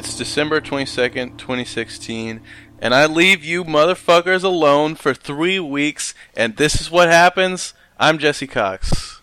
It's 0.00 0.16
December 0.16 0.62
22nd, 0.62 1.36
2016, 1.36 2.40
and 2.78 2.94
I 2.94 3.04
leave 3.04 3.44
you 3.44 3.64
motherfuckers 3.64 4.42
alone 4.42 4.94
for 4.94 5.12
three 5.12 5.60
weeks, 5.60 6.14
and 6.34 6.56
this 6.56 6.80
is 6.80 6.90
what 6.90 7.10
happens. 7.10 7.74
I'm 7.98 8.16
Jesse 8.16 8.46
Cox. 8.46 9.20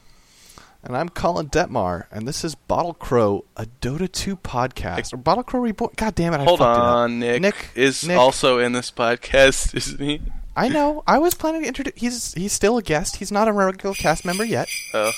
And 0.84 0.96
I'm 0.96 1.10
Colin 1.10 1.50
Detmar, 1.50 2.06
and 2.12 2.28
this 2.28 2.44
is 2.46 2.54
Bottle 2.54 2.94
Crow, 2.94 3.46
a 3.56 3.66
Dota 3.82 4.10
2 4.10 4.36
podcast. 4.38 5.16
Or 5.16 5.18
Bottle 5.18 5.44
Crow 5.44 5.62
Reborn. 5.62 5.94
God 5.96 6.14
damn 6.14 6.36
it, 6.36 6.42
I 6.42 6.44
Hold 6.44 6.60
fucked 6.60 6.78
it 6.78 6.84
on, 6.84 7.20
Nick, 7.22 7.42
Nick 7.42 7.56
is 7.74 8.08
Nick. 8.08 8.16
also 8.16 8.60
in 8.60 8.74
this 8.74 8.92
podcast, 8.92 9.74
isn't 9.76 10.00
he? 10.00 10.22
I 10.56 10.70
know. 10.70 11.04
I 11.08 11.18
was 11.18 11.34
planning 11.34 11.64
to 11.64 11.68
introduce. 11.68 11.96
He's 11.96 12.34
he's 12.36 12.54
still 12.54 12.78
a 12.78 12.84
guest. 12.84 13.16
He's 13.16 13.32
not 13.32 13.48
a 13.48 13.52
regular 13.52 13.96
cast 13.96 14.26
member 14.26 14.46
yet. 14.46 14.70
Oh. 14.94 15.12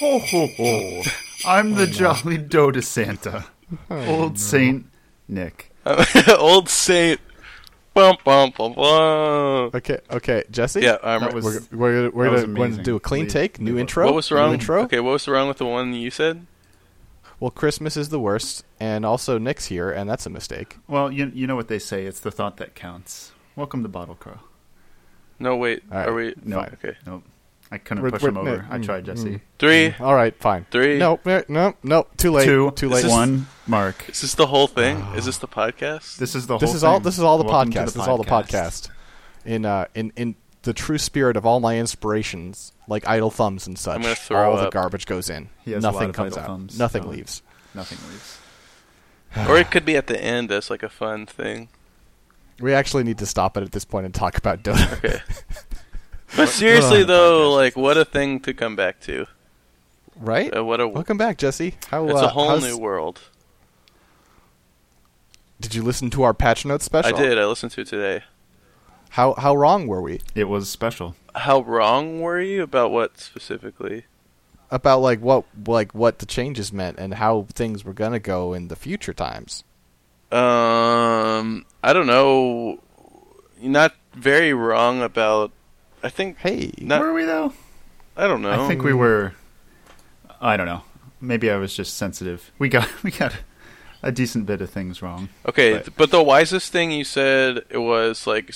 Ho 0.00 0.18
ho 0.18 0.46
ho! 0.56 1.02
I'm 1.44 1.74
the 1.74 1.82
oh, 1.82 1.86
jolly 1.86 2.38
Dota 2.38 2.82
Santa, 2.82 3.44
old 3.90 4.38
Saint 4.38 4.86
Nick. 5.28 5.70
Old 6.38 6.68
Saint. 6.68 7.20
Bum, 7.94 8.16
bum, 8.24 8.52
bum, 8.56 8.72
bum. 8.74 9.70
Okay, 9.74 9.98
okay, 10.10 10.42
Jesse. 10.50 10.80
Yeah, 10.80 10.98
I'm 11.02 11.20
That 11.22 11.32
was- 11.32 11.44
We're, 11.70 11.78
we're, 11.78 12.10
we're, 12.10 12.30
that 12.30 12.40
gonna, 12.46 12.58
we're 12.60 12.68
gonna 12.70 12.82
do 12.82 12.96
a 12.96 13.00
clean 13.00 13.24
Please, 13.26 13.32
take, 13.32 13.60
new 13.60 13.70
leave 13.72 13.80
intro. 13.80 14.04
What 14.04 14.14
was 14.14 14.30
new 14.30 14.36
wrong? 14.36 14.52
intro. 14.52 14.82
Okay, 14.82 15.00
what 15.00 15.12
was 15.12 15.26
wrong 15.28 15.48
with 15.48 15.58
the 15.58 15.64
one 15.66 15.94
you 15.94 16.10
said? 16.10 16.44
Well, 17.40 17.50
Christmas 17.50 17.96
is 17.96 18.08
the 18.10 18.18
worst, 18.20 18.64
and 18.80 19.04
also 19.06 19.38
Nick's 19.38 19.66
here, 19.66 19.90
and 19.90 20.08
that's 20.10 20.26
a 20.26 20.30
mistake. 20.30 20.76
Well, 20.88 21.10
you 21.12 21.30
you 21.34 21.46
know 21.46 21.54
what 21.56 21.68
they 21.68 21.78
say. 21.78 22.04
It's 22.06 22.20
the 22.20 22.30
thought 22.30 22.56
that 22.58 22.74
counts. 22.74 23.32
Welcome 23.56 23.82
to 23.82 23.88
Bottle 23.88 24.14
Crow. 24.16 24.40
No, 25.38 25.56
wait. 25.56 25.82
All 25.92 25.98
right. 25.98 26.08
Are 26.08 26.14
we? 26.14 26.34
No, 26.44 26.56
Fine, 26.60 26.76
Okay. 26.82 26.96
Nope. 27.06 27.24
I 27.70 27.78
couldn't 27.78 28.02
We're- 28.02 28.12
push 28.12 28.22
we're- 28.22 28.32
him 28.32 28.38
over. 28.38 28.56
no, 28.62 28.64
I 28.70 28.78
mm, 28.78 28.84
tried, 28.84 29.04
Jesse. 29.04 29.28
mm. 29.30 29.40
Three. 29.58 29.94
All 30.00 30.14
right, 30.14 30.34
fine. 30.40 30.66
Three. 30.70 30.98
No, 30.98 31.18
eh, 31.26 31.42
no, 31.48 31.74
no. 31.82 32.06
Too 32.16 32.30
late. 32.32 32.44
Two, 32.46 32.70
Too 32.72 32.88
late. 32.88 33.06
one, 33.06 33.46
Mark. 33.66 34.08
Is 34.08 34.20
this 34.20 34.34
the 34.34 34.46
whole 34.46 34.66
thing? 34.66 34.98
Is 35.16 35.24
this 35.24 35.38
the 35.38 35.48
podcast? 35.48 36.16
This 36.18 36.34
is 36.34 36.46
the 36.46 36.58
This 36.58 36.70
whole 36.70 36.76
is 36.76 36.84
all. 36.84 37.00
This 37.00 37.18
is 37.18 37.24
all 37.24 37.38
the 37.38 37.44
Welcome 37.44 37.72
to 37.72 37.78
podcast. 37.80 37.84
this 37.86 37.96
is 37.96 38.08
all 38.08 38.18
the 38.18 38.24
podcast. 38.24 38.90
In 39.44 39.64
uh, 39.64 39.86
in 39.94 40.12
in 40.16 40.36
the 40.62 40.72
true 40.72 40.98
spirit 40.98 41.36
of 41.36 41.44
all 41.46 41.60
my 41.60 41.78
inspirations, 41.78 42.72
like 42.88 43.06
idle 43.08 43.30
thumbs 43.30 43.66
and 43.66 43.78
such, 43.78 43.96
I'm 43.96 44.02
gonna 44.02 44.14
throw 44.14 44.52
all 44.52 44.56
the 44.62 44.70
garbage 44.70 45.06
goes 45.06 45.28
in. 45.30 45.48
He 45.64 45.72
has 45.72 45.82
a 45.82 45.86
Nothing 45.86 46.00
lot 46.00 46.08
of 46.10 46.14
comes 46.16 46.32
idle 46.36 46.42
out. 46.42 46.46
thumbs. 46.46 46.78
Nothing 46.78 47.02
No. 47.04 47.08
leaves. 47.10 47.42
Nothing 47.74 47.98
leaves. 48.10 48.38
or 49.48 49.58
it 49.58 49.70
could 49.70 49.84
be 49.84 49.96
at 49.96 50.06
the 50.06 50.20
end 50.22 50.50
as 50.52 50.70
like 50.70 50.82
a 50.82 50.88
fun 50.88 51.26
thing. 51.26 51.68
We 52.60 52.72
actually 52.72 53.04
need 53.04 53.18
to 53.18 53.26
stop 53.26 53.56
it 53.56 53.62
at 53.62 53.72
this 53.72 53.84
point 53.84 54.06
and 54.06 54.14
talk 54.14 54.38
about 54.38 54.62
Dota. 54.62 54.92
Okay. 54.98 55.20
But 56.36 56.48
seriously 56.48 57.02
Ugh. 57.02 57.06
though, 57.06 57.52
like 57.54 57.76
what 57.76 57.96
a 57.96 58.04
thing 58.04 58.40
to 58.40 58.52
come 58.52 58.74
back 58.74 59.00
to. 59.02 59.26
right? 60.16 60.54
Uh, 60.54 60.64
what 60.64 60.80
a 60.80 60.88
Welcome 60.88 61.16
back, 61.16 61.38
Jesse. 61.38 61.76
How? 61.88 62.04
it's 62.08 62.20
uh, 62.20 62.24
a 62.24 62.28
whole 62.28 62.48
how's- 62.48 62.64
new 62.64 62.76
world. 62.76 63.20
Did 65.60 65.74
you 65.74 65.82
listen 65.82 66.10
to 66.10 66.22
our 66.22 66.34
patch 66.34 66.64
notes 66.64 66.84
special? 66.84 67.16
I 67.16 67.20
did. 67.20 67.38
I 67.38 67.46
listened 67.46 67.72
to 67.72 67.80
it 67.82 67.86
today. 67.88 68.24
How 69.10 69.34
how 69.34 69.54
wrong 69.56 69.86
were 69.86 70.02
we 70.02 70.20
It 70.34 70.44
was 70.44 70.68
special. 70.68 71.16
How 71.34 71.60
wrong 71.60 72.20
were 72.20 72.40
you 72.40 72.62
about 72.62 72.90
what 72.90 73.18
specifically? 73.18 74.04
about 74.70 75.00
like 75.00 75.20
what 75.20 75.44
like 75.66 75.94
what 75.94 76.18
the 76.18 76.26
changes 76.26 76.72
meant 76.72 76.98
and 76.98 77.14
how 77.14 77.46
things 77.54 77.84
were 77.84 77.92
gonna 77.92 78.18
go 78.18 78.52
in 78.52 78.68
the 78.68 78.76
future 78.76 79.14
times? 79.14 79.62
Um, 80.32 81.64
I 81.84 81.92
don't 81.92 82.06
know. 82.06 82.80
Not 83.60 83.94
very 84.12 84.52
wrong 84.52 85.00
about. 85.02 85.52
I 86.02 86.08
think. 86.08 86.38
Hey, 86.38 86.72
Not- 86.78 87.00
Were 87.00 87.12
we 87.12 87.24
though? 87.24 87.52
I 88.16 88.26
don't 88.26 88.42
know. 88.42 88.50
I 88.64 88.68
think 88.68 88.82
we 88.82 88.92
were. 88.92 89.34
I 90.40 90.56
don't 90.56 90.66
know. 90.66 90.82
Maybe 91.20 91.50
I 91.50 91.56
was 91.56 91.74
just 91.74 91.96
sensitive. 91.96 92.50
We 92.58 92.68
got 92.68 92.88
we 93.02 93.10
got 93.12 93.34
a 94.06 94.12
decent 94.12 94.46
bit 94.46 94.60
of 94.60 94.70
things 94.70 95.02
wrong. 95.02 95.28
Okay, 95.46 95.74
But- 95.74 95.96
but 95.96 96.10
the 96.10 96.22
wisest 96.22 96.72
thing 96.72 96.90
you 96.92 97.04
said 97.04 97.64
it 97.70 97.78
was 97.78 98.26
like, 98.26 98.52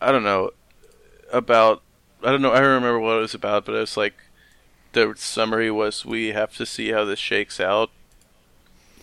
I 0.00 0.12
don't 0.12 0.24
know 0.24 0.50
about. 1.32 1.82
I 2.22 2.30
don't 2.30 2.40
know. 2.42 2.52
I 2.52 2.60
don't 2.60 2.74
remember 2.74 3.00
what 3.00 3.16
it 3.18 3.20
was 3.20 3.34
about, 3.34 3.66
but 3.66 3.74
it 3.74 3.80
was 3.80 3.96
like 3.96 4.14
the 4.92 5.12
summary 5.16 5.70
was 5.70 6.04
we 6.06 6.28
have 6.28 6.56
to 6.56 6.64
see 6.64 6.90
how 6.92 7.04
this 7.04 7.18
shakes 7.18 7.60
out. 7.60 7.90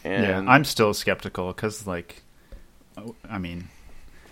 And 0.03 0.23
yeah, 0.23 0.51
I'm 0.51 0.63
still 0.63 0.93
skeptical 0.93 1.47
because, 1.53 1.85
like, 1.85 2.23
I 3.29 3.37
mean, 3.37 3.67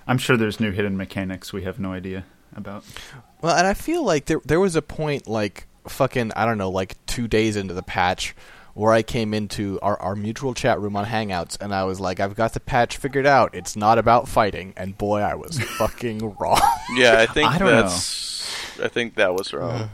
I'm 0.08 0.18
sure 0.18 0.38
there's 0.38 0.60
new 0.60 0.72
hidden 0.72 0.98
mechanics 0.98 1.54
we 1.54 1.64
have 1.64 1.78
no 1.80 1.94
idea 1.94 2.26
about. 2.56 2.84
Well, 3.42 3.56
and 3.56 3.68
I 3.68 3.76
feel 3.76 4.04
like 4.04 4.26
there 4.26 4.42
there 4.46 4.60
was 4.60 4.76
a 4.76 4.82
point 4.82 5.28
like 5.28 5.68
fucking 5.88 6.32
I 6.36 6.46
don't 6.46 6.58
know 6.58 6.70
like 6.72 6.96
two 7.06 7.28
days 7.28 7.56
into 7.56 7.74
the 7.76 7.84
patch 7.84 8.36
where 8.80 8.94
I 8.94 9.02
came 9.02 9.34
into 9.34 9.78
our, 9.82 10.02
our 10.02 10.16
mutual 10.16 10.54
chat 10.54 10.80
room 10.80 10.96
on 10.96 11.06
Hangouts 11.06 11.58
and 11.60 11.76
I 11.76 11.84
was 11.84 12.00
like 12.00 12.22
I've 12.22 12.34
got 12.34 12.54
the 12.54 12.62
patch 12.62 12.96
figured 12.96 13.26
out. 13.26 13.54
It's 13.54 13.76
not 13.76 13.98
about 13.98 14.30
fighting, 14.30 14.74
and 14.78 14.98
boy, 14.98 15.20
I 15.20 15.36
was 15.36 15.60
fucking 15.78 16.38
wrong. 16.40 16.62
yeah, 16.96 17.18
I 17.20 17.26
think 17.26 17.50
I 17.52 17.58
don't 17.58 17.68
know. 17.68 17.82
that's. 17.82 18.80
I 18.82 18.88
think 18.88 19.16
that 19.16 19.36
was 19.36 19.52
wrong. 19.52 19.90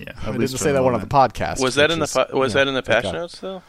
Yeah, 0.00 0.12
I 0.22 0.32
didn't 0.32 0.48
say 0.48 0.72
that 0.72 0.82
one 0.82 0.94
on 0.94 1.00
the 1.00 1.06
podcast. 1.06 1.60
was 1.60 1.74
that 1.74 1.90
which 1.90 1.92
in 1.92 1.98
the 1.98 2.04
is, 2.04 2.12
pa- 2.14 2.26
was 2.32 2.32
you 2.32 2.38
know, 2.38 2.64
that 2.64 2.68
in 2.68 2.74
the 2.74 2.82
patch 2.82 3.02
God. 3.02 3.12
notes 3.12 3.38
though? 3.40 3.62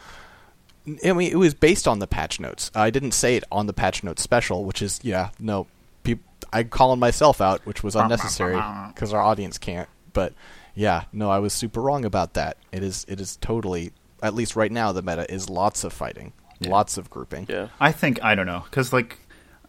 I 1.06 1.12
mean, 1.12 1.30
it 1.30 1.38
was 1.38 1.54
based 1.54 1.86
on 1.86 2.00
the 2.00 2.08
patch 2.08 2.40
notes. 2.40 2.72
I 2.74 2.90
didn't 2.90 3.12
say 3.12 3.36
it 3.36 3.44
on 3.52 3.68
the 3.68 3.74
patch 3.74 4.02
notes 4.02 4.24
special, 4.24 4.64
which 4.64 4.82
is 4.82 5.02
yeah, 5.04 5.32
no. 5.40 5.68
Peop- 6.04 6.24
I 6.54 6.64
calling 6.64 7.02
myself 7.02 7.42
out, 7.42 7.66
which 7.66 7.84
was 7.84 7.98
unnecessary 7.98 8.56
because 8.94 9.12
our 9.12 9.22
audience 9.22 9.58
can't. 9.58 9.90
But 10.14 10.32
yeah, 10.74 11.04
no, 11.12 11.30
I 11.30 11.40
was 11.40 11.52
super 11.52 11.82
wrong 11.82 12.06
about 12.06 12.34
that. 12.36 12.56
It 12.72 12.82
is 12.82 13.06
it 13.10 13.20
is 13.20 13.36
totally 13.36 13.92
at 14.24 14.34
least 14.34 14.56
right 14.56 14.72
now 14.72 14.92
the 14.92 15.02
meta 15.02 15.32
is 15.32 15.50
lots 15.50 15.84
of 15.84 15.94
fighting, 15.94 16.34
Yeah. 16.60 16.70
lots 16.72 16.98
of 16.98 17.10
grouping. 17.10 17.46
Yeah. 17.50 17.68
I 17.80 17.92
think 17.92 18.24
I 18.24 18.36
don't 18.36 18.46
know 18.48 18.64
because 18.70 18.92
like 18.94 19.18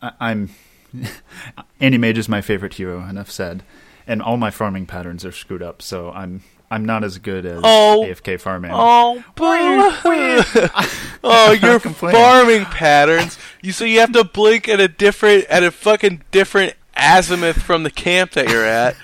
I, 0.02 0.12
I'm 0.20 0.50
Anti-Mage 1.80 2.18
is 2.18 2.28
my 2.28 2.40
favorite 2.40 2.74
hero. 2.74 3.02
Enough 3.06 3.30
said, 3.30 3.62
and 4.06 4.22
all 4.22 4.36
my 4.36 4.50
farming 4.50 4.86
patterns 4.86 5.24
are 5.24 5.32
screwed 5.32 5.62
up. 5.62 5.82
So 5.82 6.10
I'm 6.10 6.42
I'm 6.70 6.84
not 6.84 7.04
as 7.04 7.18
good 7.18 7.46
as 7.46 7.60
Oh. 7.64 8.04
AFK 8.06 8.40
farming. 8.40 8.70
Oh, 8.74 9.22
oh, 11.24 11.52
your 11.60 11.78
farming 11.80 12.64
patterns. 12.66 13.38
You 13.62 13.72
so 13.72 13.84
you 13.84 14.00
have 14.00 14.12
to 14.12 14.24
blink 14.24 14.68
at 14.68 14.80
a 14.80 14.88
different 14.88 15.44
at 15.46 15.62
a 15.62 15.70
fucking 15.70 16.22
different 16.30 16.74
azimuth 16.96 17.62
from 17.62 17.82
the 17.84 17.90
camp 17.90 18.32
that 18.32 18.48
you're 18.48 18.64
at. 18.64 18.96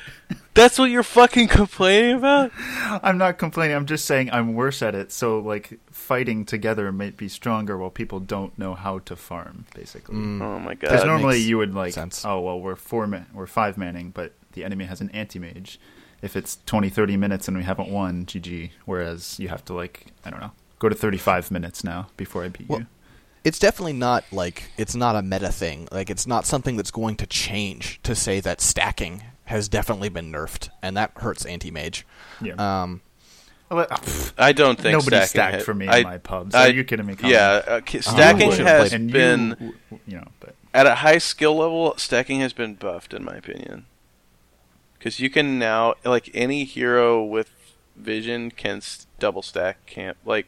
That's 0.55 0.79
what 0.79 0.91
you're 0.91 1.03
fucking 1.03 1.49
complaining 1.61 2.17
about. 2.17 2.53
I'm 3.03 3.19
not 3.19 3.39
complaining. 3.39 3.77
I'm 3.77 3.87
just 3.87 4.05
saying 4.05 4.31
I'm 4.31 4.55
worse 4.55 4.83
at 4.83 4.95
it. 4.95 5.11
So 5.13 5.41
like 5.41 5.81
fighting 5.91 6.45
together 6.45 6.91
might 6.93 7.17
be 7.17 7.29
stronger 7.29 7.77
while 7.77 7.91
people 7.91 8.21
don't 8.21 8.57
know 8.59 8.75
how 8.75 9.01
to 9.01 9.17
farm. 9.17 9.67
Basically, 9.75 10.15
mm. 10.15 10.41
Oh 10.41 10.61
my 10.61 10.75
God. 10.75 10.91
because 10.91 11.05
normally 11.05 11.39
you 11.41 11.59
would 11.59 11.75
like, 11.75 11.93
sense. 11.93 12.25
oh 12.25 12.41
well, 12.41 12.61
we're 12.61 12.77
four 12.77 13.07
man, 13.07 13.27
we're 13.35 13.47
five 13.47 13.77
manning, 13.77 14.11
but 14.11 14.33
the 14.53 14.65
enemy 14.65 14.85
has 14.85 15.01
an 15.01 15.11
anti 15.11 15.39
mage. 15.39 15.81
If 16.23 16.37
it's 16.37 16.59
20, 16.65 16.89
30 16.89 17.19
minutes 17.19 17.49
and 17.49 17.57
we 17.57 17.65
haven't 17.65 17.91
won, 17.91 18.25
GG. 18.25 18.71
Whereas 18.87 19.39
you 19.39 19.49
have 19.49 19.63
to 19.67 19.75
like, 19.75 20.07
I 20.25 20.31
don't 20.31 20.41
know, 20.41 20.53
go 20.79 20.89
to 20.89 20.95
35 20.95 21.51
minutes 21.51 21.85
now 21.85 22.07
before 22.17 22.45
I 22.45 22.49
beat 22.49 22.69
Well, 22.69 22.81
you. 22.81 22.87
It's 23.43 23.59
definitely 23.59 23.93
not 23.93 24.25
like 24.33 24.71
it's 24.79 24.95
not 24.95 25.17
a 25.17 25.23
meta 25.23 25.53
thing. 25.53 25.87
Like 25.93 26.09
it's 26.09 26.27
not 26.27 26.47
something 26.47 26.77
that's 26.77 26.91
going 26.91 27.17
to 27.17 27.27
change 27.27 28.01
to 28.05 28.15
say 28.15 28.41
that 28.41 28.63
stacking 28.63 29.23
has 29.47 29.69
definitely 29.69 30.09
been 30.09 30.32
nerfed, 30.32 30.71
and 30.82 30.97
that 30.97 31.12
hurts 31.16 31.44
anti 31.44 31.71
mage. 31.71 32.06
Yeah. 32.41 32.55
Um, 32.82 33.00
Well, 33.71 33.87
I 34.38 34.53
don't 34.53 34.78
think 34.78 34.93
Nobody 34.93 35.16
stacking 35.16 35.28
stacked 35.28 35.56
ha- 35.56 35.62
for 35.62 35.75
me 35.75 35.87
in 35.87 35.93
I- 35.93 36.03
my 36.03 36.19
pubs. 36.19 36.55
I- 36.55 36.66
Are 36.69 36.71
you 36.72 36.84
kidding 36.84 37.06
me? 37.06 37.16
Colin? 37.16 37.32
Yeah, 37.34 37.62
uh, 37.66 37.81
stacking 38.00 38.50
should've 38.53 38.66
has 38.66 38.88
played- 38.91 39.00
and 39.00 39.10
been 39.12 39.56
you, 39.91 40.00
you 40.06 40.16
know, 40.19 40.28
but 40.41 40.55
at 40.72 40.87
a 40.87 40.96
high 40.96 41.19
skill 41.19 41.56
level. 41.56 41.94
Stacking 41.96 42.41
has 42.41 42.52
been 42.52 42.75
buffed, 42.75 43.12
in 43.14 43.25
my 43.25 43.35
opinion, 43.37 43.87
because 44.99 45.19
you 45.19 45.29
can 45.31 45.58
now 45.58 45.94
like 46.05 46.31
any 46.35 46.64
hero 46.64 47.23
with 47.25 47.50
vision 47.97 48.50
can 48.50 48.76
s- 48.79 49.06
double 49.19 49.43
stack 49.43 49.85
camp. 49.87 50.19
Like 50.25 50.47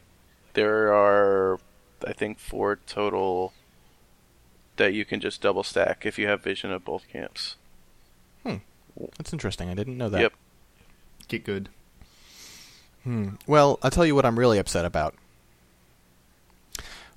there 0.53 0.93
are, 0.93 1.59
I 2.07 2.13
think, 2.13 2.39
four 2.39 2.77
total 2.87 3.51
that 4.77 4.93
you 4.93 5.03
can 5.05 5.19
just 5.19 5.41
double 5.41 5.63
stack 5.63 6.05
if 6.05 6.17
you 6.19 6.27
have 6.27 6.41
vision 6.43 6.71
of 6.71 6.85
both 6.85 7.07
camps. 7.11 7.55
That's 9.17 9.33
interesting. 9.33 9.69
I 9.69 9.73
didn't 9.73 9.97
know 9.97 10.09
that. 10.09 10.21
Yep. 10.21 10.33
get 11.27 11.43
good. 11.43 11.69
Hmm. 13.03 13.29
Well, 13.45 13.79
I'll 13.83 13.91
tell 13.91 14.05
you 14.05 14.15
what 14.15 14.25
I'm 14.25 14.37
really 14.37 14.57
upset 14.57 14.85
about. 14.85 15.15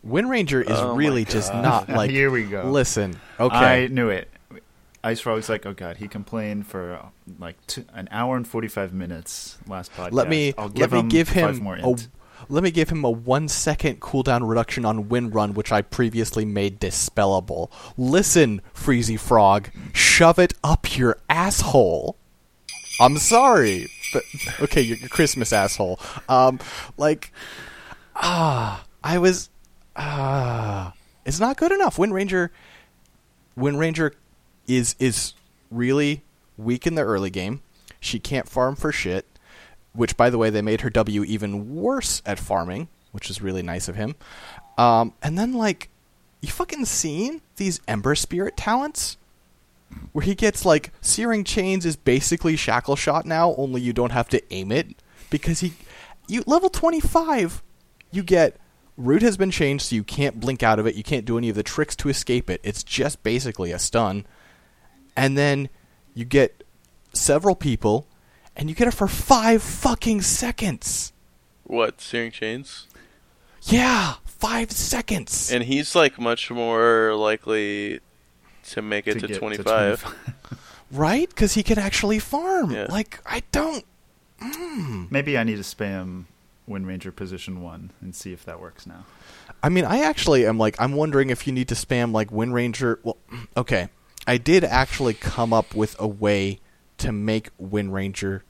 Wind 0.03 0.31
Ranger 0.31 0.63
is 0.63 0.79
Oh 0.79 0.95
really 0.95 1.25
just 1.25 1.53
not 1.53 1.89
like. 1.91 2.11
Here 2.11 2.31
we 2.31 2.45
go. 2.45 2.65
Listen, 2.71 3.21
okay. 3.39 3.85
I 3.85 3.87
knew 3.89 4.09
it. 4.09 4.29
IceFrog's 5.03 5.49
like, 5.49 5.65
oh 5.65 5.73
god, 5.73 5.97
he 5.97 6.09
complained 6.09 6.67
for 6.67 7.01
like 7.39 7.57
two, 7.67 7.85
an 7.95 8.09
hour 8.11 8.37
and 8.37 8.47
forty 8.47 8.69
five 8.69 8.93
minutes 8.93 9.59
last 9.67 9.93
podcast. 9.95 10.13
let 10.13 10.29
me 10.29 10.55
I'll 10.59 10.67
let 10.67 10.75
give 10.75 10.93
me 10.93 10.99
him 11.01 11.09
give 11.09 11.29
five 11.29 11.57
him 11.57 11.65
more 11.65 11.77
a, 11.77 11.89
int. 11.89 12.09
Let 12.49 12.63
me 12.63 12.71
give 12.71 12.91
him 12.91 13.05
a 13.05 13.11
one 13.11 13.49
second 13.49 14.01
cooldown 14.01 14.49
reduction 14.49 14.85
on 14.85 15.09
Wind 15.09 15.35
Run, 15.35 15.55
which 15.55 15.73
I 15.73 15.83
previously 15.83 16.45
made 16.45 16.81
dispellable. 16.81 17.71
Listen, 17.97 18.63
Freezy 18.75 19.19
Frog, 19.19 19.71
shove 19.93 20.39
it 20.39 20.55
up 20.65 20.97
your 20.97 21.19
asshole. 21.29 22.17
I'm 23.01 23.17
sorry, 23.17 23.89
but 24.13 24.23
okay, 24.61 24.83
your, 24.83 24.97
Christmas 25.09 25.53
asshole. 25.53 25.99
Um, 26.29 26.61
like, 26.97 27.33
ah, 28.17 28.85
I 29.03 29.19
was, 29.19 29.49
uh, 29.97 30.91
it's 31.25 31.41
not 31.41 31.57
good 31.57 31.73
enough. 31.73 31.99
Wind 31.99 32.13
Ranger, 32.13 32.53
Wind 33.57 33.79
Ranger, 33.79 34.15
is 34.67 34.95
is 34.99 35.35
really 35.71 36.23
weak 36.57 36.87
in 36.87 36.95
the 36.95 37.03
early 37.03 37.31
game. 37.31 37.63
She 38.01 38.19
can't 38.19 38.49
farm 38.49 38.77
for 38.77 38.93
shit. 38.93 39.27
Which, 40.01 40.17
by 40.17 40.31
the 40.31 40.39
way, 40.39 40.49
they 40.49 40.63
made 40.63 40.81
her 40.81 40.89
W 40.89 41.25
even 41.25 41.77
worse 41.77 42.23
at 42.25 42.39
farming, 42.39 42.89
which 43.13 43.29
is 43.29 43.43
really 43.43 43.63
nice 43.63 43.87
of 43.87 43.97
him. 43.97 44.15
Um, 44.79 45.13
and 45.23 45.39
then 45.39 45.53
like, 45.53 45.91
you 46.41 46.49
fucking 46.49 46.87
seen 46.87 47.43
these 47.57 47.83
Ember 47.87 48.15
Spirit 48.15 48.57
talents? 48.57 49.19
Where 50.13 50.25
he 50.25 50.35
gets 50.35 50.65
like 50.65 50.93
Searing 51.03 51.45
Chains 51.45 51.85
is 51.85 51.97
basically 51.97 52.57
Shackle 52.57 52.97
Shot 52.97 53.27
now, 53.27 53.55
only 53.57 53.83
you 53.83 53.93
don't 53.93 54.13
have 54.13 54.31
to 54.31 54.43
aim 54.51 54.73
it 54.73 55.03
because 55.29 55.61
he, 55.61 55.75
you 56.27 56.45
level 56.47 56.71
twenty 56.71 57.01
five, 57.01 57.63
you 58.11 58.23
get 58.23 58.57
Root 58.97 59.21
has 59.21 59.37
been 59.37 59.51
changed 59.51 59.85
so 59.85 59.97
you 59.97 60.05
can't 60.05 60.41
blink 60.41 60.63
out 60.63 60.79
of 60.79 60.87
it. 60.87 60.95
You 60.95 61.03
can't 61.03 61.27
do 61.27 61.37
any 61.37 61.51
of 61.51 61.57
the 61.57 61.63
tricks 61.63 61.95
to 61.97 62.09
escape 62.09 62.49
it. 62.49 62.63
It's 62.65 62.83
just 62.83 63.23
basically 63.23 63.71
a 63.71 63.79
stun. 63.79 64.25
And 65.15 65.37
then 65.37 65.69
you 66.15 66.25
get 66.25 66.65
several 67.13 67.55
people, 67.55 68.07
and 68.61 68.69
you 68.69 68.77
get 68.77 68.87
it 68.87 68.93
for 68.93 69.09
five 69.09 69.63
fucking 69.63 70.21
seconds. 70.21 71.15
What 71.65 72.01
searing 72.03 72.31
chains? 72.31 72.87
Yeah, 73.63 74.17
five 74.27 74.71
seconds. 74.71 75.51
And 75.51 75.65
he's 75.65 75.95
like 75.95 76.21
much 76.21 76.51
more 76.51 77.15
likely 77.15 78.01
to 78.69 78.83
make 78.83 79.07
it 79.07 79.21
to, 79.21 79.27
get 79.27 79.39
25. 79.39 80.03
25. 80.03 80.79
right? 80.93 81.29
Because 81.29 81.55
he 81.55 81.63
can 81.63 81.79
actually 81.79 82.19
farm. 82.19 82.71
Yeah. 82.71 82.87
Like, 82.91 83.21
I 83.25 83.43
don't. 83.51 83.85
Mm. 84.43 85.11
Maybe 85.11 85.39
I 85.39 85.45
need 85.45 85.57
to 85.57 85.63
spam 85.63 86.27
Wind 86.67 86.87
Ranger 86.87 87.13
position 87.13 87.63
one 87.63 87.93
and 88.03 88.15
see 88.15 88.35
if 88.35 88.45
that 88.45 88.61
works 88.61 88.87
now. 88.87 89.07
I 89.63 89.71
mean, 89.71 89.87
I 89.87 90.03
actually 90.03 90.47
am 90.47 90.59
like, 90.59 90.79
I'm 90.79 90.93
wondering 90.93 91.31
if 91.31 91.47
you 91.47 91.53
need 91.55 91.69
to 91.69 91.75
spam 91.75 92.13
like 92.13 92.31
Wind 92.31 92.53
Ranger. 92.53 93.01
Well, 93.03 93.17
okay. 93.57 93.89
I 94.27 94.37
did 94.37 94.65
actually 94.65 95.15
come 95.15 95.55
up 95.55 95.75
with 95.75 95.97
a 95.99 96.07
way 96.07 96.61
to 96.99 97.13
make 97.13 97.49
Wind 97.59 97.93
Ranger. 97.93 98.45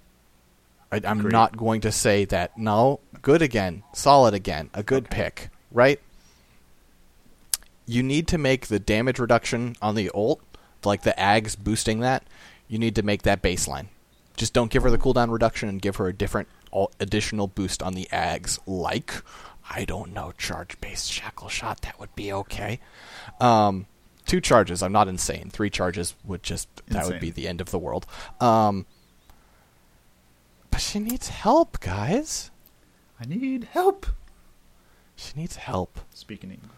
I, 0.93 1.01
I'm 1.05 1.21
Great. 1.21 1.33
not 1.33 1.57
going 1.57 1.81
to 1.83 1.93
say 1.93 2.25
that. 2.27 2.57
No, 2.59 3.01
good 3.23 3.43
again, 3.43 3.83
solid 3.93 4.35
again, 4.35 4.71
a 4.75 4.83
good 4.83 5.11
pick, 5.11 5.51
right? 5.71 6.01
You 7.87 8.03
need 8.03 8.29
to 8.29 8.39
make 8.39 8.67
the 8.67 8.79
damage 8.79 9.19
reduction 9.19 9.77
on 9.83 9.95
the 9.95 10.11
ult, 10.15 10.41
like 10.85 11.03
the 11.03 11.15
Ags 11.19 11.59
boosting 11.59 12.01
that. 12.01 12.25
You 12.69 12.79
need 12.79 12.95
to 12.97 13.03
make 13.03 13.23
that 13.23 13.43
baseline. 13.43 13.87
Just 14.37 14.53
don't 14.53 14.71
give 14.71 14.85
her 14.85 14.91
the 14.91 14.99
cooldown 14.99 15.31
reduction 15.31 15.69
and 15.69 15.83
give 15.83 15.97
her 15.97 16.07
a 16.07 16.13
different 16.13 16.49
additional 17.01 17.49
boost 17.49 17.83
on 17.83 17.95
the 17.95 18.09
Ags, 18.13 18.59
like 18.67 19.13
I 19.69 19.85
don't 19.85 20.13
know, 20.13 20.33
charge 20.37 20.81
based 20.81 21.11
shackle 21.11 21.49
shot. 21.49 21.83
That 21.83 21.99
would 22.01 22.15
be 22.15 22.33
okay. 22.33 22.81
Um, 23.41 23.87
two 24.27 24.41
charges. 24.41 24.83
I'm 24.83 24.93
not 24.93 25.09
insane. 25.09 25.51
Three 25.51 25.71
charges 25.71 26.15
would 26.25 26.43
just 26.43 26.69
that 26.89 27.07
would 27.07 27.21
be 27.21 27.31
the 27.31 27.49
end 27.49 27.61
of 27.61 27.71
the 27.71 27.79
world. 27.79 28.07
Um, 28.41 28.87
but 30.71 30.81
she 30.81 30.99
needs 30.99 31.29
help, 31.29 31.81
guys. 31.81 32.51
I 33.21 33.25
need 33.27 33.65
help. 33.65 34.07
She 35.17 35.33
needs 35.37 35.57
help. 35.57 36.01
Speaking 36.15 36.51
English. 36.51 36.71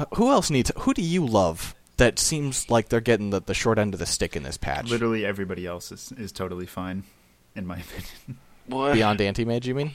H- 0.00 0.06
Who 0.14 0.30
else 0.30 0.50
needs? 0.50 0.70
Who 0.78 0.94
do 0.94 1.02
you 1.02 1.26
love 1.26 1.74
that 1.98 2.18
seems 2.18 2.70
like 2.70 2.88
they're 2.88 3.00
getting 3.00 3.30
the, 3.30 3.40
the 3.40 3.54
short 3.54 3.78
end 3.78 3.92
of 3.94 4.00
the 4.00 4.06
stick 4.06 4.36
in 4.36 4.42
this 4.44 4.56
patch? 4.56 4.88
Literally 4.90 5.26
everybody 5.26 5.66
else 5.66 5.92
is, 5.92 6.12
is 6.16 6.32
totally 6.32 6.66
fine, 6.66 7.02
in 7.54 7.66
my 7.66 7.76
opinion. 7.80 8.38
What? 8.66 8.94
Beyond 8.94 9.20
anti 9.20 9.44
mage, 9.44 9.66
you 9.66 9.74
mean? 9.74 9.94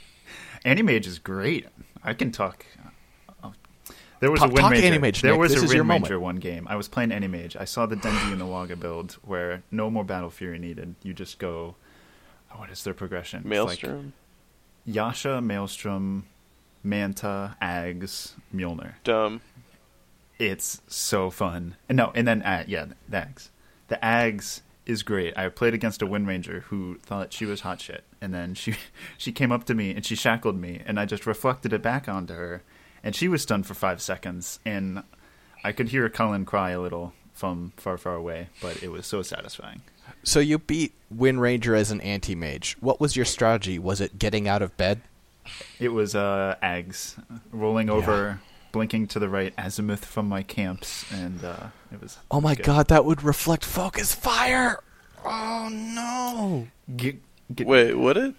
Anti-Mage 0.65 1.07
is 1.07 1.19
great. 1.19 1.67
I 2.03 2.13
can 2.13 2.31
talk. 2.31 2.65
oh. 3.43 3.53
There 4.21 4.31
was 4.31 4.39
Talk- 4.39 4.51
a 4.51 4.53
Wind 4.53 4.61
talk 4.63 4.71
Ranger. 4.71 4.87
Animage, 4.99 5.21
there 5.21 5.31
Nick. 5.33 5.39
was 5.41 5.53
This 5.53 5.61
a 5.61 5.65
is 5.65 5.73
your 5.73 5.83
Wind 5.83 6.03
moment. 6.03 6.21
One 6.21 6.35
game. 6.37 6.67
I 6.69 6.75
was 6.77 6.87
playing 6.87 7.09
Animage. 7.09 7.55
I 7.59 7.65
saw 7.65 7.85
the 7.85 7.95
Dendi 7.97 8.31
and 8.31 8.39
the 8.39 8.45
Waga 8.45 8.75
build 8.77 9.13
where 9.23 9.63
no 9.71 9.89
more 9.89 10.03
Battle 10.05 10.29
Fury 10.29 10.59
needed. 10.59 10.95
You 11.03 11.13
just 11.13 11.37
go. 11.39 11.75
Oh, 12.53 12.59
What 12.59 12.69
is 12.69 12.83
their 12.83 12.93
progression? 12.93 13.39
It's 13.39 13.45
like 13.45 13.55
Maelstrom? 13.83 14.13
Yasha, 14.85 15.41
Maelstrom, 15.41 16.25
Manta, 16.83 17.55
Ags, 17.61 18.33
Mjolnir. 18.53 18.93
Dumb. 19.03 19.41
It's 20.39 20.81
so 20.87 21.29
fun. 21.29 21.75
And 21.87 21.95
no, 21.97 22.11
and 22.15 22.27
then 22.27 22.41
uh, 22.41 22.63
yeah, 22.67 22.85
the 23.07 23.17
Ags. 23.17 23.49
The 23.87 23.99
Ags 24.03 24.61
is 24.85 25.03
great. 25.03 25.37
I 25.37 25.47
played 25.49 25.73
against 25.73 26.01
a 26.01 26.05
Wind 26.07 26.27
Ranger 26.27 26.61
who 26.67 26.97
thought 27.03 27.31
she 27.31 27.45
was 27.45 27.61
hot 27.61 27.79
shit, 27.79 28.03
and 28.19 28.33
then 28.33 28.53
she 28.55 28.75
she 29.17 29.31
came 29.31 29.51
up 29.51 29.63
to 29.65 29.73
me 29.73 29.91
and 29.91 30.05
she 30.05 30.15
shackled 30.15 30.59
me, 30.59 30.81
and 30.85 30.99
I 30.99 31.05
just 31.05 31.25
reflected 31.25 31.71
it 31.71 31.81
back 31.81 32.09
onto 32.09 32.33
her, 32.33 32.63
and 33.03 33.15
she 33.15 33.27
was 33.27 33.41
stunned 33.41 33.65
for 33.65 33.73
five 33.73 34.01
seconds, 34.01 34.59
and 34.65 35.03
I 35.63 35.71
could 35.71 35.89
hear 35.89 36.09
Colin 36.09 36.43
cry 36.45 36.71
a 36.71 36.81
little 36.81 37.13
from 37.33 37.71
far, 37.77 37.97
far 37.97 38.15
away, 38.15 38.49
but 38.61 38.83
it 38.83 38.91
was 38.91 39.05
so 39.07 39.21
satisfying. 39.21 39.81
So 40.23 40.39
you 40.39 40.59
beat 40.59 40.93
Wind 41.11 41.41
Ranger 41.41 41.75
as 41.75 41.91
an 41.91 42.01
anti 42.01 42.35
mage. 42.35 42.77
What 42.79 42.99
was 42.99 43.15
your 43.15 43.25
strategy? 43.25 43.77
Was 43.77 44.01
it 44.01 44.17
getting 44.19 44.47
out 44.47 44.61
of 44.61 44.75
bed? 44.77 45.01
It 45.79 45.89
was 45.89 46.15
uh, 46.15 46.55
Ags 46.63 47.21
rolling 47.51 47.89
over, 47.89 48.39
blinking 48.71 49.07
to 49.07 49.19
the 49.19 49.27
right, 49.27 49.53
azimuth 49.57 50.05
from 50.05 50.29
my 50.29 50.41
camps, 50.43 51.05
and 51.11 51.43
uh, 51.43 51.67
it 51.91 52.01
was. 52.01 52.17
Oh 52.31 52.39
my 52.39 52.55
good. 52.55 52.65
god, 52.65 52.87
that 52.87 53.03
would 53.03 53.23
reflect 53.23 53.65
focus 53.65 54.13
fire. 54.15 54.79
Oh 55.25 55.69
no. 55.71 56.67
Get, 56.95 57.17
get, 57.53 57.67
Wait, 57.67 57.93
would 57.93 58.17
it? 58.17 58.35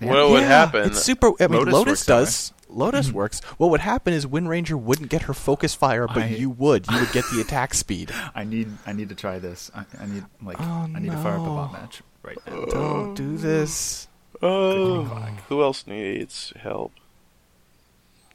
Yeah. 0.00 0.10
What 0.10 0.30
would 0.30 0.40
Yeah, 0.42 0.48
happen? 0.48 0.86
It's 0.88 1.02
super. 1.02 1.32
I 1.40 1.46
mean, 1.46 1.58
Lotus 1.58 1.72
Lotus, 1.74 1.90
works 1.90 2.04
that 2.06 2.18
does. 2.18 2.52
Lotus 2.76 3.08
mm-hmm. 3.08 3.16
works. 3.16 3.40
What 3.58 3.70
would 3.70 3.80
happen 3.80 4.12
is 4.12 4.26
Wind 4.26 4.48
Ranger 4.48 4.76
wouldn't 4.76 5.10
get 5.10 5.22
her 5.22 5.34
focus 5.34 5.74
fire, 5.74 6.06
but 6.06 6.18
I- 6.24 6.26
you 6.26 6.50
would. 6.50 6.90
You 6.90 7.00
would 7.00 7.12
get 7.12 7.24
the 7.32 7.40
attack 7.40 7.74
speed. 7.74 8.10
I 8.34 8.44
need 8.44 8.68
I 8.86 8.92
need 8.92 9.08
to 9.10 9.14
try 9.14 9.38
this. 9.38 9.70
I, 9.74 9.84
I 10.00 10.06
need 10.06 10.24
like 10.42 10.56
Oh, 10.60 10.88
I 10.94 10.98
need 10.98 11.10
to 11.10 11.16
fire 11.18 11.34
up 11.34 11.40
a 11.40 11.46
no. 11.46 11.54
bot 11.56 11.72
match 11.72 12.02
right 12.22 12.38
now. 12.46 12.64
Don't 12.70 13.14
do 13.14 13.36
this, 13.36 14.08
Oh, 14.40 15.04
who 15.48 15.62
else 15.62 15.86
needs 15.86 16.52
help? 16.60 16.92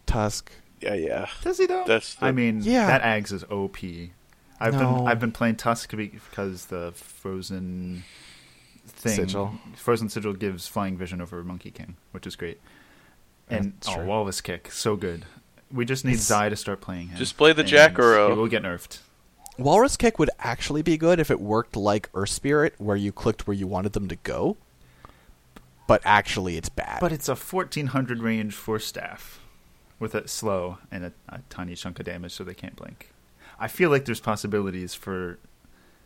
Tusk. 0.06 0.52
Yeah, 0.80 0.94
yeah. 0.94 1.26
Does 1.42 1.58
he 1.58 1.66
though? 1.66 1.84
That's 1.86 2.16
the- 2.16 2.26
I 2.26 2.32
mean, 2.32 2.62
Yeah. 2.62 2.88
that 2.88 3.02
Ags 3.02 3.32
is 3.34 3.44
OP. 3.46 3.78
I've 4.60 4.74
No. 4.74 4.80
been 4.80 5.08
I've 5.08 5.20
been 5.20 5.32
playing 5.32 5.58
Tusk 5.58 5.92
because 5.96 6.66
the 6.68 6.92
frozen 6.96 8.04
thing 8.88 9.16
Sigil. 9.16 9.60
frozen 9.76 10.10
sigil 10.10 10.34
gives 10.34 10.68
flying 10.68 10.98
vision 10.98 11.22
over 11.22 11.44
Monkey 11.44 11.72
King, 11.72 11.98
which 12.12 12.26
is 12.26 12.36
great. 12.36 12.60
And 13.50 13.74
That's 13.74 13.90
oh, 13.90 13.96
true. 13.96 14.06
Walrus 14.06 14.42
kick, 14.42 14.72
so 14.72 14.96
good. 14.96 15.26
We 15.72 15.86
just 15.86 16.06
need 16.06 16.12
It's- 16.12 16.26
Zai 16.26 16.50
to 16.50 16.56
start 16.56 16.82
playing 16.82 17.10
him. 17.10 17.18
Just 17.18 17.38
play 17.38 17.54
the 17.54 17.62
and 17.62 17.70
Jakiro. 17.70 18.28
He 18.28 18.34
uh, 18.34 18.36
will 18.36 18.48
get 18.48 18.64
nerfed. 18.64 19.00
Walrus 19.58 19.98
Kick 19.98 20.20
would 20.20 20.30
actually 20.40 20.84
be 20.84 20.98
good 20.98 21.20
if 21.20 21.32
it 21.32 21.40
worked 21.42 21.76
like 21.76 22.10
Earth 22.14 22.30
Spirit, 22.30 22.76
where 22.78 22.96
you 22.96 23.12
clicked 23.12 23.48
where 23.48 23.56
you 23.56 23.66
wanted 23.66 23.94
them 23.94 24.08
to 24.08 24.16
go. 24.18 24.56
But 25.88 26.02
actually, 26.06 26.58
it's 26.58 26.70
bad. 26.70 27.00
But 27.00 27.12
it's 27.12 27.28
a 27.28 27.36
1400 27.36 28.20
range 28.20 28.54
for 28.54 28.78
staff 28.78 29.40
with 30.00 30.14
a 30.14 30.28
slow 30.28 30.78
and 30.92 31.06
a, 31.06 31.14
a 31.30 31.40
tiny 31.50 31.76
chunk 31.76 32.00
of 32.00 32.06
damage 32.06 32.34
so 32.34 32.44
they 32.44 32.54
can't 32.54 32.76
blink. 32.76 33.12
I 33.60 33.68
feel 33.68 33.90
like 33.90 34.06
there's 34.06 34.20
possibilities 34.20 34.94
for 34.94 35.40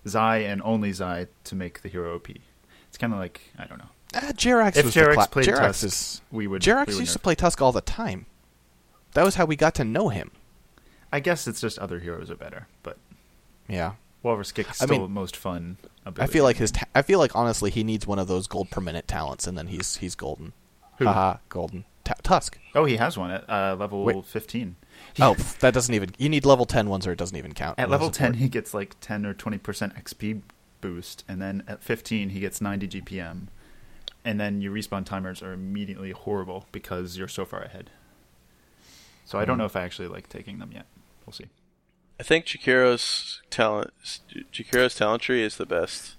Zai 0.07 0.37
and 0.37 0.61
only 0.61 0.93
Zai 0.93 1.27
to 1.43 1.55
make 1.55 1.81
the 1.81 1.89
hero 1.89 2.15
OP. 2.15 2.29
It's 2.29 2.97
kind 2.97 3.11
of 3.11 3.19
like, 3.19 3.41
I 3.57 3.65
don't 3.65 3.79
know. 3.79 3.89
Ah, 4.13 4.31
Jerax 4.33 4.75
If 4.75 4.85
was 4.85 4.93
Jerax 4.95 5.13
cla- 5.13 5.27
played 5.27 5.45
Jerax 5.47 5.59
Tusk, 5.59 5.83
is 5.85 6.21
We 6.31 6.47
would. 6.47 6.61
Jerax 6.61 6.87
we 6.87 6.93
would 6.95 6.99
used 7.01 7.13
to 7.13 7.19
play 7.19 7.35
Tusk 7.35 7.61
all 7.61 7.71
the 7.71 7.81
time. 7.81 8.25
That 9.13 9.23
was 9.23 9.35
how 9.35 9.45
we 9.45 9.55
got 9.55 9.75
to 9.75 9.83
know 9.83 10.09
him. 10.09 10.31
I 11.11 11.19
guess 11.19 11.47
it's 11.47 11.59
just 11.61 11.77
other 11.79 11.99
heroes 11.99 12.29
are 12.31 12.35
better, 12.35 12.67
but 12.83 12.97
Yeah. 13.67 13.93
Walrus 14.23 14.51
Kick's 14.51 14.81
I 14.81 14.85
still 14.85 14.97
mean, 14.99 15.01
the 15.01 15.07
most 15.09 15.35
fun 15.35 15.77
I 16.17 16.27
feel 16.27 16.43
like 16.43 16.57
his. 16.57 16.71
Ta- 16.71 16.85
I 16.95 17.01
feel 17.01 17.19
like 17.19 17.35
honestly, 17.35 17.69
he 17.71 17.83
needs 17.83 18.05
one 18.07 18.19
of 18.19 18.27
those 18.27 18.47
gold 18.47 18.69
per 18.69 18.81
minute 18.81 19.07
talents, 19.07 19.45
and 19.47 19.57
then 19.57 19.67
he's 19.67 19.97
he's 19.97 20.15
golden. 20.15 20.53
Who? 20.97 21.05
Haha, 21.05 21.37
golden. 21.49 21.85
Ta- 22.03 22.15
Tusk. 22.23 22.57
Oh, 22.75 22.85
he 22.85 22.97
has 22.97 23.17
one 23.17 23.31
at 23.31 23.47
uh, 23.49 23.75
level 23.79 24.03
Wait. 24.03 24.25
15. 24.25 24.75
He- 25.13 25.23
Oh, 25.23 25.35
that 25.59 25.73
doesn't 25.73 25.93
even. 25.93 26.11
You 26.17 26.27
need 26.29 26.45
level 26.45 26.65
ten 26.65 26.89
ones, 26.89 27.05
or 27.05 27.11
it 27.11 27.17
doesn't 27.17 27.37
even 27.37 27.53
count. 27.53 27.77
At 27.79 27.89
level 27.89 28.09
10, 28.09 28.35
he 28.35 28.47
gets 28.49 28.73
like 28.73 28.95
10 29.01 29.25
or 29.25 29.33
20% 29.33 29.59
XP 30.01 30.41
boost, 30.79 31.23
and 31.27 31.41
then 31.41 31.63
at 31.67 31.83
15, 31.83 32.29
he 32.29 32.39
gets 32.39 32.61
90 32.61 32.87
GPM. 32.87 33.47
And 34.23 34.39
then 34.39 34.61
your 34.61 34.71
respawn 34.73 35.05
timers 35.05 35.41
are 35.41 35.51
immediately 35.53 36.11
horrible 36.11 36.65
because 36.71 37.17
you're 37.17 37.27
so 37.27 37.43
far 37.45 37.61
ahead. 37.63 37.89
So 39.25 39.39
I 39.39 39.45
don't 39.45 39.55
Hmm. 39.55 39.59
know 39.61 39.65
if 39.65 39.75
I 39.75 39.81
actually 39.83 40.07
like 40.09 40.29
taking 40.29 40.59
them 40.59 40.71
yet. 40.73 40.85
We'll 41.25 41.33
see. 41.33 41.47
I 42.19 42.23
think 42.23 42.45
Jakiro's 42.45 43.41
talent, 43.49 43.91
Jakiro's 44.53 44.93
talent 44.95 45.23
tree 45.23 45.41
is 45.41 45.57
the 45.57 45.65
best. 45.65 46.15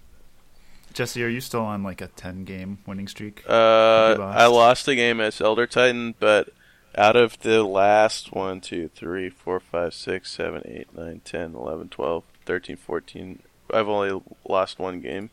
Jesse, 0.92 1.22
are 1.24 1.28
you 1.28 1.40
still 1.40 1.62
on 1.62 1.82
like 1.82 2.00
a 2.00 2.08
10 2.08 2.44
game 2.44 2.78
winning 2.86 3.06
streak? 3.08 3.42
Uh, 3.48 4.16
lost. 4.18 4.38
I 4.38 4.46
lost 4.46 4.88
a 4.88 4.94
game 4.96 5.20
as 5.20 5.40
Elder 5.40 5.66
Titan, 5.66 6.14
but 6.18 6.48
out 6.96 7.16
of 7.16 7.38
the 7.40 7.62
last 7.62 8.32
1, 8.32 8.60
2, 8.60 8.88
3, 8.88 9.30
4, 9.30 9.60
5, 9.60 9.94
6, 9.94 10.30
7, 10.30 10.62
8, 10.64 10.94
9, 10.96 11.20
10, 11.24 11.54
11, 11.54 11.88
12, 11.88 12.24
13, 12.44 12.76
14, 12.76 13.42
I've 13.72 13.88
only 13.88 14.20
lost 14.46 14.78
one 14.78 15.00
game. 15.00 15.30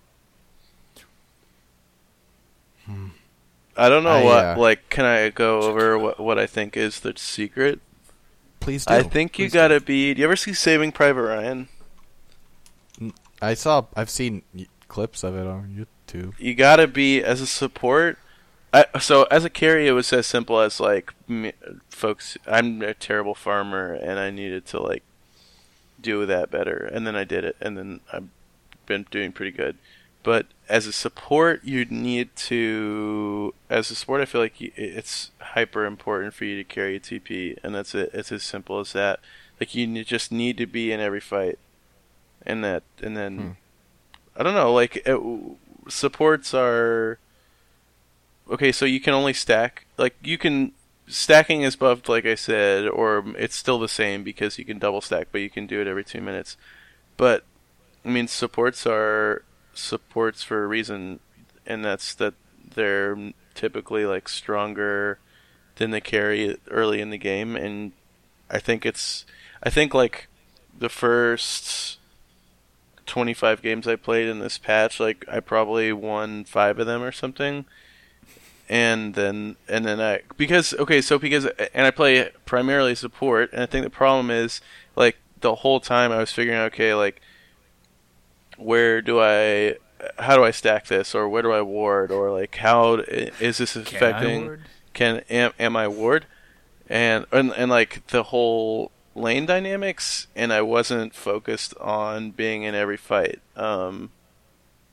I 3.77 3.87
don't 3.89 4.03
know 4.03 4.09
I, 4.09 4.23
what, 4.23 4.45
uh, 4.45 4.55
like, 4.57 4.89
can 4.89 5.05
I 5.05 5.29
go 5.29 5.61
over 5.61 5.97
what, 5.97 6.19
what 6.19 6.37
I 6.37 6.47
think 6.47 6.75
is 6.75 6.99
the 6.99 7.13
secret? 7.15 7.79
Please 8.59 8.85
do. 8.85 8.93
I 8.93 9.03
think 9.03 9.39
you 9.39 9.45
Please 9.45 9.53
gotta 9.53 9.79
be. 9.79 10.13
Do 10.13 10.19
you 10.19 10.25
ever 10.25 10.35
see 10.35 10.53
Saving 10.53 10.91
Private 10.91 11.21
Ryan? 11.21 11.69
I 13.41 13.53
saw. 13.53 13.85
I've 13.95 14.09
seen 14.09 14.43
clips 14.89 15.23
of 15.23 15.35
it 15.35 15.47
on 15.47 15.87
YouTube. 16.07 16.33
You 16.37 16.55
gotta 16.55 16.87
be 16.87 17.23
as 17.23 17.39
a 17.39 17.47
support. 17.47 18.17
I, 18.73 18.85
so 18.99 19.23
as 19.31 19.45
a 19.45 19.49
carry, 19.49 19.87
it 19.87 19.93
was 19.93 20.11
as 20.13 20.27
simple 20.27 20.59
as 20.59 20.79
like, 20.79 21.13
me, 21.27 21.53
folks, 21.89 22.37
I'm 22.45 22.81
a 22.81 22.93
terrible 22.93 23.33
farmer, 23.33 23.93
and 23.93 24.19
I 24.19 24.29
needed 24.29 24.65
to 24.67 24.81
like 24.81 25.03
do 26.01 26.25
that 26.25 26.51
better, 26.51 26.89
and 26.91 27.07
then 27.07 27.15
I 27.15 27.23
did 27.23 27.43
it, 27.43 27.55
and 27.61 27.77
then 27.77 28.01
I've 28.11 28.27
been 28.85 29.05
doing 29.09 29.31
pretty 29.31 29.51
good. 29.51 29.77
But 30.29 30.45
as 30.69 30.85
a 30.85 30.93
support, 30.93 31.63
you 31.63 31.85
need 31.85 32.35
to. 32.35 33.55
As 33.67 33.89
a 33.89 33.95
support, 33.95 34.21
I 34.21 34.25
feel 34.25 34.41
like 34.41 34.61
it's 34.61 35.31
hyper 35.39 35.85
important 35.85 36.35
for 36.35 36.45
you 36.45 36.55
to 36.55 36.63
carry 36.63 36.97
a 36.97 36.99
TP, 36.99 37.57
and 37.63 37.73
that's 37.73 37.95
it. 37.95 38.11
It's 38.13 38.31
as 38.31 38.43
simple 38.43 38.79
as 38.79 38.93
that. 38.93 39.21
Like 39.59 39.73
you 39.73 40.03
just 40.03 40.31
need 40.31 40.57
to 40.57 40.67
be 40.67 40.91
in 40.91 40.99
every 40.99 41.19
fight, 41.19 41.57
and 42.45 42.63
that, 42.63 42.83
and 43.01 43.17
then 43.17 43.39
Hmm. 43.39 43.49
I 44.39 44.43
don't 44.43 44.53
know. 44.53 44.71
Like 44.71 44.97
it, 45.03 45.19
supports 45.87 46.53
are 46.53 47.17
okay. 48.51 48.71
So 48.71 48.85
you 48.85 48.99
can 48.99 49.15
only 49.15 49.33
stack. 49.33 49.87
Like 49.97 50.15
you 50.21 50.37
can 50.37 50.73
stacking 51.07 51.63
is 51.63 51.75
buffed, 51.75 52.07
like 52.07 52.27
I 52.27 52.35
said, 52.35 52.87
or 52.87 53.25
it's 53.35 53.55
still 53.55 53.79
the 53.79 53.89
same 53.89 54.23
because 54.23 54.59
you 54.59 54.65
can 54.65 54.77
double 54.77 55.01
stack, 55.01 55.29
but 55.31 55.41
you 55.41 55.49
can 55.49 55.65
do 55.65 55.81
it 55.81 55.87
every 55.87 56.03
two 56.03 56.21
minutes. 56.21 56.55
But 57.17 57.45
I 58.05 58.09
mean, 58.09 58.27
supports 58.27 58.85
are 58.85 59.41
supports 59.79 60.43
for 60.43 60.63
a 60.63 60.67
reason, 60.67 61.19
and 61.65 61.83
that's 61.83 62.13
that 62.15 62.33
they're 62.75 63.33
typically 63.55 64.05
like 64.05 64.29
stronger 64.29 65.19
than 65.75 65.91
the 65.91 66.01
carry 66.01 66.57
early 66.69 67.01
in 67.01 67.09
the 67.09 67.17
game, 67.17 67.55
and 67.55 67.93
I 68.49 68.59
think 68.59 68.85
it's 68.85 69.25
I 69.63 69.69
think 69.69 69.93
like 69.93 70.27
the 70.77 70.89
first 70.89 71.97
25 73.05 73.61
games 73.61 73.87
I 73.87 73.95
played 73.95 74.27
in 74.27 74.39
this 74.39 74.57
patch, 74.57 74.99
like 74.99 75.25
I 75.27 75.39
probably 75.39 75.91
won 75.91 76.45
5 76.45 76.79
of 76.79 76.87
them 76.87 77.01
or 77.01 77.11
something. 77.11 77.65
And 78.69 79.15
then 79.15 79.55
and 79.67 79.83
then 79.83 79.99
I 79.99 80.21
because 80.37 80.75
okay, 80.75 81.01
so 81.01 81.17
because 81.17 81.47
and 81.73 81.87
I 81.87 81.91
play 81.91 82.29
primarily 82.45 82.93
support 82.93 83.51
and 83.51 83.63
I 83.63 83.65
think 83.65 83.83
the 83.83 83.89
problem 83.89 84.29
is 84.29 84.61
like 84.95 85.17
the 85.41 85.55
whole 85.55 85.79
time 85.79 86.11
I 86.11 86.19
was 86.19 86.31
figuring 86.31 86.59
out 86.59 86.73
okay, 86.73 86.93
like 86.93 87.19
where 88.59 89.01
do 89.01 89.19
I 89.21 89.75
how 90.17 90.35
do 90.35 90.43
I 90.43 90.51
stack 90.51 90.87
this 90.87 91.13
or 91.15 91.27
where 91.27 91.41
do 91.41 91.51
I 91.51 91.61
ward 91.61 92.11
or 92.11 92.31
like 92.31 92.55
how 92.55 92.95
is 92.95 93.57
this 93.57 93.73
Can 93.73 93.81
I 93.81 93.85
affecting 93.85 94.45
ward? 94.45 94.61
can 94.93 95.21
am, 95.29 95.51
am 95.59 95.75
I 95.75 95.87
ward 95.87 96.25
and, 96.87 97.25
and 97.31 97.51
and 97.53 97.69
like 97.71 98.05
the 98.07 98.23
whole 98.23 98.91
lane 99.15 99.45
dynamics 99.45 100.27
and 100.35 100.53
I 100.53 100.61
wasn't 100.61 101.13
focused 101.13 101.73
on 101.79 102.31
being 102.31 102.63
in 102.63 102.75
every 102.75 102.97
fight 102.97 103.39
um 103.55 104.11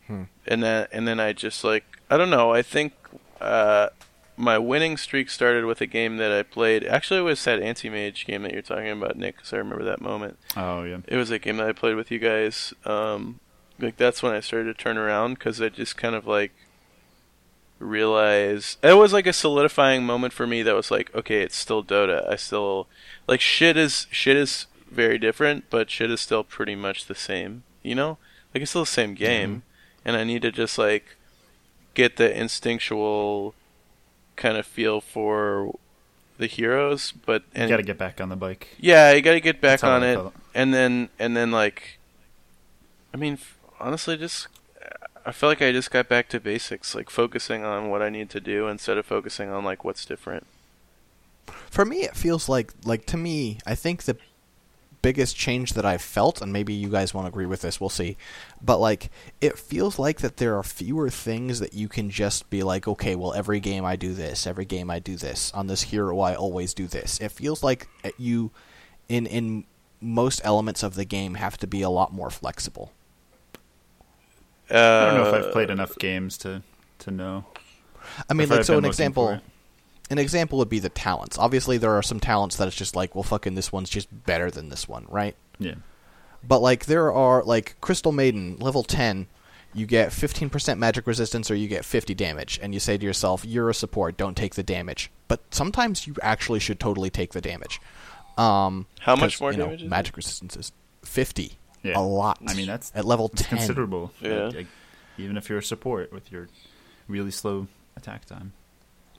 Hmm. 0.06 0.22
and 0.46 0.62
then 0.62 0.86
and 0.92 1.06
then 1.08 1.18
I 1.18 1.32
just 1.32 1.64
like 1.64 1.84
I 2.08 2.16
don't 2.16 2.30
know 2.30 2.52
I 2.52 2.62
think 2.62 2.92
uh 3.40 3.88
my 4.36 4.56
winning 4.58 4.96
streak 4.96 5.30
started 5.30 5.64
with 5.64 5.80
a 5.80 5.86
game 5.86 6.16
that 6.18 6.30
I 6.30 6.42
played 6.44 6.84
actually 6.84 7.20
it 7.20 7.24
was 7.24 7.42
that 7.44 7.60
anti-mage 7.60 8.24
game 8.26 8.42
that 8.44 8.52
you're 8.52 8.62
talking 8.62 8.90
about 8.90 9.16
Nick 9.16 9.36
because 9.36 9.52
I 9.52 9.56
remember 9.56 9.82
that 9.84 10.00
moment 10.00 10.38
Oh 10.56 10.84
yeah. 10.84 10.98
it 11.08 11.16
was 11.16 11.30
a 11.32 11.38
game 11.40 11.56
that 11.56 11.66
I 11.68 11.72
played 11.72 11.96
with 11.96 12.10
you 12.12 12.18
guys. 12.20 12.72
Um, 12.84 13.40
like 13.78 13.96
that's 13.96 14.22
when 14.22 14.32
I 14.32 14.40
started 14.40 14.76
to 14.76 14.82
turn 14.82 14.98
around 14.98 15.34
because 15.34 15.60
I 15.60 15.68
just 15.68 15.96
kind 15.96 16.14
of 16.14 16.26
like 16.26 16.52
realized 17.78 18.78
it 18.82 18.94
was 18.94 19.12
like 19.12 19.26
a 19.26 19.32
solidifying 19.32 20.04
moment 20.04 20.32
for 20.32 20.46
me. 20.46 20.62
That 20.62 20.74
was 20.74 20.90
like, 20.90 21.14
okay, 21.14 21.42
it's 21.42 21.56
still 21.56 21.84
Dota. 21.84 22.28
I 22.28 22.36
still 22.36 22.88
like 23.26 23.40
shit 23.40 23.76
is 23.76 24.06
shit 24.10 24.36
is 24.36 24.66
very 24.90 25.18
different, 25.18 25.64
but 25.70 25.90
shit 25.90 26.10
is 26.10 26.20
still 26.20 26.44
pretty 26.44 26.74
much 26.74 27.06
the 27.06 27.14
same. 27.14 27.64
You 27.82 27.94
know, 27.94 28.18
like 28.54 28.62
it's 28.62 28.70
still 28.70 28.82
the 28.82 28.86
same 28.86 29.10
mm-hmm. 29.10 29.24
game, 29.24 29.62
and 30.04 30.16
I 30.16 30.24
need 30.24 30.42
to 30.42 30.52
just 30.52 30.78
like 30.78 31.16
get 31.94 32.16
the 32.16 32.38
instinctual 32.38 33.54
kind 34.36 34.56
of 34.56 34.66
feel 34.66 35.00
for 35.00 35.72
the 36.38 36.46
heroes, 36.46 37.12
but 37.24 37.42
and, 37.54 37.70
You 37.70 37.76
got 37.76 37.78
to 37.78 37.82
get 37.82 37.98
back 37.98 38.20
on 38.20 38.28
the 38.28 38.36
bike. 38.36 38.68
yeah, 38.78 39.12
you 39.12 39.22
got 39.22 39.32
to 39.32 39.40
get 39.40 39.60
back 39.60 39.80
That's 39.80 39.84
on 39.84 40.02
it, 40.02 40.20
and 40.54 40.72
then 40.72 41.08
and 41.18 41.36
then 41.36 41.50
like, 41.50 41.98
I 43.12 43.16
mean, 43.16 43.34
f- 43.34 43.55
honestly, 43.80 44.16
just 44.16 44.48
I 45.24 45.32
feel 45.32 45.48
like 45.48 45.60
I 45.60 45.72
just 45.72 45.90
got 45.90 46.08
back 46.08 46.28
to 46.28 46.40
basics, 46.40 46.94
like 46.94 47.10
focusing 47.10 47.64
on 47.64 47.90
what 47.90 48.00
I 48.00 48.10
need 48.10 48.30
to 48.30 48.40
do 48.40 48.68
instead 48.68 48.96
of 48.96 49.06
focusing 49.06 49.50
on 49.50 49.64
like 49.64 49.84
what's 49.84 50.04
different. 50.04 50.46
For 51.68 51.84
me, 51.84 52.02
it 52.02 52.16
feels 52.16 52.48
like 52.48 52.72
like 52.84 53.06
to 53.06 53.16
me, 53.16 53.58
I 53.66 53.74
think 53.74 54.04
the 54.04 54.16
biggest 55.02 55.36
change 55.36 55.74
that 55.74 55.84
I've 55.84 56.02
felt, 56.02 56.40
and 56.40 56.52
maybe 56.52 56.74
you 56.74 56.88
guys 56.88 57.12
won't 57.12 57.28
agree 57.28 57.46
with 57.46 57.60
this, 57.60 57.80
we'll 57.80 57.90
see. 57.90 58.16
But 58.62 58.78
like, 58.78 59.10
it 59.40 59.58
feels 59.58 59.98
like 59.98 60.18
that 60.18 60.36
there 60.36 60.56
are 60.56 60.62
fewer 60.62 61.10
things 61.10 61.60
that 61.60 61.74
you 61.74 61.88
can 61.88 62.10
just 62.10 62.48
be 62.50 62.62
like, 62.62 62.88
okay, 62.88 63.14
well, 63.14 63.32
every 63.32 63.60
game 63.60 63.84
I 63.84 63.96
do 63.96 64.14
this, 64.14 64.46
every 64.46 64.64
game 64.64 64.90
I 64.90 64.98
do 64.98 65.16
this. 65.16 65.52
On 65.54 65.66
this 65.66 65.82
hero, 65.82 66.18
I 66.20 66.34
always 66.34 66.74
do 66.74 66.86
this. 66.86 67.20
It 67.20 67.30
feels 67.30 67.62
like 67.62 67.88
uh, 68.04 68.10
you, 68.18 68.50
in 69.08 69.26
in 69.26 69.64
most 70.00 70.40
elements 70.44 70.82
of 70.82 70.94
the 70.94 71.04
game, 71.04 71.34
have 71.34 71.56
to 71.58 71.66
be 71.66 71.82
a 71.82 71.90
lot 71.90 72.12
more 72.12 72.30
flexible. 72.30 72.92
Uh, 74.70 74.74
I 74.74 75.06
don't 75.06 75.14
know 75.22 75.28
if 75.28 75.46
I've 75.46 75.52
played 75.52 75.70
enough 75.70 75.96
games 75.98 76.38
to 76.38 76.62
to 77.00 77.10
know. 77.10 77.44
I 78.28 78.34
mean, 78.34 78.48
like, 78.48 78.60
I've 78.60 78.66
so 78.66 78.78
an 78.78 78.84
example. 78.84 79.40
An 80.08 80.18
example 80.18 80.58
would 80.58 80.68
be 80.68 80.78
the 80.78 80.88
talents. 80.88 81.36
Obviously, 81.36 81.78
there 81.78 81.90
are 81.90 82.02
some 82.02 82.20
talents 82.20 82.56
that 82.56 82.68
it's 82.68 82.76
just 82.76 82.94
like, 82.94 83.16
well, 83.16 83.24
fucking 83.24 83.56
this 83.56 83.72
one's 83.72 83.90
just 83.90 84.06
better 84.24 84.52
than 84.52 84.68
this 84.68 84.86
one, 84.88 85.04
right? 85.08 85.34
Yeah. 85.58 85.74
But 86.44 86.60
like 86.60 86.86
there 86.86 87.12
are 87.12 87.42
like 87.42 87.74
Crystal 87.80 88.12
Maiden 88.12 88.56
level 88.58 88.84
10, 88.84 89.26
you 89.74 89.84
get 89.84 90.10
15% 90.10 90.78
magic 90.78 91.08
resistance 91.08 91.50
or 91.50 91.56
you 91.56 91.66
get 91.66 91.84
50 91.84 92.14
damage 92.14 92.60
and 92.62 92.72
you 92.72 92.78
say 92.78 92.96
to 92.96 93.04
yourself, 93.04 93.44
you're 93.44 93.68
a 93.68 93.74
support, 93.74 94.16
don't 94.16 94.36
take 94.36 94.54
the 94.54 94.62
damage. 94.62 95.10
But 95.26 95.40
sometimes 95.50 96.06
you 96.06 96.14
actually 96.22 96.60
should 96.60 96.78
totally 96.78 97.10
take 97.10 97.32
the 97.32 97.40
damage. 97.40 97.80
Um 98.38 98.86
How 99.00 99.16
much 99.16 99.40
more 99.40 99.50
you 99.50 99.58
know, 99.58 99.64
damage 99.64 99.80
is 99.80 99.86
it? 99.86 99.90
magic 99.90 100.16
resistance 100.16 100.56
is 100.56 100.70
50. 101.04 101.58
Yeah. 101.86 101.98
A 101.98 102.00
lot. 102.00 102.38
I 102.46 102.54
mean, 102.54 102.66
that's 102.66 102.92
at 102.94 103.04
level 103.04 103.30
It's 103.32 103.42
10. 103.42 103.58
considerable. 103.58 104.12
Yeah. 104.20 104.46
Like, 104.46 104.54
like, 104.54 104.66
even 105.18 105.36
if 105.36 105.48
you're 105.48 105.58
a 105.58 105.62
support 105.62 106.12
with 106.12 106.30
your 106.30 106.48
really 107.08 107.30
slow 107.30 107.68
attack 107.96 108.24
time. 108.24 108.52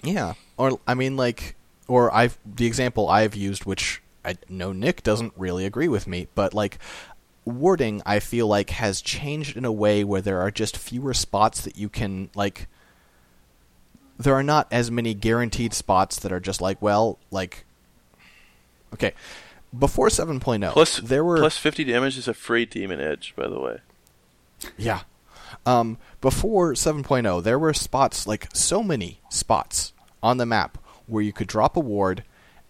Yeah. 0.03 0.33
Or 0.57 0.79
I 0.85 0.93
mean 0.93 1.17
like 1.17 1.55
or 1.87 2.13
I've 2.13 2.37
the 2.45 2.65
example 2.65 3.07
I've 3.07 3.35
used 3.35 3.65
which 3.65 4.01
I 4.23 4.35
know 4.49 4.73
Nick 4.73 5.03
doesn't 5.03 5.33
really 5.37 5.65
agree 5.65 5.87
with 5.87 6.05
me, 6.05 6.27
but 6.35 6.53
like 6.53 6.79
warding 7.45 8.01
I 8.05 8.19
feel 8.19 8.45
like 8.47 8.71
has 8.71 9.01
changed 9.01 9.55
in 9.55 9.65
a 9.65 9.71
way 9.71 10.03
where 10.03 10.21
there 10.21 10.41
are 10.41 10.51
just 10.51 10.77
fewer 10.77 11.13
spots 11.13 11.61
that 11.61 11.77
you 11.77 11.87
can 11.89 12.29
like 12.35 12.67
there 14.19 14.33
are 14.35 14.43
not 14.43 14.67
as 14.71 14.91
many 14.91 15.13
guaranteed 15.13 15.73
spots 15.73 16.19
that 16.19 16.31
are 16.31 16.39
just 16.41 16.59
like 16.59 16.81
well 16.81 17.17
like 17.31 17.65
okay 18.93 19.13
before 19.77 20.07
7.0 20.07 20.71
plus 20.71 20.99
there 20.99 21.23
were 21.23 21.39
plus 21.39 21.57
fifty 21.57 21.83
damage 21.83 22.17
is 22.17 22.27
a 22.27 22.33
free 22.33 22.65
demon 22.65 22.99
edge, 22.99 23.33
by 23.35 23.47
the 23.47 23.59
way. 23.59 23.79
Yeah. 24.77 25.01
Um, 25.65 25.97
before 26.21 26.73
7.0, 26.73 27.43
there 27.43 27.59
were 27.59 27.73
spots, 27.73 28.27
like 28.27 28.47
so 28.53 28.83
many 28.83 29.21
spots 29.29 29.93
on 30.23 30.37
the 30.37 30.45
map 30.45 30.77
where 31.05 31.23
you 31.23 31.33
could 31.33 31.47
drop 31.47 31.77
a 31.77 31.79
ward 31.79 32.23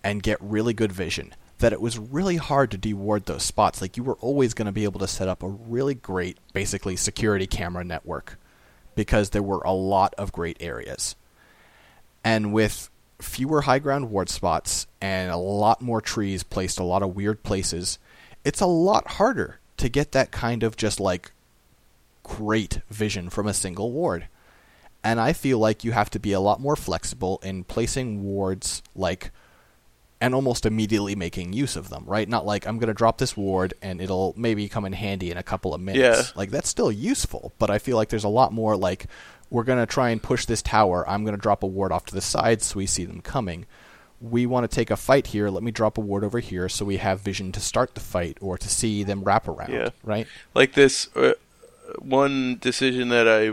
and 0.03 0.21
get 0.21 0.37
really 0.41 0.73
good 0.73 0.91
vision 0.91 1.33
that 1.59 1.73
it 1.73 1.81
was 1.81 1.97
really 1.97 2.35
hard 2.35 2.69
to 2.71 2.77
deward 2.77 3.25
those 3.25 3.43
spots. 3.43 3.81
Like 3.81 3.97
you 3.97 4.03
were 4.03 4.17
always 4.17 4.53
going 4.53 4.67
to 4.67 4.71
be 4.71 4.83
able 4.83 4.99
to 4.99 5.07
set 5.07 5.27
up 5.27 5.41
a 5.41 5.47
really 5.47 5.95
great, 5.95 6.37
basically, 6.53 6.95
security 6.95 7.47
camera 7.47 7.83
network 7.83 8.37
because 8.95 9.31
there 9.31 9.43
were 9.43 9.61
a 9.65 9.73
lot 9.73 10.13
of 10.17 10.31
great 10.31 10.57
areas. 10.59 11.15
And 12.23 12.53
with 12.53 12.89
fewer 13.19 13.61
high 13.61 13.79
ground 13.79 14.09
ward 14.09 14.29
spots 14.29 14.87
and 15.01 15.31
a 15.31 15.37
lot 15.37 15.81
more 15.81 16.01
trees 16.01 16.43
placed 16.43 16.79
a 16.79 16.83
lot 16.83 17.03
of 17.03 17.15
weird 17.15 17.43
places, 17.43 17.99
it's 18.43 18.61
a 18.61 18.67
lot 18.67 19.07
harder 19.07 19.59
to 19.77 19.89
get 19.89 20.11
that 20.11 20.31
kind 20.31 20.63
of 20.63 20.75
just 20.75 20.99
like 20.99 21.31
great 22.23 22.81
vision 22.89 23.29
from 23.29 23.47
a 23.47 23.53
single 23.53 23.91
ward. 23.91 24.27
And 25.03 25.19
I 25.19 25.33
feel 25.33 25.59
like 25.59 25.83
you 25.83 25.91
have 25.91 26.09
to 26.11 26.19
be 26.19 26.33
a 26.33 26.39
lot 26.39 26.59
more 26.59 26.75
flexible 26.75 27.39
in 27.43 27.63
placing 27.63 28.23
wards 28.23 28.81
like 28.95 29.31
and 30.19 30.33
almost 30.33 30.65
immediately 30.65 31.15
making 31.15 31.53
use 31.53 31.75
of 31.75 31.89
them, 31.89 32.03
right? 32.07 32.27
Not 32.27 32.45
like 32.45 32.67
I'm 32.67 32.79
going 32.79 32.87
to 32.87 32.93
drop 32.93 33.19
this 33.19 33.37
ward 33.37 33.75
and 33.81 34.01
it'll 34.01 34.33
maybe 34.35 34.67
come 34.67 34.85
in 34.85 34.93
handy 34.93 35.29
in 35.29 35.37
a 35.37 35.43
couple 35.43 35.73
of 35.73 35.81
minutes. 35.81 36.29
Yeah. 36.29 36.31
Like 36.35 36.49
that's 36.49 36.69
still 36.69 36.91
useful, 36.91 37.53
but 37.59 37.69
I 37.69 37.77
feel 37.77 37.97
like 37.97 38.09
there's 38.09 38.23
a 38.23 38.29
lot 38.29 38.51
more 38.51 38.75
like 38.75 39.05
we're 39.49 39.63
going 39.63 39.79
to 39.79 39.85
try 39.85 40.09
and 40.09 40.21
push 40.21 40.45
this 40.45 40.61
tower. 40.61 41.07
I'm 41.07 41.23
going 41.23 41.35
to 41.35 41.41
drop 41.41 41.63
a 41.63 41.67
ward 41.67 41.91
off 41.91 42.05
to 42.07 42.13
the 42.15 42.21
side 42.21 42.61
so 42.61 42.77
we 42.77 42.85
see 42.85 43.05
them 43.05 43.21
coming. 43.21 43.65
We 44.19 44.45
want 44.45 44.69
to 44.69 44.75
take 44.75 44.89
a 44.91 44.97
fight 44.97 45.27
here. 45.27 45.49
Let 45.49 45.63
me 45.63 45.71
drop 45.71 45.97
a 45.97 46.01
ward 46.01 46.23
over 46.23 46.39
here 46.39 46.67
so 46.69 46.83
we 46.85 46.97
have 46.97 47.19
vision 47.21 47.51
to 47.53 47.59
start 47.59 47.93
the 47.93 48.01
fight 48.01 48.37
or 48.41 48.57
to 48.57 48.67
see 48.67 49.03
them 49.03 49.23
wrap 49.23 49.47
around, 49.47 49.71
Yeah. 49.71 49.89
right? 50.03 50.27
like 50.53 50.73
this 50.73 51.09
uh, 51.15 51.33
one 51.99 52.57
decision 52.59 53.09
that 53.09 53.27
I 53.27 53.51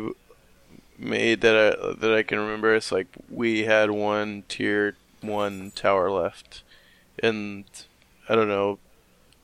made 0.99 1.41
that 1.43 1.55
I 1.57 1.95
that 2.01 2.15
I 2.15 2.23
can 2.23 2.39
remember 2.39 2.75
is 2.75 2.91
like 2.93 3.09
we 3.29 3.65
had 3.65 3.91
one 3.91 4.45
tier 4.49 4.97
one 5.21 5.73
tower 5.75 6.11
left, 6.11 6.63
and 7.23 7.65
I 8.29 8.35
don't 8.35 8.49
know. 8.49 8.79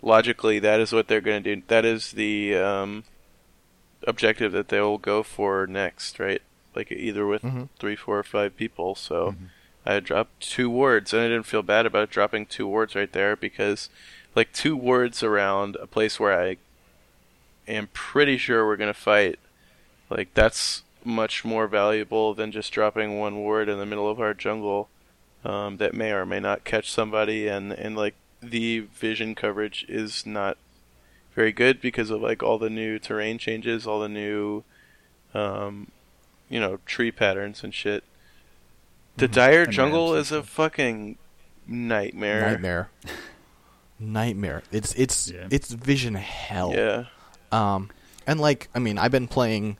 Logically, 0.03 0.59
that 0.61 0.81
is 0.81 0.93
what 0.93 1.09
they're 1.09 1.21
going 1.21 1.43
to 1.43 1.57
do. 1.57 1.63
That 1.69 1.85
is 1.85 2.13
the 2.13 2.57
um, 2.57 3.05
objective 4.07 4.53
that 4.53 4.69
they 4.69 4.81
will 4.81 4.99
go 4.99 5.23
for 5.23 5.67
next, 5.67 6.19
right? 6.19 6.43
Like 6.75 6.91
either 6.93 7.27
with 7.27 7.43
Mhm. 7.43 7.69
three, 7.79 7.97
four, 7.97 8.19
or 8.19 8.23
five 8.23 8.57
people. 8.57 8.95
So 8.95 9.35
I 9.87 9.99
dropped 10.01 10.41
two 10.41 10.69
wards, 10.71 11.13
and 11.13 11.23
I 11.23 11.29
didn't 11.29 11.47
feel 11.47 11.63
bad 11.63 11.87
about 11.87 12.11
dropping 12.11 12.47
two 12.47 12.67
wards 12.67 12.95
right 12.95 13.11
there 13.11 13.35
because, 13.35 13.89
like, 14.35 14.53
two 14.53 14.77
wards 14.77 15.23
around 15.23 15.77
a 15.77 15.87
place 15.87 16.21
where 16.21 16.39
I 16.39 16.59
am 17.67 17.89
pretty 17.93 18.37
sure 18.37 18.67
we're 18.67 18.77
going 18.77 18.93
to 18.93 18.99
fight, 18.99 19.39
like, 20.11 20.35
that's 20.35 20.83
much 21.03 21.45
more 21.47 21.67
valuable 21.67 22.35
than 22.35 22.53
just 22.53 22.73
dropping 22.73 23.19
one 23.19 23.37
ward 23.37 23.69
in 23.71 23.79
the 23.79 23.87
middle 23.87 24.09
of 24.09 24.21
our 24.21 24.35
jungle 24.35 24.91
um, 25.45 25.79
that 25.79 25.95
may 25.95 26.13
or 26.13 26.27
may 26.27 26.41
not 26.41 26.65
catch 26.65 26.91
somebody, 26.91 27.49
and, 27.49 27.73
and, 27.73 27.97
like, 27.97 28.15
the 28.43 28.81
vision 28.81 29.35
coverage 29.35 29.87
is 29.89 30.27
not 30.27 30.59
very 31.35 31.53
good 31.53 31.81
because 31.81 32.11
of, 32.11 32.21
like, 32.21 32.43
all 32.43 32.59
the 32.59 32.71
new 32.71 32.99
terrain 32.99 33.39
changes, 33.39 33.87
all 33.87 34.01
the 34.01 34.09
new, 34.09 34.65
um, 35.35 35.91
you 36.49 36.59
know, 36.61 36.79
tree 36.87 37.11
patterns 37.13 37.63
and 37.63 37.73
shit. 37.75 38.03
The 39.17 39.29
Mhm. 39.29 39.33
dire 39.33 39.67
jungle 39.67 40.15
is 40.15 40.33
a 40.33 40.43
fucking 40.43 41.19
nightmare. 41.67 42.41
Nightmare. 42.43 42.91
Nightmare. 43.99 44.63
It's 44.73 44.95
it's 44.95 45.31
Yeah. 45.31 45.47
it's 45.51 45.73
vision 45.73 46.15
hell. 46.15 46.73
Yeah. 46.75 47.05
Um, 47.53 47.91
and 48.27 48.41
like, 48.41 48.69
I 48.75 48.79
mean, 48.79 48.97
I've 48.99 49.11
been 49.11 49.29
playing 49.29 49.77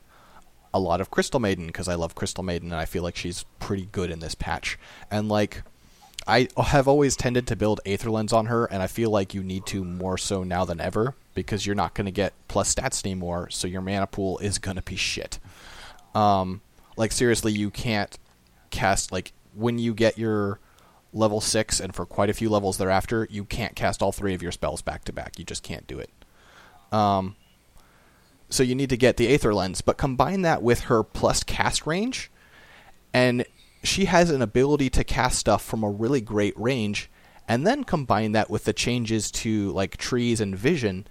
a 0.73 0.79
lot 0.79 1.01
of 1.01 1.09
Crystal 1.09 1.39
Maiden 1.39 1.67
because 1.67 1.87
I 1.87 1.95
love 1.95 2.13
Crystal 2.15 2.43
Maiden 2.43 2.71
and 2.71 2.79
I 2.79 2.85
feel 2.85 3.03
like 3.03 3.15
she's 3.15 3.45
pretty 3.59 3.87
good 3.91 4.11
in 4.11 4.19
this 4.19 4.35
patch. 4.35 4.77
And 5.09 5.27
like, 5.27 5.63
I 6.27 6.47
have 6.57 6.87
always 6.87 7.15
tended 7.15 7.47
to 7.47 7.55
build 7.55 7.81
Aether 7.85 8.11
Lens 8.11 8.31
on 8.31 8.45
her, 8.45 8.65
and 8.65 8.81
I 8.81 8.87
feel 8.87 9.09
like 9.09 9.33
you 9.33 9.43
need 9.43 9.65
to 9.67 9.83
more 9.83 10.17
so 10.17 10.43
now 10.43 10.65
than 10.65 10.79
ever 10.79 11.15
because 11.33 11.65
you're 11.65 11.75
not 11.75 11.93
going 11.93 12.05
to 12.05 12.11
get 12.11 12.33
plus 12.47 12.73
stats 12.73 13.03
anymore, 13.05 13.49
so 13.49 13.67
your 13.67 13.81
mana 13.81 14.07
pool 14.07 14.37
is 14.39 14.57
going 14.59 14.75
to 14.75 14.83
be 14.83 14.95
shit. 14.95 15.39
Um, 16.13 16.61
like 16.97 17.11
seriously, 17.11 17.51
you 17.53 17.69
can't 17.69 18.17
cast 18.69 19.11
like 19.11 19.33
when 19.55 19.79
you 19.79 19.93
get 19.93 20.17
your 20.17 20.59
level 21.13 21.41
six, 21.41 21.79
and 21.79 21.93
for 21.93 22.05
quite 22.05 22.29
a 22.29 22.33
few 22.33 22.49
levels 22.49 22.77
thereafter, 22.77 23.27
you 23.29 23.43
can't 23.43 23.75
cast 23.75 24.01
all 24.01 24.11
three 24.11 24.33
of 24.33 24.41
your 24.41 24.51
spells 24.51 24.81
back 24.81 25.03
to 25.05 25.13
back. 25.13 25.39
You 25.39 25.45
just 25.45 25.63
can't 25.63 25.87
do 25.87 25.99
it. 25.99 26.09
Um, 26.91 27.35
so 28.49 28.63
you 28.63 28.75
need 28.75 28.89
to 28.89 28.97
get 28.97 29.17
the 29.17 29.33
Aether 29.33 29.53
Lens, 29.53 29.81
but 29.81 29.97
combine 29.97 30.41
that 30.43 30.61
with 30.61 30.81
her 30.81 31.03
plus 31.03 31.43
cast 31.43 31.87
range, 31.87 32.29
and 33.13 33.45
she 33.83 34.05
has 34.05 34.29
an 34.29 34.41
ability 34.41 34.89
to 34.91 35.03
cast 35.03 35.39
stuff 35.39 35.63
from 35.63 35.83
a 35.83 35.89
really 35.89 36.21
great 36.21 36.53
range, 36.59 37.09
and 37.47 37.65
then 37.65 37.83
combine 37.83 38.31
that 38.33 38.49
with 38.49 38.65
the 38.65 38.73
changes 38.73 39.31
to 39.31 39.71
like 39.71 39.97
trees 39.97 40.39
and 40.41 40.55
vision. 40.57 41.07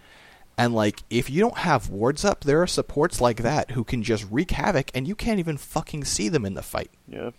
And 0.59 0.75
like, 0.75 1.03
if 1.09 1.31
you 1.31 1.41
don't 1.41 1.59
have 1.59 1.89
wards 1.89 2.25
up, 2.25 2.45
there 2.45 2.61
are 2.61 2.67
supports 2.67 3.21
like 3.21 3.39
that 3.39 3.71
who 3.71 3.83
can 3.83 4.03
just 4.03 4.27
wreak 4.31 4.50
havoc, 4.50 4.91
and 4.95 5.09
you 5.09 5.15
can't 5.15 5.39
even 5.39 5.57
fucking 5.57 6.05
see 6.05 6.29
them 6.29 6.45
in 6.45 6.55
the 6.55 6.62
fight. 6.62 6.91
Yeah. 7.09 7.31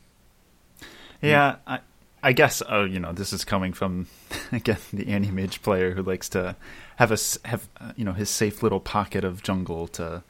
Yeah, 1.22 1.58
I, 1.68 1.80
I 2.24 2.34
guess. 2.34 2.64
Oh, 2.68 2.84
you 2.84 3.00
know, 3.00 3.14
this 3.14 3.32
is 3.32 3.46
coming 3.46 3.74
from 3.74 4.08
again 4.52 4.78
the 4.92 5.08
anti-mage 5.10 5.62
player 5.62 5.94
who 5.94 6.02
likes 6.02 6.30
to 6.30 6.56
have 6.96 7.12
a 7.12 7.14
s- 7.14 7.38
have 7.46 7.68
uh, 7.80 7.92
you 7.96 8.04
know 8.04 8.14
his 8.14 8.30
safe 8.30 8.64
little 8.64 8.80
pocket 8.80 9.24
of 9.24 9.44
jungle 9.44 9.88
to 9.90 10.24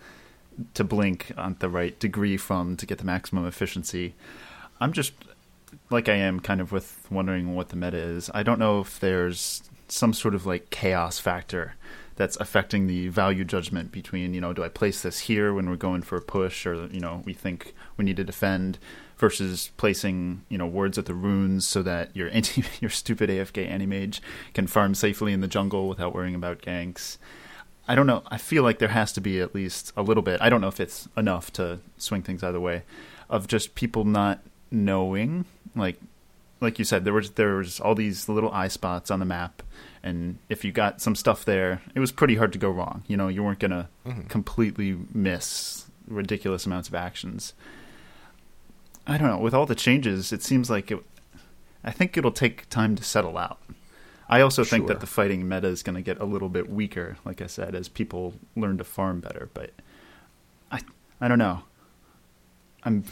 to 0.74 0.84
blink 0.84 1.32
on 1.38 1.56
the 1.60 1.70
right 1.70 1.98
degree 2.00 2.36
from 2.38 2.76
to 2.78 2.86
get 2.86 2.98
the 2.98 3.06
maximum 3.06 3.46
efficiency. 3.48 4.16
I'm 4.82 4.94
just 4.94 5.14
like 5.90 6.10
I 6.10 6.16
am 6.16 6.40
kind 6.40 6.60
of 6.60 6.72
with 6.72 7.08
wondering 7.12 7.56
what 7.56 7.70
the 7.70 7.76
meta 7.76 7.98
is. 7.98 8.32
I 8.34 8.44
don't 8.44 8.60
know 8.60 8.82
if 8.82 9.00
there's 9.00 9.62
some 9.88 10.14
sort 10.14 10.34
of 10.34 10.46
like 10.46 10.72
chaos 10.72 11.20
factor 11.20 11.76
that's 12.16 12.36
affecting 12.38 12.88
the 12.88 13.08
value 13.08 13.44
judgment 13.44 13.92
between, 13.92 14.34
you 14.34 14.42
know, 14.42 14.54
do 14.54 14.64
I 14.64 14.70
place 14.70 15.02
this 15.02 15.20
here 15.20 15.54
when 15.54 15.70
we're 15.70 15.76
going 15.76 16.02
for 16.02 16.18
a 16.18 16.22
push 16.22 16.66
or, 16.66 16.88
you 16.88 17.00
know, 17.00 17.22
we 17.26 17.34
think 17.34 17.74
we 17.96 18.06
need 18.06 18.18
to 18.18 18.24
defend 18.24 18.80
versus 19.18 19.72
placing, 19.78 20.44
you 20.50 20.58
know, 20.58 20.66
wards 20.66 20.98
at 20.98 21.06
the 21.06 21.14
runes 21.14 21.66
so 21.66 21.84
that 21.84 22.16
your 22.16 22.30
anti 22.34 22.64
your 22.80 22.90
stupid 22.90 23.30
AFK 23.30 23.68
anti-mage 23.68 24.22
can 24.54 24.66
farm 24.66 24.96
safely 24.96 25.32
in 25.32 25.42
the 25.42 25.48
jungle 25.48 25.88
without 25.88 26.16
worrying 26.16 26.36
about 26.36 26.62
ganks. 26.62 27.18
I 27.88 27.96
don't 27.96 28.08
know. 28.08 28.24
I 28.28 28.38
feel 28.38 28.64
like 28.64 28.80
there 28.80 28.90
has 28.90 29.12
to 29.14 29.22
be 29.22 29.40
at 29.42 29.54
least 29.54 29.94
a 29.96 30.02
little 30.02 30.24
bit. 30.24 30.42
I 30.42 30.50
don't 30.50 30.62
know 30.62 30.68
if 30.68 30.80
it's 30.80 31.08
enough 31.16 31.52
to 31.54 31.80
swing 31.98 32.24
things 32.24 32.44
either 32.44 32.60
way 32.60 32.84
of 33.30 33.48
just 33.48 33.76
people 33.76 34.06
not 34.06 34.42
knowing 34.72 35.46
like 35.76 36.00
like 36.62 36.80
you 36.80 36.86
said 36.86 37.04
there 37.04 37.14
was 37.14 37.32
there 37.32 37.56
was 37.56 37.80
all 37.80 37.96
these 37.96 38.30
little 38.30 38.52
eye 38.52 38.68
spots 38.68 39.12
on 39.12 39.20
the 39.20 39.26
map 39.26 39.62
and 40.04 40.38
if 40.48 40.64
you 40.64 40.72
got 40.72 41.02
some 41.02 41.16
stuff 41.16 41.44
there 41.44 41.82
it 41.94 42.00
was 42.00 42.12
pretty 42.12 42.36
hard 42.36 42.54
to 42.54 42.60
go 42.60 42.70
wrong. 42.70 43.04
You 43.08 43.18
know 43.18 43.28
you 43.28 43.44
weren't 43.44 43.60
going 43.60 43.72
to 43.72 43.88
mm-hmm. 44.06 44.22
completely 44.28 44.98
miss 45.14 45.86
ridiculous 46.08 46.66
amounts 46.66 46.88
of 46.88 46.96
actions. 46.96 47.54
I 49.06 49.18
don't 49.18 49.28
know 49.28 49.40
with 49.40 49.54
all 49.54 49.66
the 49.66 49.76
changes 49.76 50.32
it 50.32 50.44
seems 50.44 50.70
like 50.70 50.92
it 50.92 51.00
i 51.84 51.92
think 51.92 52.16
it'll 52.16 52.32
take 52.32 52.70
time 52.70 52.96
to 52.96 53.04
settle 53.04 53.38
out. 53.38 53.60
I 54.30 54.40
also 54.40 54.64
think 54.64 54.88
that 54.88 55.02
the 55.02 55.08
fighting 55.08 55.50
meta 55.50 55.68
is 55.68 55.84
going 55.84 55.96
to 55.96 56.02
get 56.02 56.18
a 56.22 56.26
little 56.26 56.48
bit 56.48 56.70
weaker 56.70 57.18
like 57.26 57.42
i 57.42 57.48
said 57.48 57.76
as 57.76 57.90
people 57.90 58.36
learn 58.56 58.78
to 58.78 58.84
farm 58.86 59.20
better 59.20 59.50
but 59.54 59.72
i 60.72 60.80
i 61.20 61.28
don't 61.28 61.40
know 61.40 61.64
i'm 62.84 63.04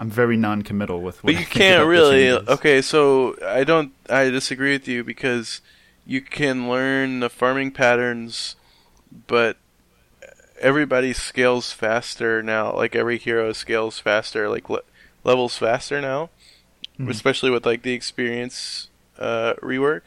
i'm 0.00 0.10
very 0.10 0.36
non-committal 0.36 1.00
with 1.00 1.22
what 1.22 1.32
But 1.34 1.40
you 1.40 1.46
can't 1.46 1.86
really. 1.86 2.30
Okay, 2.30 2.80
so 2.82 3.36
I 3.44 3.64
don't. 3.64 3.92
I 4.08 4.30
disagree 4.30 4.72
with 4.72 4.86
you 4.88 5.02
because 5.04 5.60
you 6.06 6.20
can 6.20 6.68
learn 6.68 7.20
the 7.20 7.28
farming 7.28 7.72
patterns, 7.72 8.56
but 9.26 9.56
everybody 10.60 11.12
scales 11.12 11.72
faster 11.72 12.42
now. 12.42 12.74
Like 12.74 12.94
every 12.96 13.18
hero 13.18 13.52
scales 13.52 13.98
faster, 13.98 14.48
like 14.48 14.68
le- 14.70 14.82
levels 15.24 15.56
faster 15.56 16.00
now, 16.00 16.30
Mhm. 16.98 17.10
especially 17.10 17.50
with 17.50 17.66
like 17.66 17.82
the 17.82 17.92
experience 17.92 18.88
uh, 19.18 19.54
rework, 19.62 20.02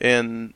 and 0.00 0.54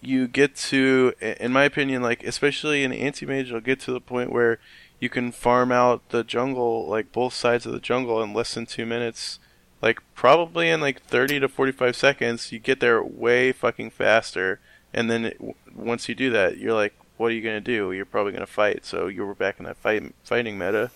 you 0.00 0.26
get 0.28 0.54
to, 0.56 1.12
in 1.20 1.52
my 1.52 1.64
opinion, 1.64 2.00
like 2.02 2.22
especially 2.24 2.84
in 2.84 2.92
anti 2.92 3.26
mage, 3.26 3.50
you'll 3.50 3.60
get 3.60 3.80
to 3.80 3.92
the 3.92 4.00
point 4.00 4.30
where 4.32 4.58
you 5.00 5.08
can 5.08 5.32
farm 5.32 5.72
out 5.72 6.06
the 6.10 6.22
jungle, 6.22 6.86
like 6.86 7.10
both 7.10 7.32
sides 7.32 7.66
of 7.66 7.72
the 7.72 7.80
jungle, 7.80 8.22
in 8.22 8.34
less 8.34 8.54
than 8.54 8.66
two 8.66 8.86
minutes. 8.86 9.38
Like 9.82 10.00
probably 10.14 10.68
in 10.68 10.80
like 10.82 11.02
thirty 11.02 11.40
to 11.40 11.48
forty-five 11.48 11.96
seconds, 11.96 12.52
you 12.52 12.58
get 12.58 12.80
there 12.80 13.02
way 13.02 13.50
fucking 13.50 13.90
faster, 13.90 14.60
and 14.92 15.10
then 15.10 15.24
it, 15.24 15.40
once 15.74 16.06
you 16.08 16.14
do 16.14 16.30
that, 16.30 16.58
you're 16.58 16.74
like, 16.74 16.94
what 17.16 17.32
are 17.32 17.34
you 17.34 17.42
gonna 17.42 17.62
do? 17.62 17.90
You're 17.90 18.04
probably 18.04 18.32
gonna 18.32 18.46
fight. 18.46 18.84
So 18.84 19.06
you're 19.08 19.34
back 19.34 19.58
in 19.58 19.64
that 19.64 19.78
fight 19.78 20.14
fighting 20.22 20.58
meta. 20.58 20.90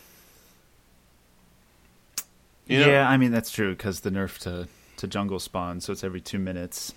You 2.67 2.81
know? 2.81 2.87
yeah, 2.89 3.09
I 3.09 3.17
mean 3.17 3.31
that's 3.31 3.51
true 3.51 3.75
because 3.75 4.01
the 4.01 4.11
nerf 4.11 4.39
to 4.41 4.69
to 4.99 5.07
jungle 5.07 5.39
spawn, 5.39 5.81
so 5.81 5.93
it's 5.93 6.05
every 6.05 6.21
two 6.21 6.39
minutes. 6.39 6.93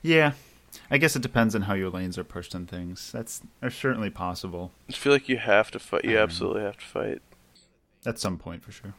Yeah, 0.00 0.32
I 0.92 0.98
guess 0.98 1.16
it 1.16 1.22
depends 1.22 1.54
on 1.56 1.62
how 1.62 1.74
your 1.74 1.88
lanes 1.90 2.18
are 2.18 2.22
pushed 2.24 2.54
and 2.54 2.68
things. 2.68 3.10
That's, 3.12 3.40
that's 3.60 3.74
certainly 3.74 4.10
possible 4.10 4.70
I 4.88 4.92
feel 4.92 5.12
like 5.12 5.28
you 5.28 5.38
have 5.38 5.70
to 5.72 5.78
fight. 5.78 6.04
You 6.04 6.18
Um, 6.18 6.22
absolutely 6.22 6.62
have 6.62 6.76
to 6.76 6.84
fight. 6.84 7.22
at 8.06 8.18
some 8.20 8.36
point 8.38 8.62
for 8.62 8.70
sure. 8.72 8.94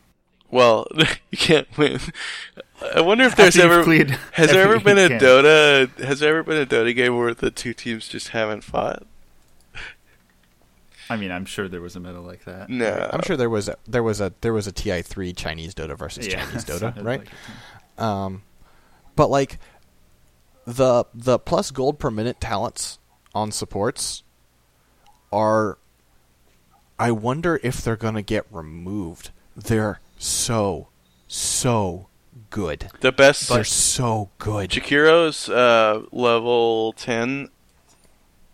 Well, 0.50 0.88
you 1.32 1.38
can't 1.38 1.68
win. 1.78 2.00
I 2.96 3.02
wonder 3.02 3.24
if 3.26 3.36
there's 3.36 3.58
ever 3.58 3.84
cleared 3.84 4.12
has 4.34 4.52
there 4.52 4.64
ever 4.64 4.80
been 4.80 4.98
a 4.98 5.08
can. 5.08 5.20
Dota 5.20 5.90
has 6.04 6.20
there 6.20 6.30
ever 6.30 6.44
been 6.44 6.62
a 6.62 6.66
Dota 6.66 6.96
game 6.96 7.18
where 7.18 7.34
the 7.34 7.50
two 7.52 7.74
teams 7.74 8.08
just 8.08 8.30
haven't 8.30 8.64
fought? 8.64 9.04
I 11.10 11.18
mean, 11.18 11.32
I'm 11.32 11.46
sure 11.46 11.68
there 11.68 11.82
was 11.82 11.96
a 11.96 12.00
meta 12.00 12.22
like 12.22 12.46
that. 12.46 12.70
No, 12.70 13.10
I'm 13.12 13.22
sure 13.24 13.36
there 13.36 13.50
was 13.50 13.68
a, 13.68 13.76
there 13.88 14.04
was 14.04 14.22
a 14.22 14.34
there 14.42 14.54
was 14.54 14.68
a 14.68 14.72
Ti 14.72 15.02
three 15.02 15.34
Chinese 15.34 15.74
Dota 15.76 15.98
versus 15.98 16.28
Yeah, 16.28 16.46
Chinese 16.46 16.66
Dota, 16.66 16.96
right? 17.04 17.20
like. 17.98 18.04
Um, 18.04 18.44
but 19.16 19.30
like 19.30 19.60
the 20.66 21.06
the 21.14 21.40
plus 21.40 21.72
gold 21.72 22.00
per 22.00 22.12
minute 22.12 22.40
talents 22.40 23.00
on 23.34 23.52
supports 23.52 24.24
are. 25.32 25.78
I 27.00 27.12
wonder 27.12 27.60
if 27.64 27.82
they're 27.82 27.96
gonna 27.96 28.22
get 28.22 28.46
removed. 28.52 29.32
They're 29.56 30.00
so 30.18 30.88
so 31.28 32.08
good. 32.50 32.90
The 33.02 33.12
best 33.12 33.50
They're 33.50 33.64
so 33.64 34.30
good. 34.38 34.70
Jakiro's 34.70 35.50
uh, 35.50 36.04
level 36.12 36.94
10, 36.94 37.50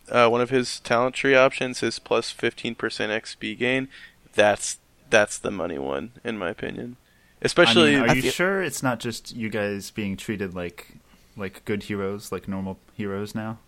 uh, 0.10 0.30
one 0.30 0.39
of 0.41 0.50
his 0.50 0.80
talent 0.80 1.15
tree 1.15 1.36
options 1.36 1.84
is 1.84 2.00
plus 2.00 2.34
15% 2.34 2.76
XP 2.76 3.58
gain. 3.58 3.89
That's 4.34 4.80
that's 5.10 5.38
the 5.38 5.52
money 5.52 5.78
one, 5.78 6.12
in 6.24 6.38
my 6.38 6.50
opinion. 6.50 6.95
Especially, 7.41 7.95
I 7.95 8.02
mean, 8.02 8.10
are 8.10 8.15
you 8.15 8.22
feel- 8.24 8.32
sure 8.32 8.63
it's 8.63 8.82
not 8.84 9.00
just 9.00 9.36
you 9.36 9.50
guys 9.50 9.91
being 9.91 10.15
treated 10.17 10.54
like 10.54 10.95
like 11.39 11.63
good 11.65 11.84
heroes, 11.84 12.32
like 12.32 12.47
normal 12.47 12.78
heroes 12.93 13.34
now? 13.34 13.60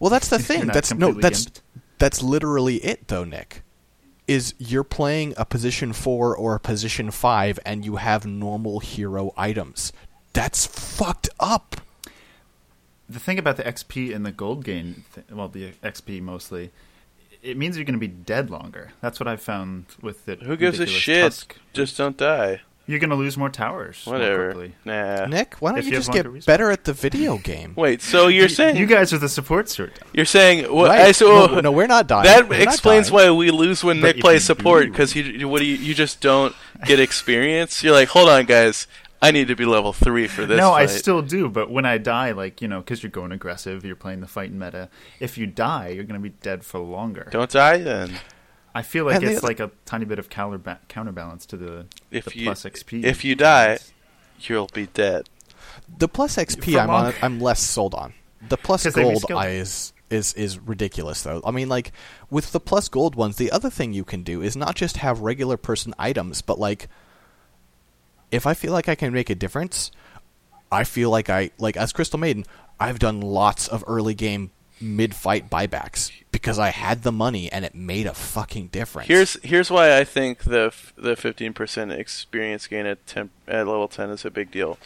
Well, 0.00 0.10
that's 0.10 0.28
the 0.28 0.38
thing. 0.38 0.66
That's 0.68 0.94
no. 0.94 1.12
That's 1.12 1.46
gimped? 1.46 1.60
that's 1.98 2.22
literally 2.22 2.76
it, 2.76 3.08
though, 3.08 3.24
Nick. 3.24 3.62
Is 4.26 4.54
you're 4.58 4.82
playing 4.84 5.34
a 5.36 5.44
position 5.44 5.92
four 5.92 6.36
or 6.36 6.56
a 6.56 6.60
position 6.60 7.10
five, 7.12 7.60
and 7.64 7.84
you 7.84 7.96
have 7.96 8.26
normal 8.26 8.80
hero 8.80 9.32
items. 9.36 9.92
That's 10.32 10.66
fucked 10.66 11.28
up. 11.38 11.76
the 13.08 13.20
thing 13.20 13.38
about 13.38 13.56
the 13.56 13.62
XP 13.62 14.12
and 14.14 14.26
the 14.26 14.32
gold 14.32 14.64
gain, 14.64 15.04
th- 15.14 15.28
well, 15.30 15.48
the 15.48 15.72
XP 15.84 16.20
mostly, 16.22 16.72
it 17.40 17.56
means 17.56 17.76
you're 17.76 17.84
going 17.84 17.94
to 17.94 18.00
be 18.00 18.08
dead 18.08 18.50
longer. 18.50 18.90
That's 19.00 19.20
what 19.20 19.28
I've 19.28 19.40
found 19.40 19.86
with 20.02 20.24
the. 20.24 20.34
Who 20.36 20.56
gives 20.56 20.78
a 20.78 20.82
ridiculous 20.82 21.02
shit? 21.02 21.22
Tusk. 21.22 21.56
Just 21.72 21.96
don't 21.96 22.16
die. 22.16 22.62
You're 22.88 23.00
going 23.00 23.10
to 23.10 23.16
lose 23.16 23.36
more 23.36 23.48
towers. 23.48 24.02
Whatever. 24.04 24.52
quickly. 24.52 24.74
Nah. 24.84 25.26
Nick, 25.26 25.54
why 25.58 25.70
don't 25.70 25.78
If 25.80 25.86
you 25.86 25.90
you 25.92 25.96
just 25.98 26.12
get 26.12 26.24
longer 26.24 26.38
respawn. 26.40 26.46
better 26.46 26.70
at 26.70 26.84
the 26.84 26.92
video 26.92 27.36
game? 27.52 27.72
Wait, 27.76 28.00
so 28.00 28.28
you're 28.28 28.48
saying 28.48 28.76
You 28.76 28.86
guys 28.86 29.12
are 29.12 29.18
the 29.18 29.28
support 29.28 29.68
suit. 29.68 29.92
you're 30.12 30.24
saying 30.24 30.72
what? 30.72 30.90
Right. 30.90 31.00
I, 31.00 31.12
so 31.12 31.46
no, 31.46 31.60
no, 31.60 31.72
we're 31.72 31.88
not 31.88 32.06
dying. 32.06 32.24
that 32.26 32.48
We're 32.48 32.60
explains 32.62 33.10
dying. 33.10 33.30
why 33.32 33.36
we 33.36 33.50
lose 33.50 33.82
when 33.82 34.00
But 34.00 34.14
Nick 34.16 34.20
plays 34.22 34.44
support 34.44 34.86
because 34.90 35.16
you 35.16 35.48
what 35.48 35.58
do 35.58 35.64
you 35.66 35.74
you 35.76 35.94
just 35.94 36.20
don't 36.20 36.54
get 36.86 37.00
experience. 37.00 37.82
You're 37.82 37.92
like, 37.94 38.08
hold 38.08 38.28
on, 38.28 38.44
guys, 38.46 38.86
I 39.20 39.30
need 39.32 39.48
to 39.48 39.56
be 39.56 39.64
level 39.64 39.92
three 39.92 40.28
for 40.28 40.46
this. 40.46 40.56
no, 40.58 40.72
I 40.72 40.86
still 40.86 41.22
do, 41.22 41.48
but 41.48 41.70
when 41.70 41.86
I 41.86 41.98
die, 41.98 42.32
like, 42.32 42.60
you 42.62 42.68
know, 42.68 42.80
because 42.80 43.02
you're 43.02 43.10
going 43.10 43.32
aggressive, 43.32 43.84
you're 43.84 43.96
playing 43.96 44.20
the 44.20 44.26
fight 44.28 44.52
meta, 44.52 44.90
if 45.20 45.36
you 45.38 45.46
die, 45.46 45.88
you're 45.88 46.04
going 46.04 46.20
to 46.22 46.28
be 46.30 46.36
dead 46.42 46.64
for 46.64 46.78
longer. 46.78 47.26
don't 47.32 47.50
die 47.50 47.78
then. 47.78 48.20
I 48.76 48.82
feel 48.82 49.06
like 49.06 49.16
And 49.16 49.24
it's 49.24 49.38
other- 49.38 49.46
like 49.46 49.60
a 49.60 49.70
tiny 49.86 50.04
bit 50.04 50.18
of 50.18 50.28
counterba- 50.28 50.78
counterbalance 50.88 51.46
to 51.46 51.56
the, 51.56 51.86
If 52.10 52.26
the 52.26 52.38
you- 52.38 52.44
plus 52.44 52.64
XP. 52.64 53.04
if 53.04 53.24
you 53.24 53.34
die- 53.34 53.78
You'll 54.40 54.66
be 54.74 54.86
dead. 54.88 55.30
The 55.98 56.08
plus 56.08 56.36
XP, 56.36 56.78
I'm 56.78 56.90
on, 56.90 57.14
I'm 57.22 57.40
less 57.40 57.60
sold 57.60 57.94
on. 57.94 58.12
The 58.48 58.58
plus 58.58 58.86
gold 58.90 59.24
is 59.46 59.92
is 60.10 60.34
is 60.34 60.58
ridiculous 60.58 61.22
though. 61.22 61.40
I 61.44 61.50
mean, 61.52 61.68
like 61.70 61.90
with 62.30 62.52
the 62.52 62.60
plus 62.60 62.88
gold 62.88 63.14
ones, 63.14 63.36
the 63.36 63.50
other 63.50 63.70
thing 63.70 63.92
you 63.94 64.04
can 64.04 64.22
do 64.22 64.42
is 64.42 64.56
not 64.56 64.74
just 64.76 64.98
have 64.98 65.20
regular 65.20 65.56
person 65.56 65.94
items, 65.98 66.42
but 66.42 66.58
like 66.58 66.88
if 68.30 68.46
I 68.46 68.54
feel 68.54 68.72
like 68.72 68.88
I 68.88 68.94
can 68.94 69.12
make 69.12 69.30
a 69.30 69.34
difference, 69.34 69.90
I 70.70 70.84
feel 70.84 71.10
like 71.10 71.30
I 71.30 71.50
like 71.58 71.76
as 71.76 71.92
Crystal 71.92 72.18
Maiden, 72.20 72.44
I've 72.78 72.98
done 72.98 73.20
lots 73.20 73.68
of 73.68 73.82
early 73.86 74.14
game 74.14 74.50
mid 74.80 75.14
fight 75.14 75.48
buybacks 75.48 76.10
because 76.30 76.58
I 76.58 76.70
had 76.70 77.02
the 77.02 77.12
money 77.12 77.50
and 77.50 77.64
it 77.64 77.74
made 77.74 78.06
a 78.06 78.14
fucking 78.14 78.68
difference. 78.68 79.08
Here's 79.08 79.34
here's 79.42 79.70
why 79.70 79.96
I 79.96 80.04
think 80.04 80.44
the 80.44 80.72
the 80.96 81.14
15% 81.14 81.98
experience 81.98 82.66
gain 82.66 82.86
at 82.86 83.06
temp, 83.06 83.30
at 83.48 83.66
level 83.66 83.88
10 83.88 84.10
is 84.10 84.24
a 84.24 84.30
big 84.30 84.50
deal. 84.50 84.78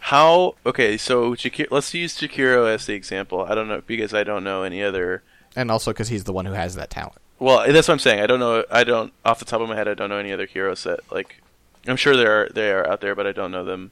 How 0.00 0.54
okay, 0.64 0.96
so 0.96 1.34
let's 1.70 1.92
use 1.94 2.18
Jakiro 2.18 2.68
as 2.68 2.86
the 2.86 2.94
example. 2.94 3.44
I 3.44 3.54
don't 3.54 3.68
know 3.68 3.82
because 3.86 4.14
I 4.14 4.24
don't 4.24 4.44
know 4.44 4.62
any 4.62 4.82
other. 4.82 5.22
and 5.56 5.70
also 5.70 5.92
because 5.92 6.08
he's 6.08 6.24
the 6.24 6.32
one 6.32 6.46
who 6.46 6.52
has 6.52 6.74
that 6.76 6.90
talent. 6.90 7.18
Well, 7.38 7.72
that's 7.72 7.88
what 7.88 7.94
I'm 7.94 7.98
saying. 7.98 8.20
I 8.20 8.26
don't 8.26 8.40
know. 8.40 8.64
I 8.70 8.84
don't 8.84 9.12
off 9.24 9.38
the 9.38 9.44
top 9.46 9.60
of 9.60 9.68
my 9.68 9.76
head. 9.76 9.88
I 9.88 9.94
don't 9.94 10.10
know 10.10 10.18
any 10.18 10.32
other 10.32 10.46
heroes 10.46 10.84
that 10.84 11.00
like. 11.10 11.42
I'm 11.86 11.96
sure 11.96 12.14
there 12.14 12.42
are 12.42 12.48
they 12.50 12.70
are 12.70 12.86
out 12.86 13.00
there, 13.00 13.14
but 13.14 13.26
I 13.26 13.32
don't 13.32 13.50
know 13.50 13.64
them. 13.64 13.90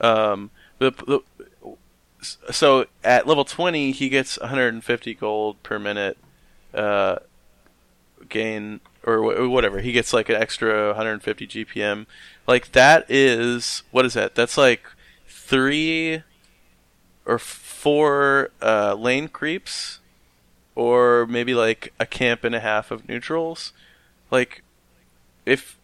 Um, 0.00 0.50
the, 0.78 0.90
the, 0.90 1.20
so 2.22 2.86
at 3.02 3.26
level 3.26 3.44
20, 3.44 3.92
he 3.92 4.08
gets 4.08 4.38
150 4.38 5.14
gold 5.14 5.62
per 5.62 5.78
minute 5.78 6.18
uh, 6.74 7.16
gain 8.28 8.80
or 9.04 9.18
wh- 9.18 9.50
whatever. 9.50 9.80
He 9.80 9.92
gets 9.92 10.12
like 10.12 10.28
an 10.28 10.36
extra 10.36 10.88
150 10.88 11.46
GPM. 11.46 12.06
Like 12.46 12.72
that 12.72 13.10
is 13.10 13.82
what 13.90 14.04
is 14.04 14.14
that? 14.14 14.34
That's 14.34 14.58
like 14.58 14.84
three 15.26 16.22
or 17.26 17.38
four 17.38 18.50
uh, 18.60 18.94
lane 18.94 19.28
creeps, 19.28 20.00
or 20.74 21.26
maybe 21.26 21.54
like 21.54 21.92
a 21.98 22.06
camp 22.06 22.44
and 22.44 22.54
a 22.54 22.60
half 22.60 22.90
of 22.90 23.08
neutrals. 23.08 23.72
Like 24.30 24.62
if 25.46 25.78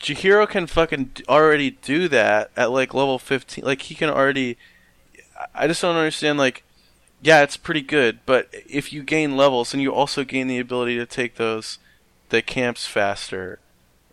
Jakiro 0.00 0.48
can 0.48 0.66
fucking 0.66 1.10
already 1.28 1.70
do 1.70 2.08
that 2.08 2.50
at 2.56 2.70
like 2.70 2.94
level 2.94 3.18
15, 3.18 3.64
like 3.64 3.82
he 3.82 3.94
can 3.94 4.08
already. 4.08 4.56
I- 5.38 5.46
I 5.64 5.66
just 5.66 5.80
don't 5.82 5.96
understand. 5.96 6.38
Like, 6.38 6.62
yeah, 7.22 7.42
it's 7.42 7.56
pretty 7.56 7.80
good, 7.82 8.20
but 8.26 8.48
if 8.68 8.92
you 8.92 9.02
gain 9.02 9.36
levels 9.36 9.72
and 9.72 9.82
you 9.82 9.92
also 9.92 10.24
gain 10.24 10.46
the 10.48 10.58
ability 10.58 10.96
to 10.96 11.06
take 11.06 11.36
those 11.36 11.78
the 12.30 12.42
camps 12.42 12.86
faster, 12.86 13.58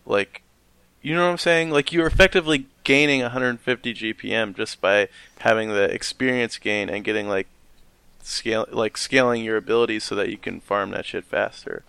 like, 0.06 0.42
you 1.02 1.14
know 1.14 1.24
what 1.26 1.30
I'm 1.32 1.38
saying? 1.38 1.70
Like 1.70 1.92
you're 1.92 2.06
effectively 2.06 2.66
gaining 2.82 3.20
150 3.22 3.94
GPM 3.94 4.56
just 4.56 4.80
by 4.80 5.08
having 5.40 5.68
the 5.68 5.84
experience 5.84 6.58
gain 6.58 6.88
and 6.88 7.04
getting 7.04 7.28
like 7.28 7.46
scale 8.22 8.66
like 8.72 8.96
scaling 8.96 9.44
your 9.44 9.56
abilities 9.56 10.02
so 10.04 10.14
that 10.16 10.30
you 10.30 10.36
can 10.36 10.58
farm 10.60 10.90
that 10.90 11.04
shit 11.06 11.24
faster. 11.24 11.84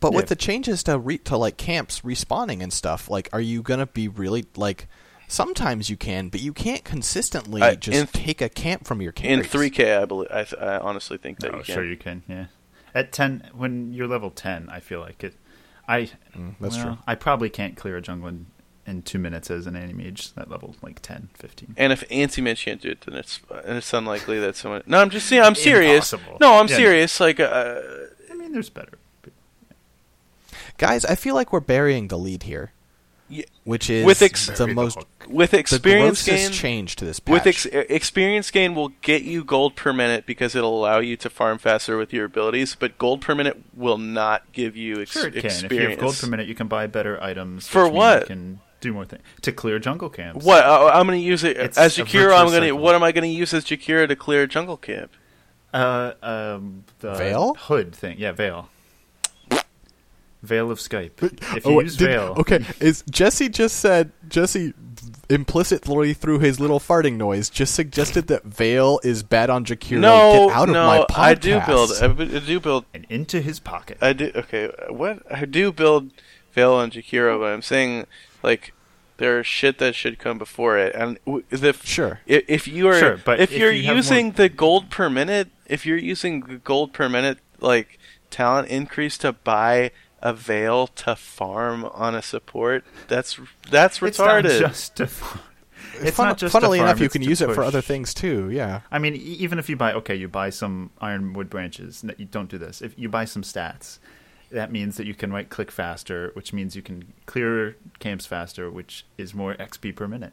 But 0.00 0.12
Yeah. 0.12 0.16
with 0.16 0.26
the 0.28 0.36
changes 0.36 0.82
to 0.84 0.98
re- 0.98 1.18
to 1.18 1.36
like 1.38 1.56
camps 1.56 2.00
respawning 2.00 2.62
and 2.62 2.72
stuff, 2.72 3.08
like, 3.08 3.28
are 3.32 3.40
you 3.40 3.62
gonna 3.62 3.86
be 3.86 4.08
really 4.08 4.44
like? 4.56 4.86
Sometimes 5.30 5.88
you 5.88 5.96
can, 5.96 6.28
but 6.28 6.40
you 6.40 6.52
can't 6.52 6.82
consistently 6.82 7.62
I- 7.62 7.76
just 7.76 7.96
in- 7.96 8.06
take 8.08 8.40
a 8.40 8.48
camp 8.48 8.84
from 8.84 9.00
your 9.00 9.12
camp. 9.12 9.44
In 9.44 9.48
3K, 9.48 9.96
I 10.02 10.04
believe. 10.04 10.28
I, 10.30 10.42
th- 10.42 10.60
I 10.60 10.78
honestly 10.78 11.18
think 11.18 11.38
that 11.38 11.54
Oh, 11.54 11.58
you 11.58 11.62
can. 11.62 11.74
sure 11.74 11.84
you 11.84 11.96
can. 11.96 12.22
Yeah. 12.28 12.46
At 12.94 13.12
ten, 13.12 13.48
when 13.54 13.92
you're 13.94 14.08
level 14.08 14.30
ten, 14.32 14.68
I 14.68 14.80
feel 14.80 14.98
like 14.98 15.22
it. 15.22 15.34
I 15.86 16.10
Mm, 16.36 16.56
that's 16.60 16.76
well, 16.76 16.84
true. 16.84 16.98
I 17.06 17.14
probably 17.14 17.48
can't 17.48 17.76
clear 17.76 17.96
a 17.96 18.02
jungle 18.02 18.28
in, 18.28 18.46
in 18.86 19.02
two 19.02 19.20
minutes 19.20 19.48
as 19.52 19.68
an 19.68 19.76
anti-mage 19.76 20.32
at 20.36 20.50
level 20.50 20.74
like 20.82 21.00
10, 21.00 21.28
15. 21.34 21.74
And 21.76 21.92
if 21.92 22.02
anti-mage 22.10 22.64
can't 22.64 22.80
do 22.80 22.90
it, 22.90 23.02
then 23.02 23.14
it's 23.14 23.38
and 23.64 23.76
it's 23.78 23.92
unlikely 23.92 24.40
that 24.40 24.56
someone. 24.56 24.82
No, 24.86 24.98
I'm 25.00 25.10
just 25.10 25.28
saying. 25.28 25.42
I'm 25.44 25.54
serious. 25.54 26.12
Impossible. 26.12 26.38
No, 26.40 26.54
I'm 26.54 26.66
Yeah. 26.66 26.76
serious. 26.76 27.20
Like, 27.20 27.38
uh, 27.38 27.80
I 28.28 28.34
mean, 28.34 28.50
there's 28.52 28.70
better. 28.70 28.98
Guys, 30.78 31.04
I 31.04 31.14
feel 31.14 31.34
like 31.36 31.52
we're 31.52 31.60
burying 31.60 32.08
the 32.08 32.18
lead 32.18 32.44
here, 32.44 32.72
y- 33.30 33.44
which 33.64 33.88
is 33.88 34.04
With 34.04 34.20
ex- 34.22 34.46
the 34.46 34.52
Bury 34.54 34.70
the 34.70 34.74
most 34.74 34.98
with 35.28 35.54
experience 35.54 36.24
grossest 36.24 36.50
gain. 36.50 36.52
change 36.52 36.96
to 36.96 37.04
this 37.04 37.20
patch. 37.20 37.32
With 37.32 37.46
ex- 37.46 37.66
experience 37.66 38.50
gain 38.50 38.74
will 38.74 38.88
get 39.02 39.22
you 39.22 39.44
gold 39.44 39.76
per 39.76 39.92
minute 39.92 40.26
because 40.26 40.54
it'll 40.54 40.78
allow 40.78 40.98
you 40.98 41.16
to 41.18 41.30
farm 41.30 41.58
faster 41.58 41.96
with 41.96 42.12
your 42.12 42.24
abilities, 42.24 42.74
but 42.78 42.98
gold 42.98 43.20
per 43.20 43.34
minute 43.34 43.62
will 43.74 43.98
not 43.98 44.52
give 44.52 44.76
you 44.76 45.00
ex- 45.02 45.12
Sure, 45.12 45.26
it 45.28 45.34
can. 45.34 45.44
experience. 45.46 45.62
If 45.64 45.72
you 45.72 45.88
have 45.90 45.98
gold 45.98 46.16
per 46.20 46.26
minute, 46.26 46.48
you 46.48 46.54
can 46.54 46.66
buy 46.68 46.86
better 46.86 47.22
items. 47.22 47.68
For 47.68 47.84
which 47.84 47.92
what? 47.94 48.20
You 48.22 48.26
can 48.26 48.60
do 48.80 48.92
more 48.94 49.04
things 49.04 49.22
to 49.42 49.52
clear 49.52 49.78
jungle 49.78 50.08
camps. 50.08 50.44
What 50.44 50.64
I, 50.64 50.98
I'm 50.98 51.06
going 51.06 51.20
to 51.20 51.24
use 51.24 51.44
it 51.44 51.56
It's 51.58 51.76
as 51.78 51.98
a 51.98 52.02
Jakiro. 52.02 52.34
I'm 52.36 52.46
going 52.48 52.62
to. 52.62 52.72
What 52.72 52.94
am 52.94 53.02
I 53.02 53.12
going 53.12 53.22
to 53.30 53.36
use 53.36 53.52
as 53.54 53.64
Jakiro 53.64 54.08
to 54.08 54.16
clear 54.16 54.46
jungle 54.46 54.76
camp? 54.78 55.12
Uh, 55.72 56.12
um, 56.22 56.84
the 56.98 57.14
Veil? 57.14 57.54
hood 57.54 57.94
thing. 57.94 58.16
Yeah, 58.18 58.32
veil. 58.32 58.68
Veil 60.42 60.70
of 60.70 60.78
Skype. 60.78 61.22
If 61.56 61.66
oh, 61.66 61.70
you 61.70 61.76
Oh, 61.76 61.80
use 61.80 61.96
did- 61.96 62.06
veil, 62.06 62.34
okay, 62.38 62.64
is 62.80 63.02
Jesse 63.10 63.48
just 63.48 63.76
said 63.78 64.10
Jesse 64.28 64.72
implicitly 65.28 66.12
through 66.12 66.40
his 66.40 66.58
little 66.58 66.80
farting 66.80 67.16
noise 67.16 67.48
just 67.48 67.74
suggested 67.74 68.26
that 68.26 68.44
Veil 68.44 69.00
is 69.04 69.22
bad 69.22 69.48
on 69.50 69.64
Jakiro. 69.64 70.00
no, 70.00 70.48
Get 70.48 70.56
out 70.56 70.68
of 70.68 70.74
no, 70.74 70.86
my 70.86 70.98
podcast. 71.08 71.18
I 71.18 71.34
do 71.34 71.60
build. 71.66 71.90
I 72.00 72.38
do 72.40 72.60
build. 72.60 72.84
and 72.92 73.06
into 73.08 73.40
his 73.40 73.60
pocket. 73.60 73.98
I 74.00 74.12
do. 74.12 74.32
Okay, 74.34 74.70
what 74.88 75.22
I 75.30 75.44
do 75.44 75.72
build 75.72 76.10
Veil 76.52 76.72
on 76.74 76.90
Jakiro, 76.90 77.38
but 77.38 77.52
I'm 77.52 77.62
saying 77.62 78.06
like 78.42 78.72
there's 79.18 79.46
shit 79.46 79.78
that 79.78 79.94
should 79.94 80.18
come 80.18 80.38
before 80.38 80.78
it, 80.78 80.94
and 80.94 81.18
w- 81.26 81.44
the 81.50 81.74
Sure. 81.84 82.20
if, 82.26 82.42
if 82.48 82.66
you 82.68 82.88
are 82.88 82.98
Sure, 82.98 83.16
but 83.24 83.38
if, 83.38 83.52
if 83.52 83.58
you're 83.58 83.70
you 83.70 83.94
using 83.94 84.26
more- 84.26 84.34
the 84.34 84.48
gold 84.48 84.90
per 84.90 85.10
minute, 85.10 85.48
if 85.66 85.84
you're 85.86 85.98
using 85.98 86.40
the 86.40 86.56
gold 86.56 86.92
per 86.94 87.08
minute 87.08 87.38
like 87.60 87.98
talent 88.30 88.68
increase 88.68 89.18
to 89.18 89.32
buy 89.32 89.90
a 90.22 90.32
veil 90.34 90.86
to 90.86 91.16
farm 91.16 91.84
on 91.86 92.14
a 92.14 92.22
support, 92.22 92.84
that's 93.08 93.38
that's 93.70 93.98
retarded. 94.00 94.08
It's 94.08 94.18
not 94.18 94.28
retarded. 94.44 94.58
just 94.60 94.96
to. 94.96 95.06
farm. 95.06 95.40
It's 96.02 96.16
Fun- 96.16 96.28
not 96.28 96.38
just. 96.38 96.52
funnily 96.52 96.78
to 96.78 96.82
farm, 96.84 96.88
enough, 96.90 97.00
you 97.00 97.08
can 97.08 97.22
to 97.22 97.28
use 97.28 97.40
it 97.42 97.52
for 97.54 97.62
other 97.62 97.80
things 97.82 98.14
too. 98.14 98.50
Yeah. 98.50 98.80
I 98.90 98.98
mean, 98.98 99.14
e- 99.14 99.18
even 99.18 99.58
if 99.58 99.68
you 99.68 99.76
buy, 99.76 99.92
okay, 99.94 100.14
you 100.14 100.28
buy 100.28 100.50
some 100.50 100.90
ironwood 101.00 101.50
branches. 101.50 102.04
You 102.16 102.26
don't 102.26 102.48
do 102.50 102.58
this. 102.58 102.80
If 102.80 102.98
you 102.98 103.08
buy 103.08 103.24
some 103.24 103.42
stats, 103.42 103.98
that 104.50 104.70
means 104.72 104.96
that 104.96 105.06
you 105.06 105.14
can 105.14 105.32
right 105.32 105.48
click 105.48 105.70
faster, 105.70 106.30
which 106.34 106.52
means 106.52 106.74
you 106.76 106.82
can 106.82 107.12
clear 107.26 107.76
camps 107.98 108.24
faster, 108.26 108.70
which 108.70 109.04
is 109.18 109.34
more 109.34 109.54
XP 109.54 109.94
per 109.96 110.06
minute. 110.08 110.32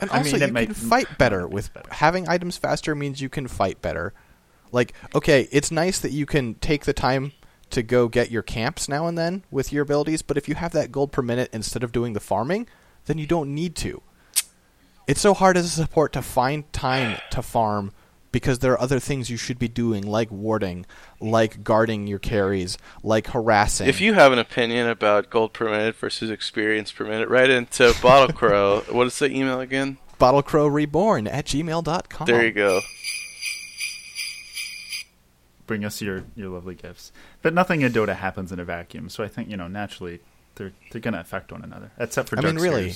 And 0.00 0.10
I 0.10 0.18
also, 0.18 0.32
mean, 0.32 0.42
it 0.42 0.46
you 0.48 0.52
might- 0.52 0.64
can 0.66 0.74
fight 0.74 1.18
better 1.18 1.46
with 1.46 1.72
better. 1.74 1.88
having 1.92 2.28
items 2.28 2.56
faster 2.56 2.94
means 2.94 3.20
you 3.20 3.28
can 3.28 3.46
fight 3.48 3.80
better. 3.82 4.12
Like, 4.72 4.92
okay, 5.14 5.48
it's 5.52 5.70
nice 5.70 5.98
that 6.00 6.10
you 6.10 6.26
can 6.26 6.54
take 6.54 6.84
the 6.84 6.92
time 6.92 7.32
to 7.74 7.82
go 7.82 8.08
get 8.08 8.30
your 8.30 8.42
camps 8.42 8.88
now 8.88 9.06
and 9.06 9.18
then 9.18 9.44
with 9.50 9.72
your 9.72 9.82
abilities, 9.82 10.22
but 10.22 10.36
if 10.36 10.48
you 10.48 10.54
have 10.54 10.72
that 10.72 10.90
gold 10.90 11.12
per 11.12 11.22
minute 11.22 11.50
instead 11.52 11.84
of 11.84 11.92
doing 11.92 12.12
the 12.12 12.20
farming, 12.20 12.66
then 13.06 13.18
you 13.18 13.26
don't 13.26 13.54
need 13.54 13.76
to. 13.76 14.02
It's 15.06 15.20
so 15.20 15.34
hard 15.34 15.56
as 15.56 15.66
a 15.66 15.68
support 15.68 16.12
to 16.14 16.22
find 16.22 16.72
time 16.72 17.18
to 17.30 17.42
farm 17.42 17.92
because 18.32 18.60
there 18.60 18.72
are 18.72 18.80
other 18.80 18.98
things 18.98 19.30
you 19.30 19.36
should 19.36 19.58
be 19.58 19.68
doing, 19.68 20.04
like 20.04 20.30
warding, 20.30 20.86
like 21.20 21.62
guarding 21.62 22.06
your 22.06 22.18
carries, 22.18 22.78
like 23.02 23.28
harassing. 23.28 23.86
If 23.86 24.00
you 24.00 24.14
have 24.14 24.32
an 24.32 24.38
opinion 24.38 24.88
about 24.88 25.30
gold 25.30 25.52
per 25.52 25.66
minute 25.66 25.94
versus 25.96 26.30
experience 26.30 26.90
per 26.90 27.04
minute, 27.04 27.28
write 27.28 27.50
into 27.50 27.94
Bottle 28.02 28.34
Crow. 28.34 28.80
what 28.90 29.06
is 29.06 29.18
the 29.18 29.30
email 29.30 29.60
again? 29.60 29.98
BottleCrowReborn 30.18 31.28
at 31.30 31.46
gmail.com. 31.46 32.26
There 32.26 32.44
you 32.44 32.52
go. 32.52 32.80
Bring 35.66 35.84
us 35.84 36.00
your, 36.02 36.24
your 36.36 36.50
lovely 36.50 36.74
gifts. 36.74 37.10
But 37.42 37.54
nothing 37.54 37.80
in 37.82 37.92
Dota 37.92 38.14
happens 38.16 38.52
in 38.52 38.58
a 38.60 38.64
vacuum, 38.64 39.08
so 39.08 39.24
I 39.24 39.28
think 39.28 39.48
you 39.50 39.56
know 39.56 39.68
naturally 39.68 40.20
they're 40.56 40.72
they're 40.90 41.00
going 41.00 41.14
to 41.14 41.20
affect 41.20 41.52
one 41.52 41.62
another, 41.62 41.90
except 41.98 42.28
for 42.28 42.38
I 42.38 42.42
mean, 42.42 42.56
really- 42.56 42.94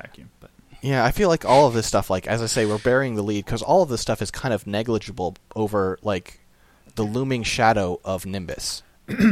vacuum. 0.00 0.30
But 0.40 0.50
Yeah, 0.82 1.04
I 1.04 1.10
feel 1.12 1.28
like 1.28 1.44
all 1.44 1.66
of 1.66 1.74
this 1.74 1.86
stuff, 1.86 2.10
like 2.10 2.26
as 2.26 2.42
I 2.42 2.46
say, 2.46 2.66
we're 2.66 2.78
burying 2.78 3.14
the 3.14 3.22
lead 3.22 3.44
because 3.44 3.62
all 3.62 3.82
of 3.82 3.88
this 3.88 4.00
stuff 4.00 4.20
is 4.22 4.30
kind 4.30 4.52
of 4.52 4.66
negligible 4.66 5.36
over 5.54 5.98
like 6.02 6.40
the 6.96 7.04
looming 7.04 7.42
shadow 7.44 8.00
of 8.04 8.26
Nimbus. 8.26 8.82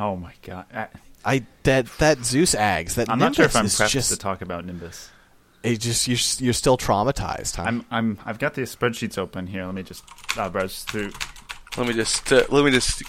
Oh 0.00 0.14
my 0.14 0.32
god. 0.42 0.66
I, 0.72 0.86
I 1.24 1.46
that 1.64 1.86
that 1.98 2.24
Zeus 2.24 2.54
Ags 2.54 2.94
that 2.94 3.10
I'm 3.10 3.18
Nimbus 3.18 3.20
not 3.20 3.34
sure 3.34 3.44
if 3.46 3.56
I'm 3.56 3.64
is 3.66 3.74
prepped 3.74 3.88
just 3.90 4.10
to 4.12 4.16
talk 4.16 4.42
about 4.42 4.64
Nimbus. 4.64 5.10
it 5.64 5.80
just 5.80 6.06
you're 6.06 6.44
you're 6.46 6.52
still 6.54 6.78
traumatized, 6.78 7.56
huh? 7.56 7.64
I'm 7.66 7.84
I'm 7.90 8.16
I've 8.24 8.38
got 8.38 8.54
the 8.54 8.62
spreadsheets 8.62 9.18
open 9.18 9.48
here. 9.48 9.64
Let 9.66 9.74
me 9.74 9.82
just 9.82 10.04
uh, 10.36 10.48
browse 10.50 10.84
through. 10.84 11.10
Let 11.78 11.86
me 11.86 11.94
just 11.94 12.32
uh, 12.32 12.44
let 12.50 12.64
me 12.64 12.70
just. 12.70 13.02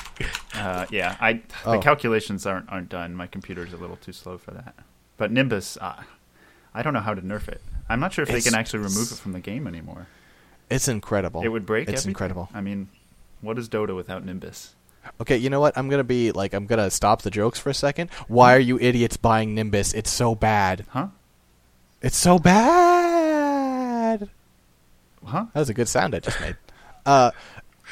Uh, 0.54 0.86
yeah, 0.92 1.16
I 1.20 1.34
the 1.34 1.42
Oh. 1.66 1.80
calculations 1.80 2.46
aren't 2.46 2.70
aren't 2.70 2.90
done. 2.90 3.16
My 3.16 3.28
computer's 3.28 3.74
a 3.74 3.78
little 3.78 3.96
too 3.98 4.14
slow 4.14 4.38
for 4.38 4.52
that. 4.52 4.76
But 5.18 5.32
Nimbus, 5.32 5.78
uh, 5.82 6.04
I 6.74 6.82
don't 6.84 6.94
know 6.94 7.00
how 7.00 7.14
to 7.14 7.22
nerf 7.22 7.48
it. 7.48 7.62
I'm 7.90 8.00
not 8.00 8.14
sure 8.14 8.24
if 8.24 8.30
It's- 8.30 8.44
they 8.44 8.50
can 8.50 8.58
actually 8.60 8.80
remove 8.80 9.12
it 9.12 9.18
from 9.18 9.32
the 9.34 9.40
game 9.40 9.68
anymore. 9.68 10.08
it's 10.70 10.88
incredible. 10.88 11.42
It 11.42 11.48
would 11.48 11.66
break. 11.66 11.84
It's 11.90 12.02
everything. 12.02 12.10
incredible. 12.12 12.50
I 12.54 12.62
mean, 12.62 12.90
what 13.42 13.58
is 13.58 13.68
Dota 13.68 13.96
without 13.96 14.24
Nimbus? 14.24 14.76
Okay, 15.20 15.36
you 15.38 15.50
know 15.50 15.60
what? 15.60 15.76
I'm 15.78 15.90
gonna 15.90 16.04
be 16.04 16.32
like 16.32 16.54
I'm 16.54 16.68
gonna 16.68 16.92
stop 16.92 17.24
the 17.24 17.32
jokes 17.32 17.58
for 17.58 17.70
a 17.72 17.74
second. 17.74 18.12
Why 18.28 18.56
are 18.56 18.60
you 18.60 18.78
idiots 18.80 19.18
buying 19.18 19.56
Nimbus? 19.56 19.94
It's 19.94 20.12
so 20.12 20.36
bad. 20.36 20.86
Huh? 20.90 21.08
It's 22.02 22.18
so 22.18 22.38
bad. 22.38 24.30
Huh? 25.26 25.46
That 25.54 25.60
was 25.60 25.70
a 25.70 25.74
good 25.74 25.88
sound 25.90 26.14
I 26.16 26.20
just 26.20 26.40
made. 26.40 26.56
Uh, 27.06 27.32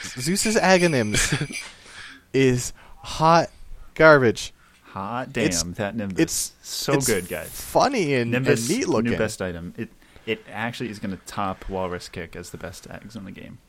Zeus's 0.04 0.56
Aghanim's 0.56 1.34
is 2.34 2.74
hot 3.02 3.50
garbage. 3.96 4.54
Hot 4.92 5.32
damn, 5.34 5.46
It's- 5.46 5.64
that 5.78 5.96
Nimbus. 5.96 6.20
it's- 6.20 6.52
so 6.62 6.94
it's 6.94 7.06
good, 7.08 7.28
guys. 7.28 7.50
Funny 7.50 8.14
and, 8.16 8.34
and 8.36 8.46
Nimbus, 8.46 8.70
neat 8.70 8.88
looking. 8.88 9.12
new 9.12 9.18
best 9.18 9.42
item. 9.42 9.74
It 9.78 9.90
it 10.26 10.44
actually 10.52 10.90
is 10.90 11.00
going 11.00 11.16
to 11.16 11.24
top 11.26 11.70
Walrus 11.70 12.10
Kick 12.10 12.36
as 12.36 12.50
the 12.50 12.58
best 12.58 12.84
tags 12.84 13.16
in 13.16 13.24
the 13.26 13.32
game, 13.32 13.60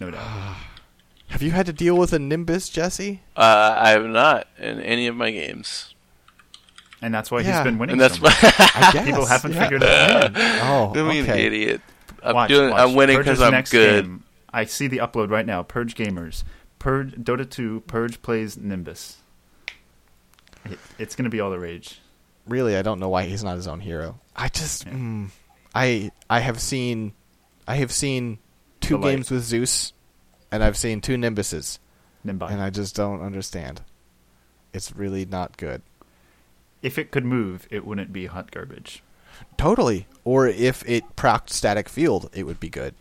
no 0.00 0.10
doubt. 0.10 0.56
Have 1.28 1.42
you 1.42 1.50
had 1.50 1.66
to 1.66 1.72
deal 1.72 1.96
with 1.96 2.12
a 2.12 2.20
Nimbus, 2.20 2.68
Jesse? 2.68 3.22
Uh, 3.36 3.74
I 3.76 3.90
have 3.90 4.04
not 4.06 4.46
in 4.58 4.80
any 4.80 5.08
of 5.08 5.16
my 5.16 5.32
games, 5.32 5.92
and 7.02 7.12
that's 7.12 7.30
why 7.32 7.40
Yeah. 7.40 7.56
he's 7.56 7.64
been 7.64 7.78
winning. 7.78 7.94
and 7.94 8.00
that's 8.00 8.16
so 8.18 8.22
much. 8.22 8.40
why 8.40 8.52
I 8.76 8.90
guess 8.92 9.04
People 9.06 9.26
haven't 9.26 9.54
yeah. 9.54 9.62
figured 9.64 9.82
it 9.82 9.88
out. 9.88 10.30
Oh, 10.36 10.92
I 10.94 11.02
mean, 11.12 11.24
okay. 11.24 11.46
idiot. 11.46 11.80
I'm 12.22 12.34
Watch, 12.36 12.48
doing. 12.50 12.70
watch. 12.70 12.80
I'm 12.80 12.94
winning 12.94 13.18
because 13.18 13.40
I'm 13.42 13.64
good. 13.64 14.04
game, 14.04 14.22
I 14.56 14.64
see 14.64 14.86
the 14.88 14.98
upload 14.98 15.30
right 15.30 15.44
now. 15.46 15.62
Purge 15.62 15.94
gamers, 15.94 16.42
Purge 16.78 17.12
Dota 17.14 17.48
2. 17.48 17.82
Purge 17.86 18.22
plays 18.22 18.56
Nimbus. 18.56 19.18
It, 20.64 20.78
it's 20.98 21.14
going 21.14 21.24
to 21.24 21.30
be 21.30 21.40
all 21.40 21.50
the 21.50 21.58
rage. 21.60 22.00
Really, 22.46 22.76
I 22.76 22.82
don't 22.82 22.98
know 23.00 23.08
why 23.08 23.24
he's 23.24 23.44
not 23.44 23.56
his 23.56 23.66
own 23.68 23.80
hero. 23.80 24.18
I 24.34 24.48
just, 24.48 24.86
Yeah. 24.86 24.92
mm, 24.92 25.28
I, 25.74 26.10
I 26.30 26.40
have 26.40 26.60
seen, 26.60 27.12
I 27.66 27.76
have 27.76 27.92
seen 27.92 28.38
two 28.80 28.98
games 28.98 29.30
with 29.30 29.42
Zeus, 29.42 29.92
and 30.50 30.62
I've 30.62 30.76
seen 30.76 31.00
two 31.00 31.16
Nimbuses, 31.16 31.78
Nimbi. 32.24 32.50
and 32.50 32.60
I 32.62 32.70
just 32.70 32.94
don't 32.96 33.20
understand. 33.20 33.82
It's 34.72 34.94
really 34.94 35.24
not 35.26 35.56
good. 35.56 35.82
if 36.82 36.98
it 36.98 37.10
could 37.10 37.24
move, 37.24 37.66
it 37.70 37.84
wouldn't 37.86 38.12
be 38.12 38.26
hot 38.26 38.50
garbage. 38.52 39.02
Totally. 39.58 40.06
Or 40.24 40.46
if 40.46 40.82
it 40.88 41.16
procced 41.16 41.50
static 41.50 41.88
field, 41.88 42.30
it 42.32 42.44
would 42.44 42.60
be 42.60 42.68
good. 42.68 42.94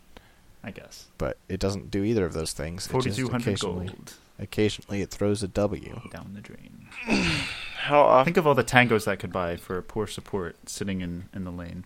I 0.65 0.71
guess. 0.71 1.05
But 1.19 1.37
it 1.47 1.59
doesn't 1.59 1.91
do 1.91 2.03
either 2.03 2.25
of 2.25 2.33
those 2.33 2.51
things. 2.51 2.81
It 2.87 2.89
just 2.89 2.91
Forty-two 2.91 3.29
hundred 3.29 3.49
occasionally- 3.53 3.87
gold 3.87 4.13
Occasionally, 4.37 5.01
it 5.01 5.11
throws 5.11 5.41
a 5.43 5.47
W. 5.47 6.01
down 6.11 6.31
the 6.33 6.41
drain. 6.41 6.87
How 7.83 8.01
often? 8.01 8.25
Think 8.25 8.37
of 8.37 8.45
all 8.47 8.53
the 8.55 8.65
tangos 8.65 9.05
that 9.05 9.17
could 9.19 9.31
buy 9.31 9.55
for 9.55 9.77
a 9.77 9.81
poor 9.83 10.07
support 10.07 10.57
sitting 10.67 10.99
in, 10.99 11.29
in 11.33 11.45
the 11.45 11.51
lane. 11.51 11.85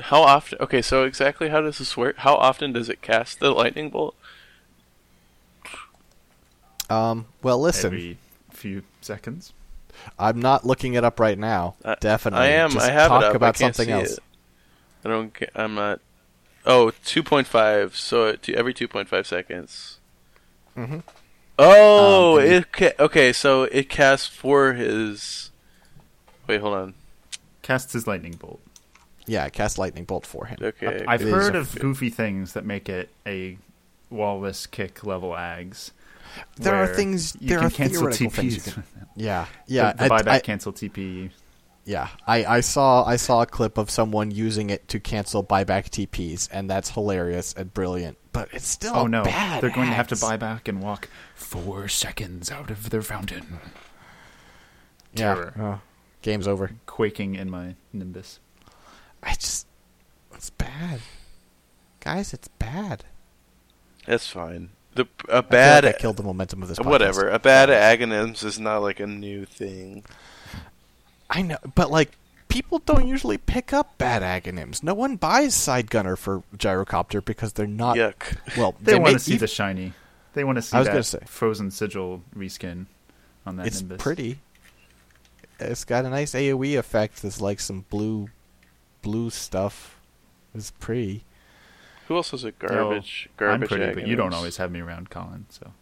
How 0.00 0.20
often? 0.22 0.58
Okay, 0.60 0.82
so 0.82 1.04
exactly 1.04 1.48
how 1.48 1.60
does 1.62 1.78
this 1.78 1.96
work? 1.96 2.16
How 2.18 2.34
often 2.34 2.72
does 2.74 2.88
it 2.90 3.00
cast 3.00 3.38
the 3.40 3.50
lightning 3.50 3.88
bolt? 3.90 4.14
Um. 6.90 7.26
Well, 7.42 7.58
listen. 7.60 7.86
Every 7.94 8.18
few 8.50 8.82
seconds. 9.00 9.52
I'm 10.18 10.40
not 10.40 10.64
looking 10.66 10.94
it 10.94 11.04
up 11.04 11.18
right 11.20 11.38
now. 11.38 11.74
I- 11.84 11.96
Definitely. 12.00 12.46
I 12.46 12.50
am. 12.50 12.70
Just 12.70 12.88
I 12.88 12.92
have 12.92 13.08
talk 13.08 13.22
it 13.22 13.26
up. 13.28 13.34
about 13.34 13.56
I 13.56 13.58
can't 13.58 13.74
something 13.76 13.94
see 13.94 14.00
else. 14.00 14.12
It. 14.12 14.22
I 15.04 15.08
don't. 15.08 15.34
ca- 15.34 15.46
I'm 15.54 15.74
not. 15.74 16.00
Oh, 16.66 16.92
2.5. 17.04 17.94
So 17.94 18.34
to 18.36 18.54
every 18.54 18.74
2.5 18.74 19.26
seconds. 19.26 19.98
Mhm. 20.76 21.02
Oh, 21.58 22.38
Um, 22.38 22.44
it 22.44 22.72
ca- 22.72 22.92
okay. 23.00 23.32
So 23.32 23.64
it 23.64 23.88
casts 23.88 24.26
for 24.26 24.74
his. 24.74 25.50
Wait, 26.46 26.60
hold 26.60 26.74
on. 26.74 26.94
Casts 27.62 27.92
his 27.92 28.06
lightning 28.06 28.36
bolt. 28.36 28.60
Yeah, 29.26 29.44
I 29.44 29.50
cast 29.50 29.76
lightning 29.76 30.04
bolt 30.04 30.24
for 30.24 30.46
him. 30.46 30.58
Okay. 30.62 31.04
I've 31.06 31.20
It 31.22 31.28
is 31.28 31.34
heard 31.34 31.56
of 31.56 31.74
f- 31.74 31.80
goofy 31.82 32.08
things 32.10 32.52
that 32.54 32.64
make 32.64 32.88
it 32.88 33.10
a 33.26 33.58
walrus 34.08 34.66
kick 34.66 35.04
level 35.04 35.30
ags. 35.32 35.90
There 36.56 36.74
are 36.74 36.84
where 36.86 36.94
things- 36.94 37.36
You 37.40 37.48
there 37.50 37.58
can 37.58 37.66
are 37.66 37.70
cancel 37.70 38.00
theoretical 38.02 38.30
TPs. 38.30 38.34
things 38.62 38.74
can- 38.74 38.84
Yeah, 39.16 39.46
yeah, 39.66 39.92
the, 39.92 40.08
the 40.08 40.14
I- 40.14 40.22
buyback 40.22 40.28
I- 40.28 40.38
cancel 40.40 40.72
TP. 40.72 41.30
Yeah. 41.88 42.08
I, 42.26 42.44
I 42.44 42.60
saw 42.60 43.02
I 43.02 43.16
saw 43.16 43.40
a 43.40 43.46
clip 43.46 43.78
of 43.78 43.88
someone 43.90 44.30
using 44.30 44.68
it 44.68 44.86
to 44.88 45.00
cancel 45.00 45.42
buyback 45.42 45.88
TPs, 45.88 46.46
and 46.52 46.68
that's 46.68 46.90
hilarious 46.90 47.54
and 47.54 47.72
brilliant. 47.72 48.18
But 48.30 48.50
it's 48.52 48.68
still 48.68 48.94
Oh 48.94 49.06
no, 49.06 49.24
bad. 49.24 49.62
they're 49.62 49.70
going 49.70 49.88
to 49.88 49.94
have 49.94 50.08
to 50.08 50.16
buy 50.16 50.36
back 50.36 50.68
and 50.68 50.82
walk 50.82 51.08
four 51.34 51.88
seconds 51.88 52.50
out 52.50 52.70
of 52.70 52.90
their 52.90 53.00
fountain. 53.00 53.58
Yeah, 55.14 55.34
terror. 55.34 55.54
oh, 55.58 55.80
game's 56.20 56.46
over. 56.46 56.72
Quaking 56.84 57.36
in 57.36 57.48
my 57.48 57.74
Nimbus. 57.94 58.38
I 59.22 59.32
just 59.32 59.66
it's 60.34 60.50
bad, 60.50 61.00
guys. 62.00 62.34
It's 62.34 62.48
bad. 62.48 63.04
That's 64.06 64.28
fine. 64.28 64.68
The 64.94 65.08
a 65.30 65.38
I 65.38 65.40
feel 65.40 65.42
bad 65.50 65.84
like 65.84 65.94
I 65.94 65.98
killed 65.98 66.18
the 66.18 66.22
momentum 66.22 66.62
of 66.62 66.68
this. 66.68 66.78
Podcast. 66.78 66.84
whatever. 66.84 67.30
A 67.30 67.38
bad 67.38 67.70
Aghanim's 67.70 68.42
is 68.42 68.60
not 68.60 68.82
like 68.82 69.00
a 69.00 69.06
new 69.06 69.46
thing. 69.46 70.04
I 71.30 71.42
know, 71.42 71.58
but 71.74 71.90
like 71.90 72.12
people 72.48 72.78
don't 72.80 73.06
usually 73.06 73.36
pick 73.38 73.72
up 73.72 73.98
bad 73.98 74.22
Aghanim's. 74.22 74.82
No 74.82 74.94
one 74.94 75.16
buys 75.16 75.54
side 75.54 75.90
gunner 75.90 76.16
for 76.16 76.42
gyrocopter 76.56 77.24
because 77.24 77.52
they're 77.52 77.66
not. 77.66 77.96
Yuck. 77.96 78.36
Well, 78.56 78.74
They, 78.80 78.98
want 78.98 79.12
to 79.14 79.18
see 79.18 79.34
ev- 79.34 79.40
the 79.40 79.46
shiny. 79.46 79.92
They 80.34 80.44
want 80.44 80.56
to 80.56 80.62
see 80.62 80.76
I 80.76 80.80
was 80.80 80.86
that 80.86 80.92
gonna 80.92 81.02
say. 81.02 81.18
frozen 81.26 81.70
sigil 81.70 82.22
reskin 82.36 82.86
on 83.46 83.56
that 83.56 83.66
It's 83.66 83.80
Nimbus. 83.80 84.02
pretty. 84.02 84.38
It's 85.60 85.84
got 85.84 86.04
a 86.04 86.10
nice 86.10 86.34
AOE 86.34 86.78
effect. 86.78 87.20
There's 87.22 87.40
like 87.40 87.58
some 87.60 87.84
blue, 87.90 88.28
blue 89.02 89.28
stuff. 89.30 89.96
It's 90.54 90.70
pretty. 90.70 91.24
Who 92.06 92.16
else 92.16 92.32
is 92.32 92.44
a 92.44 92.52
No, 92.62 92.68
garbage? 92.68 93.28
I'm 93.28 93.46
garbage. 93.46 93.68
pretty, 93.68 93.92
but 93.94 94.06
you 94.06 94.16
don't 94.16 94.32
always 94.32 94.56
have 94.58 94.70
me 94.70 94.80
around, 94.80 95.10
Colin. 95.10 95.46
So 95.50 95.72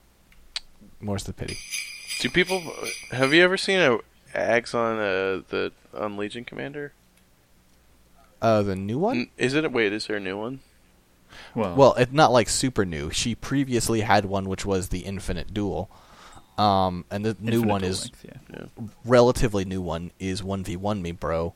More's 1.00 1.24
the 1.24 1.32
pity. 1.32 1.58
Do 2.20 2.30
people? 2.30 2.62
Have 3.12 3.32
you 3.34 3.44
ever 3.44 3.56
seen 3.56 3.78
a 3.80 3.98
ags 4.36 4.74
on 4.74 4.98
uh, 4.98 5.42
the 5.48 5.72
on 5.94 6.16
Legion 6.16 6.44
Commander? 6.44 6.92
Uh, 8.40 8.62
the 8.62 8.76
new 8.76 8.98
one. 8.98 9.16
N- 9.16 9.30
Is 9.38 9.54
it? 9.54 9.72
Wait, 9.72 9.92
is 9.92 10.06
there 10.06 10.16
a 10.16 10.20
new 10.20 10.38
one? 10.38 10.60
well, 11.54 11.74
Well, 11.74 11.94
it's 11.94 12.12
not 12.12 12.32
like 12.32 12.48
super 12.48 12.84
new. 12.84 13.10
She 13.10 13.34
previously 13.34 14.02
had 14.02 14.24
one 14.26 14.48
which 14.48 14.64
was 14.66 14.88
the 14.88 15.00
Infinite 15.00 15.52
Duel. 15.52 15.90
Um, 16.58 17.04
and 17.10 17.24
the 17.24 17.36
new 17.40 17.60
one 17.62 17.82
dual 17.82 17.90
is 17.90 18.04
length, 18.04 18.24
yeah. 18.24 18.66
Yeah. 18.78 18.86
relatively 19.04 19.66
new 19.66 19.82
one 19.82 20.10
is 20.18 20.40
1v1 20.40 21.02
me 21.02 21.12
bro 21.12 21.52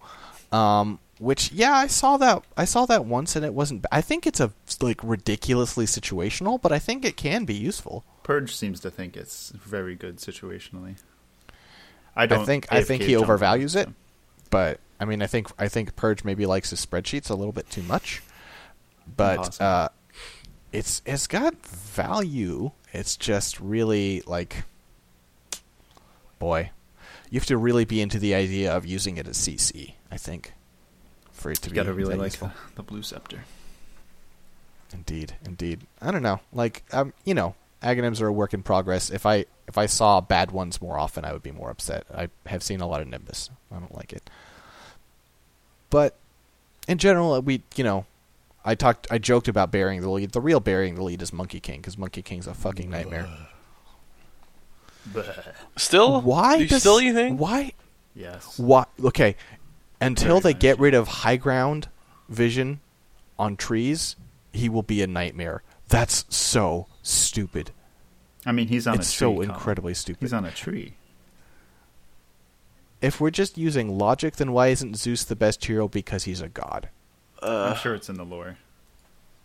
um 0.52 0.98
which 1.18 1.50
yeah 1.52 1.72
i 1.72 1.86
saw 1.86 2.18
that 2.18 2.42
i 2.54 2.66
saw 2.66 2.84
that 2.84 3.06
once 3.06 3.34
and 3.34 3.42
it 3.42 3.54
wasn't 3.54 3.86
i 3.90 4.02
think 4.02 4.26
it's 4.26 4.40
a 4.40 4.52
like 4.82 5.00
ridiculously 5.02 5.86
situational 5.86 6.60
but 6.60 6.70
i 6.70 6.78
think 6.78 7.06
it 7.06 7.16
can 7.16 7.46
be 7.46 7.54
useful 7.54 8.04
Purge 8.24 8.54
seems 8.54 8.78
to 8.80 8.90
think 8.90 9.16
it's 9.16 9.50
very 9.56 9.94
good 9.94 10.18
situationally. 10.18 10.96
I 12.16 12.26
don't. 12.26 12.40
i 12.40 12.44
think 12.44 12.66
i 12.70 12.82
think 12.82 13.02
he 13.02 13.12
overvalues 13.14 13.76
it 13.76 13.88
but 14.50 14.80
i 14.98 15.04
mean 15.04 15.22
i 15.22 15.26
think 15.26 15.48
i 15.58 15.68
think 15.68 15.96
purge 15.96 16.24
maybe 16.24 16.46
likes 16.46 16.70
his 16.70 16.84
spreadsheets 16.84 17.30
a 17.30 17.34
little 17.34 17.52
bit 17.52 17.68
too 17.70 17.82
much 17.82 18.22
but 19.16 19.60
uh 19.60 19.88
it's 20.72 21.02
it's 21.06 21.26
got 21.26 21.54
value 21.66 22.70
it's 22.92 23.16
just 23.16 23.60
really 23.60 24.22
like 24.26 24.64
boy 26.38 26.70
you 27.30 27.38
have 27.38 27.46
to 27.46 27.56
really 27.56 27.84
be 27.84 28.00
into 28.00 28.18
the 28.18 28.34
idea 28.34 28.72
of 28.72 28.84
using 28.86 29.16
it 29.16 29.26
as 29.28 29.36
cc 29.38 29.94
i 30.10 30.16
think 30.16 30.52
for 31.32 31.50
it 31.50 31.56
to 31.62 31.68
You 31.68 31.72
be 31.72 31.76
gotta 31.76 31.92
really 31.92 32.16
like 32.16 32.32
the, 32.32 32.50
the 32.74 32.82
blue 32.82 33.02
scepter. 33.02 33.44
Indeed, 34.92 35.36
indeed. 35.44 35.86
I 36.02 36.10
don't 36.10 36.22
know. 36.22 36.40
Like, 36.52 36.82
um, 36.92 37.14
you 37.24 37.32
know, 37.32 37.54
Aghanim's 37.82 38.20
are 38.20 38.28
a 38.28 38.32
work 38.32 38.54
in 38.54 38.62
progress. 38.62 39.10
If 39.10 39.26
I 39.26 39.46
if 39.66 39.78
I 39.78 39.86
saw 39.86 40.20
bad 40.20 40.50
ones 40.50 40.82
more 40.82 40.98
often, 40.98 41.24
I 41.24 41.32
would 41.32 41.42
be 41.42 41.52
more 41.52 41.70
upset. 41.70 42.04
I 42.14 42.28
have 42.46 42.62
seen 42.62 42.80
a 42.80 42.86
lot 42.86 43.00
of 43.00 43.08
Nimbus. 43.08 43.50
I 43.72 43.78
don't 43.78 43.94
like 43.94 44.12
it. 44.12 44.28
But 45.88 46.16
in 46.86 46.98
general, 46.98 47.40
we 47.40 47.62
you 47.76 47.84
know, 47.84 48.04
I 48.64 48.74
talked, 48.74 49.06
I 49.10 49.18
joked 49.18 49.48
about 49.48 49.70
burying 49.70 50.00
the 50.00 50.10
lead. 50.10 50.32
The 50.32 50.40
real 50.40 50.60
burying 50.60 50.94
the 50.94 51.02
lead 51.02 51.22
is 51.22 51.32
Monkey 51.32 51.60
King 51.60 51.80
because 51.80 51.96
Monkey 51.96 52.22
King's 52.22 52.46
a 52.46 52.54
fucking 52.54 52.90
nightmare. 52.90 53.28
Still? 55.76 56.20
Why? 56.20 56.56
You 56.56 56.68
does, 56.68 56.80
still? 56.82 57.00
You 57.00 57.14
think? 57.14 57.40
Why? 57.40 57.72
Yes. 58.14 58.58
Why? 58.58 58.84
Okay. 59.02 59.36
Until 60.00 60.40
Very 60.40 60.54
they 60.54 60.58
get 60.58 60.78
rid 60.78 60.94
of 60.94 61.08
high 61.08 61.36
ground, 61.36 61.88
vision 62.28 62.80
on 63.38 63.56
trees, 63.56 64.16
he 64.52 64.68
will 64.68 64.82
be 64.82 65.02
a 65.02 65.06
nightmare. 65.06 65.62
That's 65.88 66.24
so 66.28 66.86
stupid. 67.02 67.70
I 68.46 68.52
mean, 68.52 68.68
he's 68.68 68.86
on 68.86 68.94
it's 68.96 69.12
a 69.14 69.16
tree. 69.18 69.26
It's 69.28 69.32
so 69.32 69.32
Colin. 69.34 69.50
incredibly 69.50 69.94
stupid. 69.94 70.20
He's 70.22 70.32
on 70.32 70.44
a 70.44 70.50
tree. 70.50 70.94
if 73.02 73.20
we're 73.20 73.30
just 73.30 73.56
using 73.58 73.98
logic, 73.98 74.36
then 74.36 74.52
why 74.52 74.68
isn't 74.68 74.96
Zeus 74.96 75.24
the 75.24 75.36
best 75.36 75.64
hero 75.64 75.88
because 75.88 76.24
he's 76.24 76.40
a 76.40 76.48
god? 76.48 76.88
Uh, 77.42 77.70
I'm 77.70 77.76
sure 77.76 77.94
it's 77.94 78.08
in 78.08 78.16
the 78.16 78.24
lore. 78.24 78.58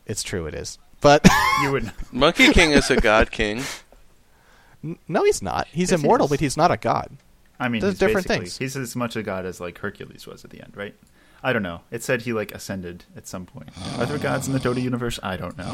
It's 0.05 0.23
true, 0.23 0.45
it 0.45 0.53
is. 0.53 0.77
But 1.01 1.25
You 1.63 1.71
would. 1.71 1.91
Monkey 2.11 2.51
King 2.51 2.71
is 2.71 2.89
a 2.91 2.97
god 2.99 3.31
king. 3.31 3.63
No, 5.07 5.23
he's 5.23 5.41
not. 5.41 5.67
He's 5.67 5.91
Yes, 5.91 5.99
he 6.01 6.05
immortal, 6.05 6.25
is. 6.25 6.29
but 6.31 6.39
he's 6.39 6.57
not 6.57 6.71
a 6.71 6.77
god. 6.77 7.09
I 7.59 7.69
mean, 7.69 7.81
Those 7.81 7.93
he's 7.93 7.99
different 7.99 8.27
things. 8.27 8.57
He's 8.57 8.75
as 8.75 8.95
much 8.95 9.15
a 9.15 9.23
god 9.23 9.45
as 9.45 9.59
like 9.59 9.77
Hercules 9.79 10.27
was 10.27 10.43
at 10.43 10.51
the 10.51 10.61
end, 10.61 10.73
right? 10.75 10.93
I 11.45 11.53
don't 11.53 11.61
know. 11.61 11.81
It 11.91 12.01
said 12.01 12.23
he 12.23 12.33
like 12.33 12.51
ascended 12.53 13.03
at 13.15 13.27
some 13.27 13.45
point. 13.45 13.69
Are 13.99 14.07
there 14.07 14.17
gods 14.17 14.47
in 14.47 14.53
the 14.53 14.59
Dota 14.59 14.81
universe? 14.81 15.19
I 15.21 15.37
don't 15.37 15.55
know. 15.55 15.71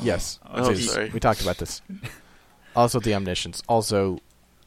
Yes. 0.00 0.38
Oh, 0.48 0.72
Zeus. 0.72 0.92
sorry. 0.92 1.10
We 1.10 1.18
talked 1.18 1.42
about 1.42 1.58
this. 1.58 1.82
Also, 2.76 3.00
the 3.00 3.12
omniscience. 3.12 3.60
Also, 3.68 4.20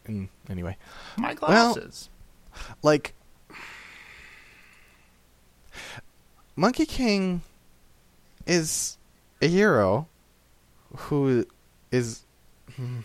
mm, 0.06 0.28
anyway, 0.50 0.76
My 1.16 1.34
Well- 1.42 1.76
glasses. 1.76 2.10
like 2.84 3.14
Monkey 6.58 6.86
King 6.86 7.42
is 8.46 8.98
a 9.42 9.48
hero 9.48 10.08
who 11.08 11.46
is 11.92 12.24
hmm, 12.76 13.02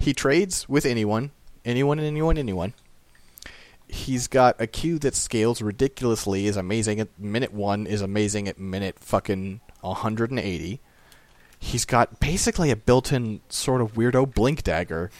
he 0.00 0.12
trades 0.12 0.68
with 0.68 0.84
anyone, 0.86 1.30
anyone, 1.64 2.00
and 2.00 2.08
anyone, 2.08 2.36
anyone. 2.36 2.74
He's 3.92 4.26
got 4.26 4.58
a 4.58 4.66
Q 4.66 4.98
that 5.00 5.14
scales 5.14 5.60
ridiculously, 5.60 6.46
is 6.46 6.56
amazing 6.56 6.98
at 6.98 7.08
minute 7.20 7.52
one, 7.52 7.86
is 7.86 8.00
amazing 8.00 8.48
at 8.48 8.58
minute 8.58 8.98
fucking 8.98 9.60
180. 9.82 10.80
He's 11.58 11.84
got 11.84 12.18
basically 12.18 12.70
a 12.70 12.76
built-in 12.76 13.42
sort 13.50 13.82
of 13.82 13.92
weirdo 13.92 14.34
blink 14.34 14.62
dagger. 14.62 15.10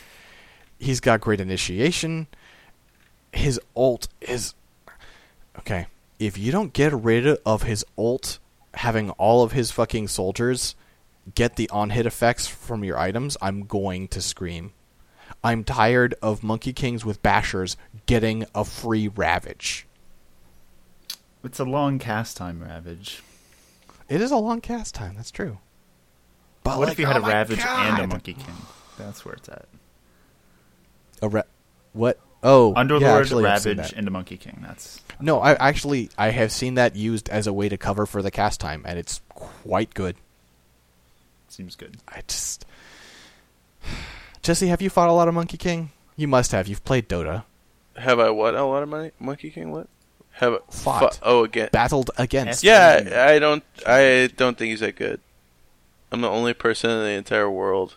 He's 0.78 1.00
got 1.00 1.20
great 1.20 1.38
initiation. 1.38 2.28
His 3.30 3.60
ult 3.76 4.08
is 4.22 4.54
okay. 5.58 5.86
If 6.18 6.38
you 6.38 6.50
don't 6.50 6.72
get 6.72 6.94
rid 6.94 7.26
of 7.44 7.64
his 7.64 7.84
ult, 7.98 8.38
having 8.72 9.10
all 9.10 9.42
of 9.42 9.52
his 9.52 9.70
fucking 9.70 10.08
soldiers 10.08 10.76
get 11.34 11.56
the 11.56 11.68
on-hit 11.68 12.06
effects 12.06 12.46
from 12.46 12.84
your 12.84 12.98
items, 12.98 13.36
I'm 13.42 13.64
going 13.66 14.08
to 14.08 14.22
scream. 14.22 14.72
I'm 15.44 15.64
tired 15.64 16.14
of 16.22 16.42
Monkey 16.42 16.72
Kings 16.72 17.04
with 17.04 17.22
bashers 17.22 17.76
getting 18.06 18.44
a 18.54 18.64
free 18.64 19.08
ravage. 19.08 19.86
It's 21.44 21.58
a 21.58 21.64
long 21.64 21.98
cast 21.98 22.36
time, 22.36 22.62
Ravage. 22.62 23.22
It 24.08 24.20
is 24.20 24.30
a 24.30 24.36
long 24.36 24.60
cast 24.60 24.94
time. 24.94 25.14
That's 25.16 25.32
true. 25.32 25.58
But 26.62 26.78
what 26.78 26.88
like, 26.88 26.92
if 26.92 26.98
you 27.00 27.06
had 27.06 27.16
oh 27.16 27.24
a 27.24 27.28
Ravage 27.28 27.60
and 27.64 27.98
a 27.98 28.06
Monkey 28.06 28.34
King? 28.34 28.54
That's 28.96 29.24
where 29.24 29.34
it's 29.34 29.48
at. 29.48 29.66
A 31.20 31.28
ra- 31.28 31.42
what? 31.92 32.20
Oh, 32.44 32.74
Underlord, 32.76 33.00
yeah, 33.00 33.16
actually, 33.16 33.44
Ravage, 33.44 33.92
and 33.96 34.06
a 34.06 34.10
Monkey 34.10 34.36
King. 34.36 34.58
That's 34.62 35.00
No, 35.20 35.40
I 35.40 35.54
actually 35.54 36.10
I 36.18 36.30
have 36.30 36.52
seen 36.52 36.74
that 36.74 36.96
used 36.96 37.28
as 37.28 37.46
a 37.46 37.52
way 37.52 37.68
to 37.68 37.76
cover 37.76 38.06
for 38.06 38.22
the 38.22 38.30
cast 38.30 38.60
time, 38.60 38.82
and 38.84 38.98
it's 38.98 39.20
quite 39.28 39.94
good. 39.94 40.16
seems 41.48 41.74
good. 41.76 41.98
I 42.08 42.22
just 42.26 42.64
Jesse, 44.42 44.66
have 44.68 44.82
you 44.82 44.90
fought 44.90 45.08
a 45.08 45.12
lot 45.12 45.28
of 45.28 45.34
Monkey 45.34 45.56
King? 45.56 45.90
You 46.16 46.28
must 46.28 46.52
have. 46.52 46.66
You've 46.68 46.84
played 46.84 47.08
Dota. 47.08 47.44
Have 47.96 48.18
I 48.18 48.30
what? 48.30 48.54
A 48.54 48.64
lot 48.64 48.82
of 48.82 48.88
money? 48.88 49.12
Monkey 49.20 49.50
King? 49.50 49.70
What? 49.70 49.88
Have 50.32 50.54
I 50.54 50.58
Fought. 50.70 51.20
oh, 51.22 51.44
again. 51.44 51.68
Battled 51.72 52.10
against. 52.16 52.64
Yeah, 52.64 53.26
I 53.28 53.38
don't. 53.38 53.62
I 53.86 54.30
don't 54.36 54.56
think 54.58 54.70
he's 54.70 54.80
that 54.80 54.96
good. 54.96 55.20
I'm 56.10 56.20
the 56.20 56.28
only 56.28 56.54
person 56.54 56.90
in 56.90 56.98
the 57.04 57.10
entire 57.10 57.50
world. 57.50 57.96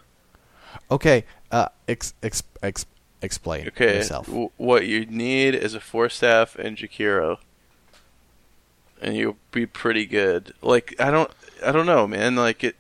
Okay. 0.91 1.25
Uh, 1.51 1.67
ex, 1.87 2.13
ex, 2.21 2.43
ex, 2.61 2.85
explain 3.21 3.67
Okay, 3.69 3.97
yourself. 3.97 4.27
w- 4.27 4.49
what 4.57 4.85
you 4.85 5.05
need 5.05 5.55
is 5.55 5.73
a 5.73 5.79
four 5.79 6.09
staff 6.09 6.55
and 6.57 6.75
Jakiro, 6.77 7.37
and 9.01 9.15
you'll 9.15 9.37
be 9.51 9.65
pretty 9.65 10.05
good. 10.05 10.53
Like 10.61 10.93
I 10.99 11.11
don't, 11.11 11.31
I 11.65 11.71
don't 11.71 11.85
know, 11.85 12.05
man. 12.07 12.35
Like 12.35 12.63
it, 12.63 12.75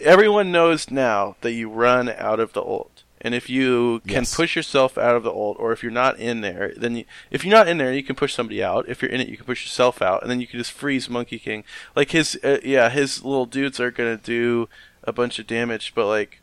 everyone 0.00 0.52
knows 0.52 0.90
now 0.90 1.36
that 1.40 1.52
you 1.52 1.68
run 1.68 2.08
out 2.08 2.40
of 2.40 2.52
the 2.52 2.62
ult, 2.62 3.02
and 3.20 3.34
if 3.34 3.48
you 3.50 4.00
can 4.06 4.22
Yes. 4.22 4.34
push 4.34 4.56
yourself 4.56 4.96
out 4.98 5.16
of 5.16 5.22
the 5.22 5.32
ult, 5.32 5.56
or 5.58 5.72
if 5.72 5.82
you're 5.82 5.92
not 5.92 6.18
in 6.18 6.40
there, 6.40 6.72
then 6.76 6.96
you, 6.96 7.04
if 7.30 7.44
you're 7.44 7.54
not 7.56 7.68
in 7.68 7.78
there, 7.78 7.92
you 7.92 8.02
can 8.02 8.16
push 8.16 8.34
somebody 8.34 8.62
out. 8.62 8.88
If 8.88 9.02
you're 9.02 9.10
in 9.10 9.20
it, 9.20 9.28
you 9.28 9.36
can 9.36 9.46
push 9.46 9.64
yourself 9.64 10.00
out, 10.00 10.22
and 10.22 10.30
then 10.30 10.40
you 10.40 10.46
can 10.46 10.58
just 10.58 10.72
freeze 10.72 11.08
Monkey 11.10 11.38
King. 11.38 11.64
Like 11.94 12.10
his, 12.12 12.38
uh, 12.44 12.58
yeah, 12.62 12.88
his 12.90 13.24
little 13.24 13.46
dudes 13.46 13.80
are 13.80 13.90
gonna 13.90 14.16
do 14.16 14.68
a 15.04 15.12
bunch 15.12 15.38
of 15.38 15.46
damage, 15.46 15.92
but 15.94 16.06
like, 16.06 16.40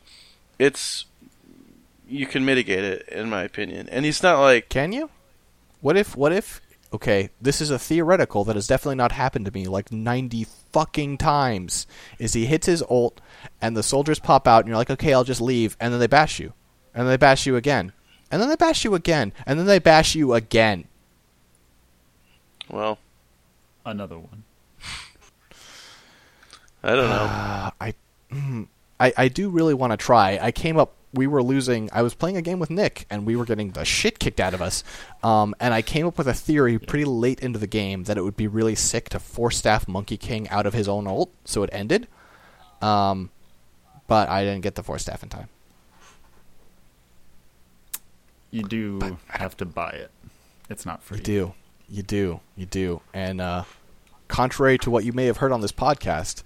it's 0.60 1.06
you 2.08 2.28
can 2.28 2.46
mitigate 2.46 2.84
it, 2.84 3.08
in 3.10 3.30
my 3.30 3.44
opinion. 3.44 3.88
And 3.90 4.06
he's 4.06 4.22
not 4.22 4.40
like 4.40 4.70
Can 4.70 4.92
you? 4.92 5.10
What 5.82 5.98
if? 5.98 6.16
What 6.16 6.32
if? 6.32 6.62
Okay, 6.94 7.30
this 7.42 7.60
is 7.60 7.72
a 7.72 7.80
theoretical 7.80 8.44
that 8.44 8.56
has 8.56 8.68
definitely 8.68 8.96
not 8.96 9.12
happened 9.12 9.46
to 9.46 9.52
me 9.52 9.68
like 9.68 9.92
ninety 9.92 10.46
fucking 10.72 11.18
times. 11.18 11.88
Is 12.20 12.34
he 12.34 12.46
hits 12.46 12.68
his 12.68 12.84
ult 12.90 13.20
and 13.60 13.76
the 13.76 13.82
soldiers 13.84 14.20
pop 14.20 14.48
out 14.48 14.60
and 14.60 14.68
you're 14.68 14.78
like, 14.78 14.92
okay, 14.92 15.14
I'll 15.14 15.24
just 15.24 15.42
leave, 15.42 15.76
and 15.80 15.92
then 15.92 16.00
they 16.00 16.08
bash 16.08 16.40
you, 16.40 16.54
and 16.94 17.02
then 17.02 17.12
they 17.12 17.18
bash 17.18 17.48
you 17.48 17.56
again, 17.56 17.94
and 18.30 18.42
then 18.42 18.48
they 18.48 18.56
bash 18.56 18.86
you 18.86 18.94
again, 18.94 19.34
and 19.46 19.58
then 19.58 19.66
they 19.66 19.80
bash 19.80 20.14
you 20.14 20.34
again. 20.34 20.86
well, 22.70 23.00
Another 23.86 24.18
one. 24.18 24.44
I 26.84 26.96
don't 26.96 27.10
know. 27.10 27.16
Uh, 27.16 27.72
I, 27.82 27.94
mm, 28.32 28.68
I, 29.00 29.14
I 29.18 29.28
do 29.28 29.50
really 29.50 29.74
want 29.74 29.92
to 29.92 29.98
try. 29.98 30.40
I 30.42 30.52
came 30.52 30.78
up. 30.78 30.94
We 31.14 31.28
were 31.28 31.44
losing. 31.44 31.90
I 31.94 32.02
was 32.02 32.16
playing 32.16 32.38
a 32.38 32.42
game 32.42 32.58
with 32.58 32.72
Nick, 32.72 33.06
and 33.10 33.26
we 33.26 33.36
were 33.36 33.46
getting 33.46 33.72
the 33.72 33.86
shit 33.86 34.18
kicked 34.18 34.40
out 34.40 34.54
of 34.54 34.62
us. 34.62 34.84
Um, 35.22 35.54
and 35.60 35.74
I 35.74 35.84
came 35.84 36.08
up 36.08 36.18
with 36.18 36.28
a 36.28 36.34
theory 36.34 36.80
pretty 36.80 37.06
late 37.06 37.40
into 37.40 37.60
the 37.60 37.68
game 37.68 38.06
that 38.06 38.18
it 38.18 38.24
would 38.24 38.36
be 38.36 38.48
really 38.48 38.76
sick 38.76 39.10
to 39.10 39.20
force 39.20 39.58
staff 39.58 39.88
Monkey 39.88 40.18
King 40.18 40.50
out 40.50 40.66
of 40.66 40.74
his 40.74 40.88
own 40.88 41.06
ult, 41.06 41.32
so 41.46 41.62
it 41.62 41.70
ended. 41.72 42.08
Um, 42.82 43.30
but 44.08 44.28
I 44.28 44.44
didn't 44.44 44.62
get 44.62 44.76
the 44.76 44.84
force 44.84 45.04
staff 45.04 45.22
in 45.24 45.30
time. 45.30 45.50
You 48.52 48.64
do 48.64 49.18
have 49.30 49.58
to 49.58 49.66
buy 49.66 49.92
it. 49.92 50.12
It's 50.70 50.86
not 50.86 51.02
free. 51.02 51.18
You 51.18 51.24
do, 51.24 51.54
you 51.90 52.04
do, 52.04 52.40
you 52.56 52.66
do. 52.66 53.02
And 53.14 53.42
uh, 53.42 53.64
contrary 54.28 54.78
to 54.80 54.92
what 54.92 55.04
you 55.06 55.14
may 55.14 55.26
have 55.26 55.38
heard 55.38 55.52
on 55.52 55.62
this 55.62 55.72
podcast, 55.72 56.44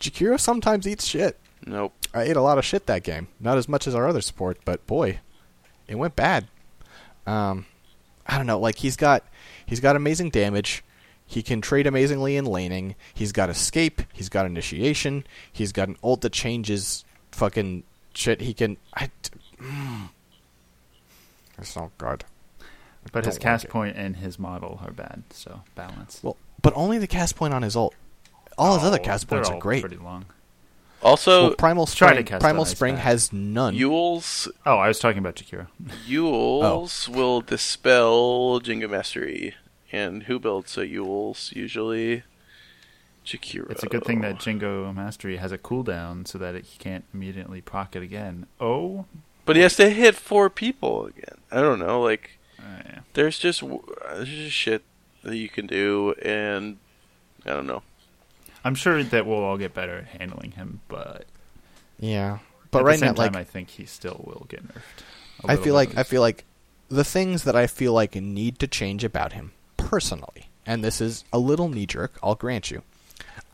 Jakiro 0.00 0.38
sometimes 0.38 0.86
eats 0.86 1.04
shit. 1.06 1.38
Nope. 1.68 1.92
I 2.14 2.22
ate 2.22 2.36
a 2.36 2.40
lot 2.42 2.58
of 2.58 2.64
shit 2.64 2.86
that 2.86 3.02
game. 3.02 3.28
Not 3.40 3.58
as 3.58 3.68
much 3.68 3.86
as 3.86 3.94
our 3.94 4.08
other 4.08 4.20
support, 4.20 4.58
but 4.64 4.86
boy, 4.86 5.20
it 5.86 5.96
went 5.96 6.16
bad. 6.16 6.46
Um, 7.26 7.66
I 8.26 8.36
don't 8.36 8.46
know. 8.46 8.58
Like 8.58 8.76
he's 8.76 8.96
got 8.96 9.24
he's 9.66 9.80
got 9.80 9.96
amazing 9.96 10.30
damage. 10.30 10.82
He 11.26 11.42
can 11.42 11.60
trade 11.60 11.86
amazingly 11.86 12.36
in 12.36 12.46
laning. 12.46 12.94
He's 13.12 13.32
got 13.32 13.50
escape. 13.50 14.00
He's 14.14 14.30
got 14.30 14.46
initiation. 14.46 15.24
He's 15.52 15.72
got 15.72 15.88
an 15.88 15.96
ult 16.02 16.22
that 16.22 16.32
changes 16.32 17.04
fucking 17.32 17.82
shit. 18.14 18.40
He 18.40 18.54
can. 18.54 18.78
I. 18.94 19.10
Mm. 19.60 20.08
It's 21.58 21.70
so 21.70 21.90
good. 21.98 22.24
But 23.12 23.24
his 23.24 23.34
Don't 23.36 23.44
like 23.44 23.52
cast 23.52 23.68
point 23.68 23.96
and 23.96 24.16
his 24.16 24.38
model 24.38 24.80
are 24.84 24.90
bad, 24.92 25.24
so 25.30 25.62
balance. 25.74 26.20
Well, 26.22 26.36
but 26.62 26.72
only 26.76 26.98
the 26.98 27.06
cast 27.06 27.36
point 27.36 27.54
on 27.54 27.62
his 27.62 27.76
ult. 27.76 27.94
All 28.56 28.74
his 28.74 28.84
other 28.84 28.98
Oh, 29.00 29.04
cast 29.04 29.28
they're 29.28 29.38
points 29.38 29.50
are 29.50 29.58
great. 29.58 29.80
Pretty 29.82 29.96
long. 29.96 30.26
Also, 31.02 31.42
well, 31.48 31.54
Primal 31.54 31.86
to 31.86 31.92
Spring. 31.92 32.24
cast 32.24 32.40
Primal 32.42 32.64
Spring 32.64 32.94
back. 32.96 33.04
has 33.04 33.32
none. 33.32 33.74
Euls 33.74 34.48
Oh, 34.66 34.76
I 34.78 34.88
was 34.88 34.98
talking 34.98 35.18
about 35.18 35.36
Jakiro. 35.36 35.68
Euls 36.06 37.08
will 37.08 37.40
dispel 37.40 38.60
Jingu 38.60 38.90
Mastery. 38.90 39.54
And 39.92 40.24
who 40.24 40.38
builds 40.38 40.76
a 40.76 40.86
Euls 40.86 41.52
usually? 41.54 42.24
Jakiro. 43.24 43.70
It's 43.70 43.82
a 43.82 43.86
good 43.86 44.04
thing 44.04 44.20
that 44.22 44.36
Jingu 44.36 44.94
Mastery 44.94 45.36
has 45.36 45.52
a 45.52 45.58
cooldown 45.58 46.26
so 46.26 46.38
that 46.38 46.54
it, 46.54 46.64
he 46.64 46.78
can't 46.78 47.04
immediately 47.14 47.60
proc 47.60 47.94
it 47.94 48.02
again. 48.02 48.46
Oh, 48.60 49.04
But 49.44 49.56
he 49.56 49.62
has 49.62 49.76
to 49.76 49.90
hit 49.90 50.14
four 50.14 50.50
people 50.50 51.06
again. 51.06 51.38
I 51.50 51.60
don't 51.60 51.78
know. 51.78 52.00
Like, 52.02 52.38
Uh, 52.58 52.82
yeah. 52.84 52.98
there's 53.14 53.38
just 53.38 53.62
there's 53.62 54.28
just 54.28 54.52
shit 54.56 54.82
that 55.22 55.36
you 55.36 55.48
can 55.48 55.66
do, 55.66 56.14
and 56.22 56.78
I 57.46 57.50
don't 57.50 57.66
know. 57.66 57.82
I'm 58.68 58.74
sure 58.74 59.02
that 59.02 59.24
we'll 59.24 59.42
all 59.42 59.56
get 59.56 59.72
better 59.72 60.00
at 60.00 60.20
handling 60.20 60.50
him, 60.50 60.82
but 60.88 61.24
yeah, 61.98 62.40
but 62.70 62.80
at 62.80 62.84
right 62.84 62.92
the 63.00 63.06
same 63.06 63.14
now, 63.14 63.22
like 63.22 63.34
I 63.34 63.42
think 63.42 63.70
he 63.70 63.86
still 63.86 64.22
will 64.26 64.44
get 64.46 64.62
nerfed. 64.62 65.04
I 65.42 65.56
feel 65.56 65.72
like. 65.72 65.96
I 65.96 66.02
feel 66.02 66.20
like 66.20 66.44
the 66.90 67.02
things 67.02 67.44
that 67.44 67.56
I 67.56 67.66
feel 67.66 67.94
like 67.94 68.14
need 68.14 68.58
to 68.58 68.66
change 68.66 69.04
about 69.04 69.32
him 69.32 69.52
personally, 69.78 70.50
and 70.66 70.84
this 70.84 71.00
is 71.00 71.24
a 71.32 71.38
little 71.38 71.70
knee 71.70 71.86
jerk, 71.86 72.18
I'll 72.22 72.34
grant 72.34 72.70
you. 72.70 72.82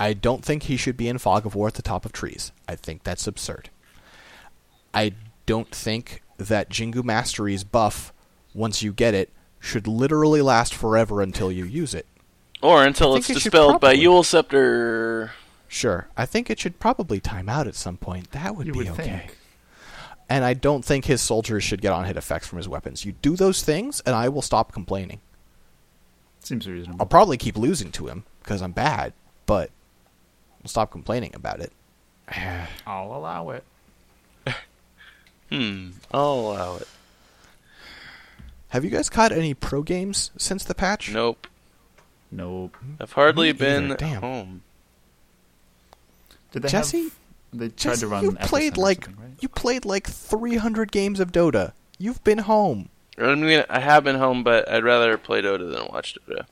I 0.00 0.14
don't 0.14 0.44
think 0.44 0.64
he 0.64 0.76
should 0.76 0.96
be 0.96 1.06
in 1.06 1.18
fog 1.18 1.46
of 1.46 1.54
war 1.54 1.68
at 1.68 1.74
the 1.74 1.82
top 1.82 2.04
of 2.04 2.12
trees. 2.12 2.50
I 2.68 2.74
think 2.74 3.04
that's 3.04 3.28
absurd. 3.28 3.70
I 4.92 5.12
don't 5.46 5.70
think 5.70 6.22
that 6.38 6.70
Jingu 6.70 7.04
Mastery's 7.04 7.62
buff, 7.62 8.12
once 8.52 8.82
you 8.82 8.92
get 8.92 9.14
it, 9.14 9.30
should 9.60 9.86
literally 9.86 10.42
last 10.42 10.74
forever 10.74 11.22
until 11.22 11.52
you 11.52 11.64
use 11.66 11.94
it. 11.94 12.08
Or 12.62 12.84
until 12.84 13.14
it's 13.16 13.26
think 13.26 13.38
it 13.38 13.42
should 13.42 13.52
dispelled 13.52 13.80
by 13.80 13.92
probably- 13.94 14.04
Eul 14.06 14.22
Scepter. 14.22 15.32
Sure. 15.68 16.06
I 16.16 16.24
think 16.26 16.50
it 16.50 16.58
should 16.60 16.78
probably 16.78 17.20
time 17.20 17.48
out 17.48 17.66
at 17.66 17.74
some 17.74 17.96
point. 17.96 18.30
That 18.30 18.56
would 18.56 18.66
You 18.66 18.72
be 18.72 18.78
would 18.78 18.88
okay. 18.88 19.02
think. 19.04 19.38
And 20.28 20.44
I 20.44 20.54
don't 20.54 20.84
think 20.84 21.04
his 21.04 21.20
soldiers 21.20 21.62
should 21.64 21.82
get 21.82 21.92
on 21.92 22.04
hit 22.06 22.16
effects 22.16 22.46
from 22.46 22.58
his 22.58 22.68
weapons. 22.68 23.04
You 23.04 23.12
do 23.12 23.36
those 23.36 23.62
things, 23.62 24.00
and 24.06 24.14
I 24.16 24.28
will 24.28 24.40
stop 24.42 24.72
complaining. 24.72 25.20
Seems 26.40 26.66
reasonable. 26.68 26.98
I'll 27.00 27.06
probably 27.06 27.36
keep 27.36 27.56
losing 27.56 27.90
to 27.92 28.06
him 28.06 28.24
because 28.42 28.62
I'm 28.62 28.72
bad, 28.72 29.12
but 29.46 29.70
I'll 30.62 30.68
stop 30.68 30.90
complaining 30.90 31.34
about 31.34 31.60
it. 31.60 31.72
I'll 32.86 33.14
allow 33.14 33.50
it. 33.50 33.64
Hmm. 35.50 35.90
I'll 36.10 36.32
allow 36.40 36.76
it. 36.76 36.88
Have 38.70 38.82
you 38.82 38.90
guys 38.90 39.08
caught 39.10 39.30
any 39.30 39.52
pro 39.54 39.82
games 39.82 40.30
since 40.38 40.64
the 40.64 40.74
patch? 40.74 41.12
Nope. 41.12 41.46
Nope. 42.34 42.76
I've 43.00 43.12
hardly 43.12 43.52
been 43.52 43.94
damn. 43.96 44.20
home. 44.20 44.62
Did 46.50 46.62
they 46.62 46.68
Jesse, 46.68 47.04
have? 47.04 47.18
They 47.52 47.68
tried 47.68 47.92
Jesse, 47.92 48.00
to 48.00 48.06
run. 48.08 48.24
you 48.24 48.32
played 48.32 48.76
like 48.76 49.06
right? 49.06 49.30
you 49.40 49.48
played 49.48 49.84
like 49.84 50.06
300 50.08 50.90
games 50.90 51.20
of 51.20 51.30
Dota. 51.30 51.72
You've 51.98 52.22
been 52.24 52.38
home. 52.38 52.88
I 53.16 53.34
mean, 53.36 53.64
I 53.70 53.78
have 53.78 54.02
been 54.02 54.16
home, 54.16 54.42
but 54.42 54.68
I'd 54.68 54.82
rather 54.82 55.16
play 55.16 55.42
Dota 55.42 55.72
than 55.72 55.86
watch 55.92 56.16
Dota. 56.28 56.46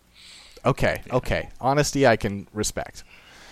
Okay, 0.64 1.02
okay. 1.10 1.48
Honesty, 1.60 2.06
I 2.06 2.16
can 2.16 2.46
respect. 2.52 3.02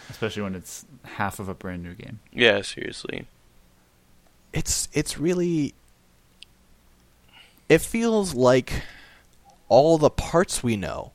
especially 0.09 0.43
when 0.43 0.55
it's 0.55 0.85
half 1.05 1.41
of 1.41 1.49
a 1.49 1.55
brand 1.55 1.83
new 1.83 1.95
game. 1.95 2.21
Yeah, 2.33 2.63
seriously. 2.63 3.27
It's 4.53 4.89
it's 4.93 5.19
really. 5.19 5.75
It 7.69 7.81
feels 7.81 8.35
like 8.35 8.83
all 9.69 9.99
the 9.99 10.11
parts 10.11 10.63
we 10.63 10.77
know, 10.77 11.13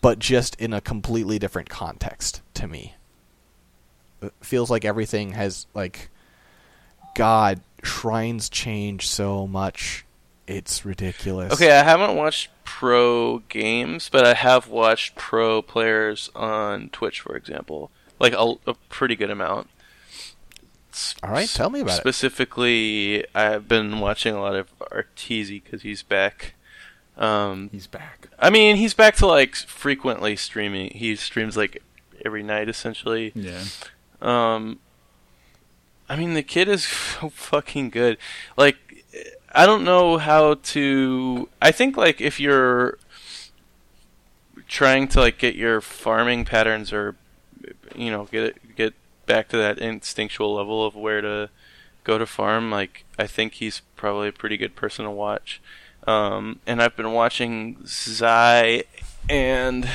but 0.00 0.18
just 0.18 0.54
in 0.60 0.72
a 0.72 0.80
completely 0.80 1.38
different 1.38 1.68
context 1.68 2.42
to 2.54 2.66
me. 2.66 2.94
It 4.22 4.32
feels 4.40 4.70
like 4.70 4.84
everything 4.84 5.32
has 5.32 5.66
like. 5.74 6.10
God, 7.14 7.60
shrines 7.82 8.48
change 8.48 9.08
so 9.08 9.46
much. 9.46 10.04
It's 10.46 10.84
ridiculous. 10.84 11.52
Okay, 11.52 11.72
I 11.72 11.82
haven't 11.82 12.16
watched 12.16 12.48
pro 12.64 13.38
games, 13.48 14.08
but 14.08 14.26
I 14.26 14.34
have 14.34 14.68
watched 14.68 15.16
pro 15.16 15.60
players 15.60 16.30
on 16.34 16.90
Twitch, 16.90 17.20
for 17.20 17.36
example. 17.36 17.90
Like 18.20 18.34
a, 18.34 18.54
a 18.66 18.74
pretty 18.88 19.16
good 19.16 19.30
amount. 19.30 19.68
All 21.22 21.30
right, 21.30 21.48
tell 21.48 21.70
me 21.70 21.80
about 21.80 21.98
it. 21.98 22.00
Specifically, 22.00 23.24
I've 23.34 23.68
been 23.68 24.00
watching 24.00 24.34
a 24.34 24.40
lot 24.40 24.54
of 24.56 24.76
Arteezy 24.78 25.62
because 25.62 25.82
he's 25.82 26.02
back. 26.02 26.54
Um, 27.18 27.68
He's 27.72 27.86
back. 27.86 28.28
I 28.38 28.48
mean, 28.48 28.76
he's 28.76 28.94
back 28.94 29.16
to 29.16 29.26
like 29.26 29.56
frequently 29.56 30.36
streaming. 30.36 30.90
He 30.92 31.16
streams 31.16 31.56
like 31.56 31.82
every 32.24 32.42
night, 32.42 32.68
essentially. 32.68 33.32
Yeah. 33.34 33.64
Um, 34.22 34.78
I 36.08 36.16
mean, 36.16 36.34
the 36.34 36.42
kid 36.42 36.68
is 36.68 36.84
so 37.20 37.28
fucking 37.30 37.90
good. 37.90 38.18
Like, 38.56 38.76
I 39.52 39.66
don't 39.66 39.84
know 39.84 40.18
how 40.18 40.54
to. 40.54 41.48
I 41.60 41.72
think 41.72 41.96
like 41.96 42.20
if 42.20 42.38
you're 42.38 42.98
trying 44.68 45.08
to 45.08 45.20
like 45.20 45.38
get 45.38 45.56
your 45.56 45.80
farming 45.80 46.44
patterns 46.44 46.92
or 46.92 47.16
you 47.96 48.10
know 48.10 48.24
get 48.26 48.42
it 48.44 48.76
get 48.76 48.92
back 49.26 49.48
to 49.48 49.56
that 49.56 49.78
instinctual 49.78 50.54
level 50.54 50.84
of 50.86 50.94
where 50.94 51.20
to 51.20 51.50
go 52.04 52.18
to 52.18 52.26
farm, 52.26 52.70
like 52.70 53.04
I 53.18 53.26
think 53.26 53.54
he's 53.54 53.82
probably 53.96 54.28
a 54.28 54.32
pretty 54.32 54.56
good 54.56 54.76
person 54.76 55.04
to 55.04 55.10
watch. 55.10 55.60
Um, 56.08 56.60
and 56.66 56.80
I've 56.80 56.96
been 56.96 57.12
watching 57.12 57.78
Zai 57.86 58.84
and 59.28 59.88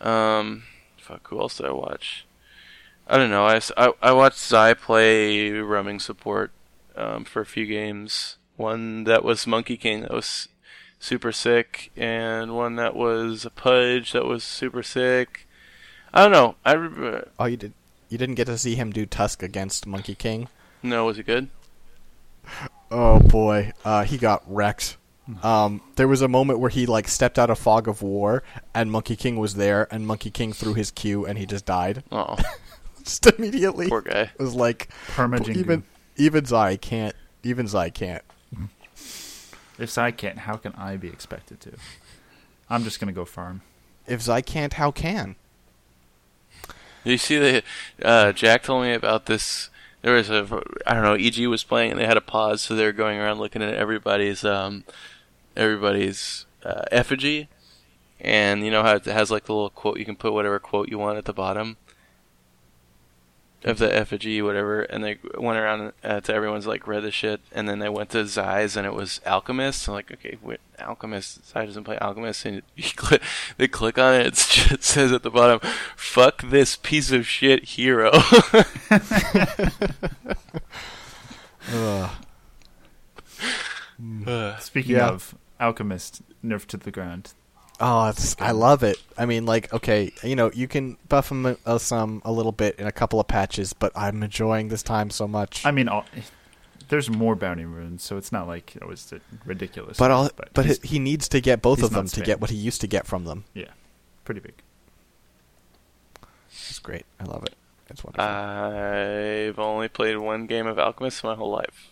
um, 0.00 0.62
fuck, 0.98 1.26
who 1.28 1.40
else 1.40 1.56
did 1.56 1.66
I 1.66 1.72
watch? 1.72 2.26
I 3.08 3.16
don't 3.16 3.30
know. 3.30 3.44
I 3.44 3.60
I 4.00 4.12
watched 4.12 4.38
Zai 4.38 4.72
play 4.74 5.50
roaming 5.50 5.98
support 5.98 6.52
um, 6.94 7.24
for 7.24 7.42
a 7.42 7.46
few 7.46 7.66
games. 7.66 8.36
One 8.56 9.02
that 9.04 9.24
was 9.24 9.46
Monkey 9.48 9.76
King 9.76 10.02
that 10.02 10.12
was 10.12 10.46
super 11.00 11.32
sick, 11.32 11.90
and 11.96 12.54
one 12.54 12.76
that 12.76 12.94
was 12.94 13.44
a 13.44 13.50
Pudge 13.50 14.12
that 14.12 14.26
was 14.26 14.44
super 14.44 14.82
sick. 14.84 15.48
I 16.14 16.22
don't 16.22 16.30
know. 16.32 16.54
I 16.64 16.72
re- 16.74 17.22
Oh, 17.38 17.46
you 17.46 17.56
did. 17.56 17.72
You 18.08 18.18
didn't 18.18 18.34
get 18.36 18.46
to 18.46 18.58
see 18.58 18.76
him 18.76 18.92
do 18.92 19.06
Tusk 19.06 19.42
against 19.42 19.86
Monkey 19.86 20.14
King. 20.14 20.48
no, 20.82 21.04
was 21.06 21.18
it 21.18 21.26
good? 21.26 21.48
Oh 22.92 23.18
boy, 23.20 23.72
uh, 23.84 24.04
he 24.04 24.18
got 24.18 24.42
wrecked. 24.46 24.96
Um, 25.42 25.80
there 25.96 26.08
was 26.08 26.22
a 26.22 26.28
moment 26.28 26.58
where 26.58 26.70
he 26.70 26.86
like 26.86 27.08
stepped 27.08 27.38
out 27.38 27.50
of 27.50 27.58
fog 27.58 27.88
of 27.88 28.02
war, 28.02 28.42
and 28.74 28.90
Monkey 28.90 29.16
King 29.16 29.38
was 29.38 29.54
there, 29.54 29.86
and 29.92 30.06
Monkey 30.06 30.30
King 30.30 30.52
threw 30.52 30.74
his 30.74 30.90
Q, 30.90 31.26
and 31.26 31.38
he 31.38 31.46
just 31.46 31.64
died 31.66 32.02
Oh, 32.12 32.36
just 33.04 33.26
immediately. 33.26 33.88
poor 33.88 34.00
guy. 34.02 34.22
It 34.22 34.38
was 34.38 34.54
like 34.54 34.88
Perma 35.08 35.38
Jingu. 35.40 35.56
even 35.56 35.82
even 36.16 36.44
Zai 36.46 36.76
can't. 36.76 37.14
Even 37.42 37.66
Zai 37.66 37.90
can't. 37.90 38.22
If 39.78 39.90
Zai 39.90 40.10
can't, 40.10 40.40
how 40.40 40.56
can 40.56 40.72
I 40.74 40.96
be 40.96 41.08
expected 41.08 41.60
to? 41.60 41.72
I'm 42.68 42.84
just 42.84 43.00
gonna 43.00 43.12
go 43.12 43.24
farm. 43.24 43.62
If 44.06 44.20
Zai 44.22 44.42
can't, 44.42 44.74
how 44.74 44.90
can? 44.90 45.36
You 47.04 47.16
see 47.16 47.38
the 47.38 47.62
uh, 48.02 48.32
Jack 48.32 48.62
told 48.64 48.82
me 48.84 48.92
about 48.92 49.26
this? 49.26 49.70
There 50.02 50.14
was 50.14 50.28
a 50.30 50.46
I 50.86 50.94
don't 50.94 51.02
know. 51.02 51.14
EG 51.14 51.46
was 51.46 51.64
playing 51.64 51.92
and 51.92 52.00
they 52.00 52.06
had 52.06 52.16
a 52.18 52.22
pause, 52.22 52.60
so 52.62 52.74
they 52.74 52.84
were 52.84 52.92
going 52.92 53.18
around 53.18 53.38
looking 53.38 53.62
at 53.62 53.74
everybody's 53.74 54.44
um, 54.44 54.84
everybody's 55.56 56.46
uh, 56.64 56.82
effigy, 56.90 57.48
and 58.20 58.64
you 58.64 58.70
know 58.70 58.82
how 58.82 58.96
it 58.96 59.04
has 59.04 59.30
like 59.30 59.44
the 59.44 59.52
little 59.54 59.70
quote. 59.70 59.98
You 59.98 60.04
can 60.04 60.16
put 60.16 60.32
whatever 60.32 60.58
quote 60.58 60.88
you 60.88 60.98
want 60.98 61.18
at 61.18 61.24
the 61.24 61.32
bottom 61.32 61.76
of 63.62 63.76
the 63.76 63.94
effigy, 63.94 64.40
whatever. 64.40 64.80
And 64.82 65.04
they 65.04 65.18
went 65.36 65.58
around 65.58 65.92
uh, 66.02 66.20
to 66.20 66.34
everyone's 66.34 66.66
like 66.66 66.86
read 66.86 67.02
the 67.02 67.10
shit, 67.10 67.40
and 67.52 67.68
then 67.68 67.78
they 67.78 67.88
went 67.90 68.08
to 68.10 68.26
Zai's 68.26 68.74
and 68.76 68.86
it 68.86 68.94
was 68.94 69.20
Alchemist. 69.26 69.86
I'm 69.86 69.94
like, 69.94 70.10
okay, 70.12 70.38
wait, 70.42 70.60
Alchemist. 70.78 71.46
Zai 71.46 71.66
doesn't 71.66 71.84
play 71.84 71.98
Alchemist, 71.98 72.44
and 72.46 72.62
you 72.76 72.90
click, 72.96 73.20
they 73.58 73.68
click 73.68 73.98
on 73.98 74.14
it. 74.14 74.26
It's 74.26 74.48
just, 74.54 74.72
it 74.72 74.84
says 74.84 75.12
at 75.12 75.22
the 75.22 75.30
bottom, 75.30 75.60
"Fuck 75.96 76.42
this 76.48 76.76
piece 76.76 77.12
of 77.12 77.26
shit 77.26 77.64
hero." 77.64 78.12
Uh, 84.26 84.56
Speaking 84.58 84.96
Yeah. 84.96 85.08
of 85.08 85.34
Alchemist, 85.60 86.22
nerfed 86.44 86.66
to 86.66 86.76
the 86.76 86.90
ground. 86.90 87.32
Oh, 87.82 88.08
it's, 88.08 88.36
I 88.38 88.50
love 88.50 88.82
it. 88.82 89.00
I 89.16 89.24
mean, 89.24 89.46
like, 89.46 89.72
okay, 89.72 90.12
you 90.22 90.36
know, 90.36 90.50
you 90.52 90.68
can 90.68 90.98
buff 91.08 91.30
him 91.30 91.56
uh, 91.64 91.78
some 91.78 92.20
a 92.26 92.32
little 92.32 92.52
bit 92.52 92.78
in 92.78 92.86
a 92.86 92.92
couple 92.92 93.18
of 93.20 93.26
patches, 93.26 93.72
but 93.72 93.90
I'm 93.94 94.22
enjoying 94.22 94.68
this 94.68 94.82
time 94.82 95.08
so 95.08 95.26
much. 95.26 95.64
I 95.64 95.70
mean, 95.70 95.88
all, 95.88 96.04
there's 96.88 97.08
more 97.08 97.34
bounty 97.34 97.64
runes, 97.64 98.02
so 98.02 98.18
it's 98.18 98.32
not 98.32 98.46
like 98.46 98.76
it 98.76 98.86
was 98.86 99.14
ridiculous. 99.46 99.96
but 99.96 100.10
I'll, 100.10 100.30
but 100.52 100.84
he 100.84 100.98
needs 100.98 101.28
to 101.30 101.40
get 101.40 101.62
both 101.62 101.82
of 101.82 101.90
them 101.90 102.06
to 102.08 102.20
get 102.20 102.40
what 102.40 102.50
he 102.50 102.56
used 102.56 102.82
to 102.82 102.86
get 102.86 103.06
from 103.06 103.24
them. 103.24 103.44
yeah, 103.54 103.70
pretty 104.24 104.40
big. 104.40 104.54
It's 106.50 106.78
great. 106.80 107.06
I 107.18 107.24
love 107.24 107.44
it. 107.44 107.54
It's 107.88 108.04
wonderful. 108.04 108.24
I've 108.24 109.58
only 109.58 109.88
played 109.88 110.16
one 110.18 110.46
game 110.46 110.66
of 110.66 110.78
Alchemist 110.78 111.24
my 111.24 111.34
whole 111.34 111.50
life. 111.50 111.90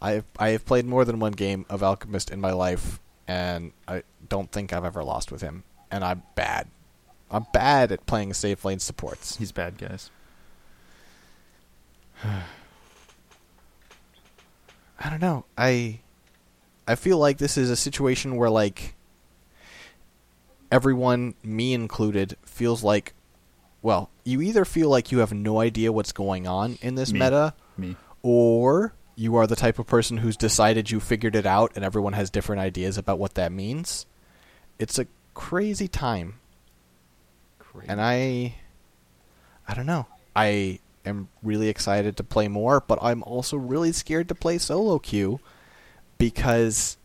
I 0.00 0.12
have 0.12 0.24
I 0.38 0.50
have 0.50 0.64
played 0.66 0.86
more 0.86 1.04
than 1.04 1.18
one 1.18 1.32
game 1.32 1.66
of 1.68 1.82
Alchemist 1.82 2.30
in 2.30 2.40
my 2.40 2.52
life, 2.52 3.00
and 3.26 3.72
I 3.88 4.02
don't 4.28 4.50
think 4.52 4.72
I've 4.72 4.84
ever 4.84 5.02
lost 5.02 5.32
with 5.32 5.40
him. 5.42 5.64
And 5.90 6.04
I'm 6.04 6.22
bad. 6.34 6.68
I'm 7.30 7.46
bad 7.52 7.92
at 7.92 8.06
playing 8.06 8.34
safe 8.34 8.64
lane 8.64 8.78
supports. 8.78 9.36
He's 9.36 9.52
bad, 9.52 9.78
guys. 9.78 10.10
I 14.98 15.10
don't 15.10 15.20
know. 15.20 15.44
I 15.56 16.00
I 16.86 16.94
feel 16.94 17.18
like 17.18 17.38
this 17.38 17.56
is 17.56 17.70
a 17.70 17.76
situation 17.76 18.36
where 18.36 18.50
like 18.50 18.94
everyone, 20.70 21.34
me 21.42 21.74
included, 21.74 22.36
feels 22.44 22.82
like 22.82 23.14
well, 23.82 24.10
you 24.24 24.42
either 24.42 24.64
feel 24.64 24.88
like 24.88 25.12
you 25.12 25.18
have 25.18 25.32
no 25.32 25.60
idea 25.60 25.92
what's 25.92 26.12
going 26.12 26.46
on 26.46 26.78
in 26.82 26.96
this 26.96 27.12
Me. 27.12 27.20
meta 27.20 27.54
Me. 27.76 27.96
or 28.22 28.94
you 29.16 29.34
are 29.34 29.46
the 29.46 29.56
type 29.56 29.78
of 29.78 29.86
person 29.86 30.18
who's 30.18 30.36
decided 30.36 30.90
you 30.90 31.00
figured 31.00 31.34
it 31.34 31.46
out 31.46 31.72
and 31.74 31.84
everyone 31.84 32.12
has 32.12 32.30
different 32.30 32.60
ideas 32.60 32.98
about 32.98 33.18
what 33.18 33.34
that 33.34 33.50
means. 33.50 34.04
It's 34.78 34.98
a 34.98 35.06
crazy 35.32 35.88
time. 35.88 36.34
Crazy. 37.58 37.88
And 37.88 38.00
I 38.00 38.56
I 39.66 39.74
don't 39.74 39.86
know. 39.86 40.06
I 40.36 40.80
am 41.06 41.28
really 41.42 41.68
excited 41.68 42.16
to 42.18 42.24
play 42.24 42.46
more, 42.46 42.80
but 42.80 42.98
I'm 43.00 43.22
also 43.22 43.56
really 43.56 43.90
scared 43.90 44.28
to 44.28 44.34
play 44.34 44.58
solo 44.58 44.98
queue 44.98 45.40
because 46.18 46.98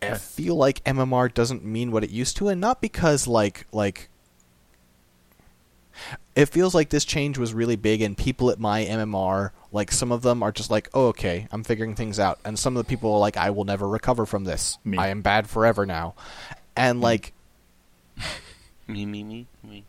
I 0.00 0.14
feel 0.14 0.54
like 0.54 0.82
MMR 0.84 1.32
doesn't 1.32 1.64
mean 1.64 1.90
what 1.90 2.04
it 2.04 2.10
used 2.10 2.38
to 2.38 2.48
and 2.48 2.60
not 2.60 2.80
because 2.80 3.26
like 3.26 3.66
like 3.70 4.08
it 6.34 6.46
feels 6.46 6.74
like 6.74 6.88
this 6.88 7.04
change 7.04 7.36
was 7.36 7.52
really 7.52 7.76
big 7.76 8.00
and 8.00 8.16
people 8.16 8.50
at 8.50 8.58
my 8.58 8.84
MMR 8.84 9.50
like 9.72 9.92
some 9.92 10.12
of 10.12 10.22
them 10.22 10.42
are 10.42 10.52
just 10.52 10.70
like, 10.70 10.88
"Oh, 10.94 11.08
okay, 11.08 11.48
I'm 11.50 11.64
figuring 11.64 11.94
things 11.94 12.18
out." 12.18 12.38
And 12.44 12.58
some 12.58 12.76
of 12.76 12.84
the 12.84 12.88
people 12.88 13.12
are 13.12 13.18
like, 13.18 13.36
"I 13.36 13.50
will 13.50 13.64
never 13.64 13.86
recover 13.86 14.26
from 14.26 14.44
this. 14.44 14.78
Me. 14.84 14.98
I 14.98 15.08
am 15.08 15.22
bad 15.22 15.48
forever 15.48 15.86
now." 15.86 16.14
And 16.76 17.00
like 17.00 17.32
Me, 18.88 19.04
me, 19.04 19.22
me, 19.22 19.46
me. 19.62 19.84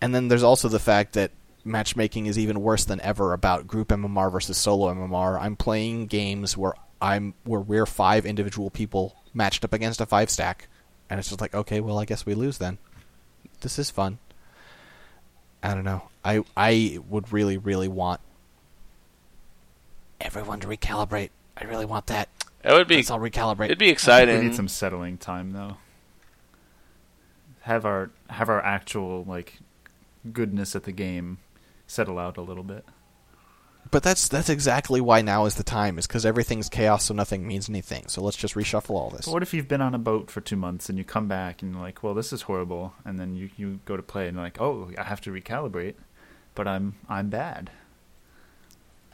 And 0.00 0.14
then 0.14 0.28
there's 0.28 0.42
also 0.42 0.68
the 0.68 0.78
fact 0.78 1.14
that 1.14 1.30
matchmaking 1.64 2.26
is 2.26 2.38
even 2.38 2.60
worse 2.60 2.84
than 2.84 3.00
ever 3.00 3.32
about 3.32 3.66
group 3.66 3.88
MMR 3.88 4.30
versus 4.30 4.58
solo 4.58 4.92
MMR. 4.92 5.40
I'm 5.40 5.56
playing 5.56 6.06
games 6.06 6.56
where 6.56 6.74
I'm 7.00 7.34
where 7.44 7.60
we're 7.60 7.86
five 7.86 8.26
individual 8.26 8.70
people 8.70 9.16
matched 9.32 9.64
up 9.64 9.72
against 9.72 10.02
a 10.02 10.06
five 10.06 10.28
stack, 10.28 10.68
and 11.08 11.18
it's 11.18 11.28
just 11.30 11.40
like, 11.40 11.54
okay, 11.54 11.80
well, 11.80 11.98
I 11.98 12.04
guess 12.04 12.26
we 12.26 12.34
lose 12.34 12.58
then. 12.58 12.76
This 13.62 13.78
is 13.78 13.90
fun. 13.90 14.18
I 15.62 15.74
don't 15.74 15.84
know. 15.84 16.08
I 16.26 16.44
I 16.56 16.98
would 17.08 17.32
really 17.32 17.56
really 17.56 17.88
want 17.88 18.20
everyone 20.20 20.60
to 20.60 20.66
recalibrate. 20.66 21.30
I 21.56 21.64
really 21.64 21.86
want 21.86 22.06
that. 22.08 22.28
That 22.62 22.72
would 22.72 22.88
be. 22.88 22.96
Let's 22.96 23.10
all 23.10 23.20
recalibrate. 23.20 23.66
It'd 23.66 23.78
be 23.78 23.88
I 23.88 23.92
exciting. 23.92 24.34
think 24.34 24.42
we 24.42 24.48
need 24.48 24.56
some 24.56 24.68
settling 24.68 25.18
time 25.18 25.52
though. 25.52 25.76
Have 27.60 27.84
our 27.84 28.10
have 28.28 28.48
our 28.48 28.60
actual 28.60 29.24
like 29.24 29.58
goodness 30.32 30.74
at 30.74 30.82
the 30.82 30.92
game 30.92 31.38
settle 31.86 32.18
out 32.18 32.36
a 32.36 32.42
little 32.42 32.64
bit. 32.64 32.84
But 33.90 34.02
that's 34.02 34.26
that's 34.26 34.48
exactly 34.48 35.00
why 35.00 35.22
now 35.22 35.46
is 35.46 35.54
the 35.54 35.62
time, 35.62 35.96
is 35.96 36.08
because 36.08 36.26
everything's 36.26 36.68
chaos, 36.68 37.04
so 37.04 37.14
nothing 37.14 37.46
means 37.46 37.68
anything. 37.68 38.08
So 38.08 38.20
let's 38.20 38.36
just 38.36 38.54
reshuffle 38.54 38.90
all 38.90 39.10
this. 39.10 39.26
But 39.26 39.32
what 39.32 39.42
if 39.44 39.54
you've 39.54 39.68
been 39.68 39.80
on 39.80 39.94
a 39.94 39.98
boat 39.98 40.28
for 40.28 40.40
two 40.40 40.56
months 40.56 40.88
and 40.88 40.98
you 40.98 41.04
come 41.04 41.28
back 41.28 41.62
and 41.62 41.72
you're 41.72 41.82
like, 41.82 42.02
well, 42.02 42.12
this 42.12 42.32
is 42.32 42.42
horrible, 42.42 42.94
and 43.04 43.18
then 43.18 43.36
you, 43.36 43.50
you 43.56 43.78
go 43.84 43.96
to 43.96 44.02
play 44.02 44.26
and 44.26 44.34
you're 44.34 44.44
like, 44.44 44.60
oh, 44.60 44.90
I 44.98 45.04
have 45.04 45.20
to 45.22 45.30
recalibrate, 45.30 45.94
but 46.56 46.66
I'm 46.66 46.94
I'm 47.08 47.28
bad. 47.30 47.70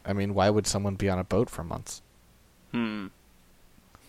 I 0.06 0.14
mean, 0.14 0.32
why 0.32 0.48
would 0.48 0.66
someone 0.66 0.94
be 0.96 1.10
on 1.10 1.18
a 1.18 1.24
boat 1.24 1.50
for 1.50 1.62
months? 1.62 2.00
Hmm. 2.72 3.08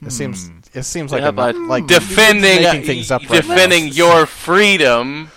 It 0.06 0.12
seems 0.12 0.48
Hmm. 0.48 0.60
it 0.74 0.84
seems 0.84 1.12
How 1.12 1.18
like 1.18 1.26
a, 1.26 1.30
about 1.30 1.56
like 1.56 1.88
defending 1.88 2.64
making 2.64 2.84
things 2.84 3.12
up 3.12 3.22
right 3.30 3.42
defending 3.42 3.86
now. 3.88 3.92
your 3.92 4.26
freedom. 4.26 5.30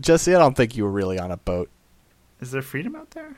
Jesse. 0.00 0.34
I 0.34 0.38
don't 0.38 0.56
think 0.56 0.76
you 0.76 0.84
were 0.84 0.90
really 0.90 1.18
on 1.18 1.30
a 1.30 1.36
boat. 1.36 1.70
Is 2.40 2.50
there 2.50 2.62
freedom 2.62 2.96
out 2.96 3.10
there? 3.12 3.36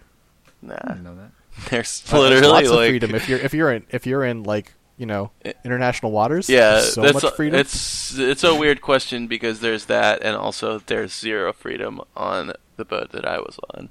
I 0.62 0.66
Nah, 0.66 0.76
didn't 0.88 1.04
know 1.04 1.14
that. 1.16 1.30
there's 1.70 2.02
But 2.10 2.28
there's 2.28 2.42
literally 2.42 2.66
lots 2.66 2.68
of 2.70 2.78
freedom 2.88 3.14
if 3.14 3.28
you're 3.28 3.38
if 3.38 3.54
you're 3.54 3.72
in 3.72 3.84
if 3.90 4.06
you're 4.06 4.24
in 4.24 4.42
like 4.42 4.72
you 4.96 5.06
know 5.06 5.30
international 5.64 6.12
waters. 6.12 6.48
yeah, 6.48 6.80
so 6.80 7.02
that's 7.02 7.22
much 7.22 7.34
freedom. 7.34 7.60
it's 7.60 8.16
it's 8.18 8.44
a 8.44 8.54
weird 8.54 8.80
question 8.80 9.26
because 9.26 9.60
there's 9.60 9.86
that 9.86 10.22
and 10.22 10.36
also 10.36 10.78
there's 10.78 11.12
zero 11.12 11.52
freedom 11.52 12.00
on 12.16 12.52
the 12.76 12.84
boat 12.84 13.12
that 13.12 13.26
I 13.26 13.38
was 13.38 13.58
on. 13.74 13.90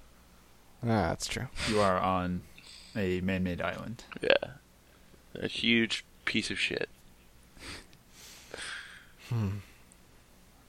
ah, 0.84 1.10
that's 1.10 1.28
true. 1.28 1.48
You 1.70 1.80
are 1.80 2.00
on 2.00 2.42
a 2.96 3.22
man-made 3.22 3.62
island. 3.62 4.04
Yeah, 4.22 4.52
a 5.36 5.48
huge 5.48 6.06
piece 6.26 6.50
of 6.50 6.60
shit. 6.60 6.90
Hmm. 9.30 9.50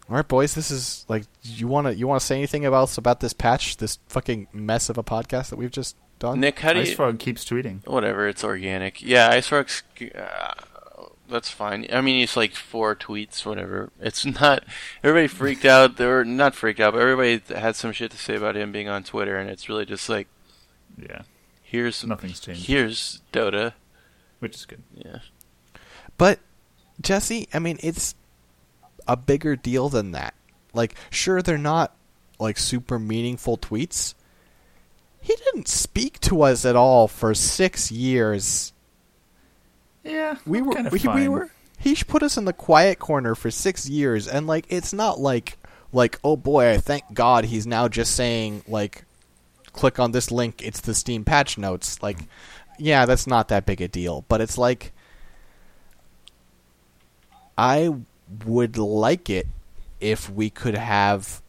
All 0.08 0.16
right, 0.16 0.26
boys. 0.28 0.54
This 0.54 0.70
is 0.70 1.04
like 1.08 1.24
you 1.42 1.66
want 1.66 1.88
to 1.88 1.94
you 1.94 2.06
want 2.06 2.20
to 2.20 2.26
say 2.26 2.36
anything 2.36 2.64
else 2.64 2.96
about 2.96 3.20
this 3.20 3.32
patch, 3.32 3.78
this 3.78 3.98
fucking 4.08 4.46
mess 4.52 4.88
of 4.88 4.98
a 4.98 5.02
podcast 5.02 5.50
that 5.50 5.56
we've 5.56 5.70
just 5.70 5.96
done? 6.18 6.40
Nick, 6.40 6.58
how 6.60 6.72
do 6.72 6.80
Ice 6.80 6.90
you? 6.90 6.96
Frog 6.96 7.18
keeps 7.18 7.44
tweeting. 7.44 7.86
Whatever, 7.86 8.28
it's 8.28 8.44
organic. 8.44 9.02
Yeah, 9.02 9.34
IceFrog's. 9.36 9.82
Uh, 10.14 10.54
that's 11.28 11.50
fine. 11.50 11.86
I 11.92 12.00
mean, 12.02 12.22
it's 12.22 12.36
like 12.36 12.54
four 12.54 12.94
tweets, 12.94 13.44
whatever. 13.44 13.90
It's 14.00 14.24
not. 14.40 14.64
Everybody 15.02 15.28
freaked 15.28 15.64
out. 15.64 15.96
They 15.96 16.06
were 16.06 16.24
not 16.24 16.54
freaked 16.54 16.80
out, 16.80 16.92
but 16.94 17.02
everybody 17.02 17.40
had 17.58 17.76
some 17.76 17.92
shit 17.92 18.10
to 18.12 18.16
say 18.18 18.36
about 18.36 18.56
him 18.56 18.72
being 18.72 18.88
on 18.88 19.02
Twitter, 19.04 19.36
and 19.36 19.50
it's 19.50 19.68
really 19.68 19.84
just 19.86 20.08
like, 20.08 20.28
Yeah, 20.96 21.22
here's 21.62 22.04
nothing's 22.04 22.40
changed, 22.40 22.66
here's 22.66 23.20
Dota. 23.32 23.72
which 24.38 24.54
is 24.54 24.64
good. 24.66 24.82
Yeah, 24.94 25.18
But 26.16 26.38
Jesse, 27.00 27.48
I 27.52 27.58
mean, 27.58 27.78
it's 27.82 28.14
a 29.08 29.16
bigger 29.16 29.56
deal 29.56 29.88
than 29.88 30.12
that. 30.12 30.34
Like, 30.72 30.94
sure, 31.10 31.42
they're 31.42 31.58
not 31.58 31.94
like 32.38 32.58
super 32.58 32.98
meaningful 32.98 33.56
tweets. 33.58 34.14
He 35.26 35.34
didn't 35.34 35.66
speak 35.66 36.20
to 36.20 36.42
us 36.42 36.64
at 36.64 36.76
all 36.76 37.08
for 37.08 37.34
six 37.34 37.90
years. 37.90 38.72
Yeah, 40.04 40.36
We 40.46 40.62
were, 40.62 40.80
we, 40.92 41.00
we 41.00 41.26
were. 41.26 41.50
He 41.76 41.96
put 41.96 42.22
us 42.22 42.36
in 42.36 42.44
the 42.44 42.52
quiet 42.52 43.00
corner 43.00 43.34
for 43.34 43.50
six 43.50 43.88
years, 43.88 44.28
and 44.28 44.46
like, 44.46 44.66
it's 44.68 44.92
not 44.92 45.18
like, 45.18 45.58
like, 45.92 46.20
oh 46.22 46.36
boy, 46.36 46.70
I 46.70 46.76
thank 46.76 47.12
God 47.12 47.46
he's 47.46 47.66
now 47.66 47.88
just 47.88 48.14
saying 48.14 48.62
like, 48.68 49.04
click 49.72 49.98
on 49.98 50.12
this 50.12 50.30
link. 50.30 50.62
It's 50.62 50.80
the 50.80 50.94
Steam 50.94 51.24
patch 51.24 51.58
notes. 51.58 52.00
Like, 52.04 52.18
yeah, 52.78 53.04
that's 53.04 53.26
not 53.26 53.48
that 53.48 53.66
big 53.66 53.80
a 53.80 53.88
deal, 53.88 54.24
but 54.28 54.40
it's 54.40 54.56
like, 54.56 54.92
I 57.58 57.96
would 58.44 58.78
like 58.78 59.28
it 59.28 59.48
if 60.00 60.30
we 60.30 60.50
could 60.50 60.76
have 60.76 61.42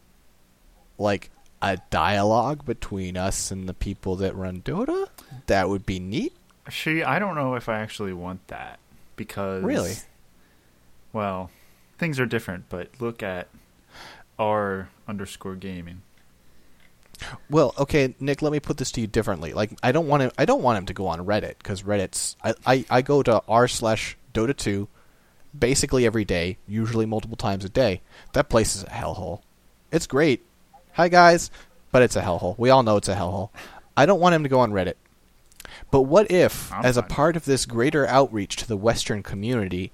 like 0.98 1.30
a 1.60 1.78
dialogue 1.90 2.64
between 2.64 3.16
us 3.16 3.50
and 3.50 3.68
the 3.68 3.74
people 3.74 4.16
that 4.16 4.34
run 4.34 4.62
Dota. 4.62 5.08
That 5.46 5.68
would 5.68 5.84
be 5.86 5.98
neat. 5.98 6.34
Actually, 6.66 7.04
I 7.04 7.18
don't 7.18 7.34
know 7.34 7.54
if 7.54 7.68
I 7.68 7.78
actually 7.80 8.12
want 8.12 8.46
that 8.48 8.78
because 9.16 9.64
Really? 9.64 9.94
well, 11.12 11.50
things 11.98 12.20
are 12.20 12.26
different. 12.26 12.66
But 12.68 12.90
look 13.00 13.22
at 13.22 13.48
R 14.38 14.88
underscore 15.06 15.54
gaming. 15.56 16.02
Well, 17.50 17.74
okay, 17.76 18.14
Nick. 18.20 18.42
Let 18.42 18.52
me 18.52 18.60
put 18.60 18.76
this 18.76 18.92
to 18.92 19.00
you 19.00 19.08
differently. 19.08 19.52
Like, 19.52 19.72
I 19.82 19.90
don't 19.90 20.06
want 20.06 20.22
him. 20.22 20.30
I 20.38 20.44
don't 20.44 20.62
want 20.62 20.78
him 20.78 20.86
to 20.86 20.94
go 20.94 21.08
on 21.08 21.18
Reddit 21.26 21.58
because 21.58 21.82
Reddit's. 21.82 22.36
I, 22.44 22.54
I 22.64 22.84
I 22.88 23.02
go 23.02 23.22
to 23.24 23.42
r 23.48 23.66
slash 23.66 24.16
Dota 24.32 24.56
two, 24.56 24.86
basically 25.58 26.06
every 26.06 26.24
day, 26.24 26.58
usually 26.68 27.06
multiple 27.06 27.36
times 27.36 27.64
a 27.64 27.68
day. 27.68 28.02
That 28.34 28.48
place 28.48 28.76
is 28.76 28.84
a 28.84 28.86
hellhole. 28.86 29.40
It's 29.90 30.06
great. 30.06 30.44
Hi 30.98 31.06
guys, 31.06 31.52
but 31.92 32.02
it's 32.02 32.16
a 32.16 32.22
hellhole. 32.22 32.58
We 32.58 32.70
all 32.70 32.82
know 32.82 32.96
it's 32.96 33.06
a 33.06 33.14
hellhole. 33.14 33.50
I 33.96 34.04
don't 34.04 34.18
want 34.18 34.34
him 34.34 34.42
to 34.42 34.48
go 34.48 34.58
on 34.58 34.72
Reddit. 34.72 34.94
But 35.92 36.02
what 36.02 36.28
if, 36.28 36.72
I'm 36.72 36.84
as 36.84 36.96
a 36.96 37.02
fine. 37.02 37.08
part 37.08 37.36
of 37.36 37.44
this 37.44 37.66
greater 37.66 38.04
outreach 38.08 38.56
to 38.56 38.66
the 38.66 38.76
Western 38.76 39.22
community, 39.22 39.92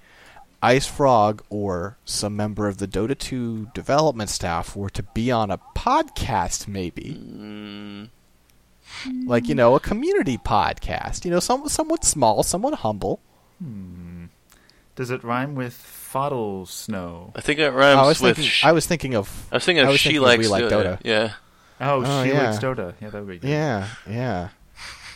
IceFrog 0.63 1.41
or 1.51 1.99
some 2.07 2.35
member 2.35 2.69
of 2.69 2.79
the 2.79 2.89
Dota 2.89 3.19
2 3.19 3.73
development 3.75 4.31
staff 4.31 4.75
were 4.75 4.89
to 4.89 5.03
be 5.03 5.31
on 5.31 5.51
a 5.51 5.59
podcast, 5.77 6.67
maybe? 6.67 7.21
mm, 7.21 8.09
like 9.27 9.47
you 9.47 9.55
know 9.55 9.75
a 9.75 9.81
community 9.81 10.39
podcast 10.39 11.27
you 11.27 11.31
know 11.31 11.41
some 11.41 11.69
somewhat 11.69 12.03
small 12.03 12.43
somewhat 12.43 12.77
humble 12.77 13.21
Does 14.97 15.11
it 15.11 15.25
rhyme 15.25 15.55
with 15.55 15.75
Fodl 15.75 16.67
Snow? 16.69 17.33
I 17.35 17.41
think 17.41 17.59
it 17.59 17.71
rhymes 17.71 17.99
I 17.99 18.07
was 18.07 18.21
with. 18.21 18.37
thinking 18.37 18.51
sh- 18.51 18.65
I 18.65 18.73
was 18.73 18.87
thinking 18.87 19.15
of 19.15 19.47
I 19.51 19.57
was 19.57 19.65
thinking 19.65 19.81
I 19.85 19.87
of 19.89 19.93
was 19.93 20.01
she 20.01 20.11
thinking 20.11 20.23
likes 20.23 20.41
We 20.43 20.49
Like 20.49 20.65
Dota. 20.65 20.71
Dota. 20.71 21.01
Yeah, 21.05 21.33
Oh, 21.81 22.05
Oh, 22.05 22.23
she 22.25 22.31
yeah. 22.31 22.51
likes 22.51 22.63
Dota. 22.63 22.95
Yeah, 23.01 23.11
that 23.11 23.19
would 23.19 23.29
be 23.29 23.39
good. 23.39 23.49
yeah 23.51 23.89
yeah 24.09 24.49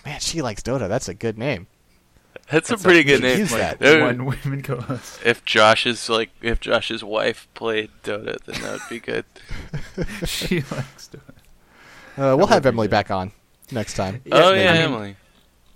man 0.04 0.20
she 0.20 0.42
likes 0.42 0.62
Dota 0.62 0.88
that's 0.88 1.08
a 1.08 1.14
good 1.14 1.38
name 1.38 1.66
that's, 2.50 2.68
That's 2.70 2.80
a 2.82 2.84
pretty 2.84 3.00
a- 3.00 3.04
good 3.04 3.22
name. 3.22 3.38
use 3.40 3.52
Like 3.52 3.78
that. 3.78 4.00
One 4.00 4.24
women 4.24 4.62
co-host. 4.62 5.20
If 5.24 5.44
Josh's 5.44 6.08
like, 6.08 6.30
if 6.40 6.60
Josh's 6.60 7.04
wife 7.04 7.46
played 7.54 7.90
Dota, 8.02 8.38
then 8.46 8.62
that 8.62 8.72
would 8.72 8.88
be 8.88 9.00
good. 9.00 9.26
she 10.26 10.60
likes 10.62 11.10
Dota. 11.12 11.20
uh, 12.32 12.36
we'll 12.38 12.46
have 12.46 12.64
Emily 12.64 12.86
good. 12.86 12.90
back 12.92 13.10
on 13.10 13.32
next 13.70 13.94
time 13.94 14.22
oh 14.32 14.50
maybe. 14.52 14.62
yeah, 14.64 14.72
Emily. 14.72 15.16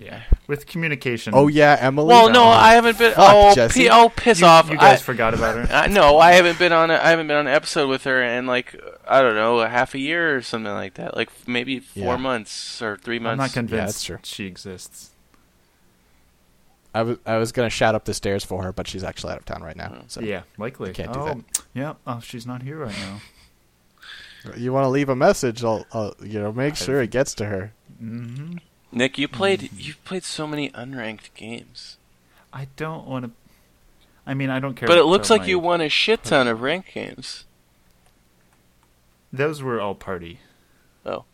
Yeah, 0.05 0.23
with 0.47 0.67
communication. 0.67 1.33
oh 1.35 1.49
yeah 1.49 1.77
Emily 1.81 2.09
Well, 2.09 2.31
no, 2.31 2.45
I 2.45 2.75
haven't 2.75 2.99
been. 2.99 3.13
Fuck, 3.13 3.33
oh, 3.33 3.55
Jesse. 3.55 3.81
p- 3.83 3.91
oh, 3.91 4.09
piss 4.09 4.41
you, 4.41 4.47
off! 4.47 4.69
You 4.71 4.77
guys 4.77 5.01
I, 5.01 5.03
forgot 5.03 5.35
about 5.35 5.57
her. 5.57 5.75
I, 5.75 5.87
no, 5.87 6.19
I 6.19 6.33
haven't 6.33 6.59
been 6.59 6.73
on. 6.73 6.91
A, 6.91 6.95
I 6.95 7.11
haven't 7.11 7.29
been 7.29 7.37
on 7.37 7.47
an 7.47 7.55
episode 7.55 7.89
with 7.89 8.05
her 8.05 8.23
in 8.23 8.47
like 8.47 8.75
I 9.07 9.23
don't 9.23 9.35
know, 9.35 9.61
a 9.61 9.69
half 9.69 9.95
a 9.95 9.99
year 9.99 10.37
or 10.37 10.43
something 10.43 10.73
like 10.73 10.95
that. 10.95 11.17
Like 11.17 11.31
maybe 11.47 11.81
four 11.81 12.15
Yeah. 12.15 12.17
months 12.17 12.83
or 12.83 12.97
three 12.97 13.19
months. 13.19 13.33
I'm 13.33 13.37
not 13.39 13.43
months. 13.43 13.55
convinced 13.55 13.87
that's 13.87 14.05
true. 14.05 14.19
she 14.23 14.47
exists. 14.47 15.11
I 16.95 17.03
was 17.03 17.19
I 17.25 17.39
was 17.39 17.53
gonna 17.53 17.71
shout 17.71 17.95
up 17.95 18.05
the 18.05 18.15
stairs 18.15 18.45
for 18.45 18.63
her 18.65 18.73
but 18.73 18.87
she's 18.87 19.03
actually 19.03 19.33
out 19.33 19.39
of 19.39 19.45
town 19.47 19.63
right 19.63 19.77
now 19.77 20.03
so 20.09 20.21
yeah, 20.21 20.43
likely. 20.59 20.91
I 20.91 20.93
can't 20.93 21.13
do 21.13 21.21
oh, 21.21 21.25
that. 21.25 21.39
Yeah, 21.73 21.95
oh, 22.07 22.21
she's 22.21 22.47
not 22.47 22.63
here 22.63 22.77
right 22.77 22.95
now. 22.99 23.21
you 24.57 24.73
want 24.73 24.85
to 24.85 24.89
leave 24.89 25.09
a 25.09 25.17
message 25.17 25.65
I'll, 25.65 25.87
I'll 25.93 26.15
you 26.23 26.39
know 26.39 26.53
make 26.53 26.77
sure 26.77 27.01
it 27.01 27.11
gets 27.11 27.33
to 27.35 27.47
her 27.47 27.73
hmm 27.99 28.57
Nick, 28.93 29.19
you 29.19 29.27
played. 29.27 29.61
Mm-hmm. 29.61 29.77
You've 29.79 30.05
played 30.05 30.25
so 30.25 30.47
many 30.47 30.71
unranked 30.71 31.35
games, 31.35 31.97
I 32.53 32.69
don't 32.77 33.07
want 33.07 33.25
to. 33.25 33.31
I 34.27 34.35
mean, 34.35 34.51
I 34.51 34.61
don't 34.61 34.75
care. 34.75 34.87
but 34.87 34.99
it 34.99 35.05
looks 35.05 35.31
like 35.31 35.47
you 35.47 35.59
won 35.59 35.81
a 35.81 35.89
shit 35.89 36.23
ton 36.23 36.47
of 36.47 36.61
ranked 36.61 36.93
games. 36.95 37.45
Those 39.33 39.63
were 39.63 39.81
all 39.81 39.95
party. 39.95 40.41
Oh. 41.05 41.25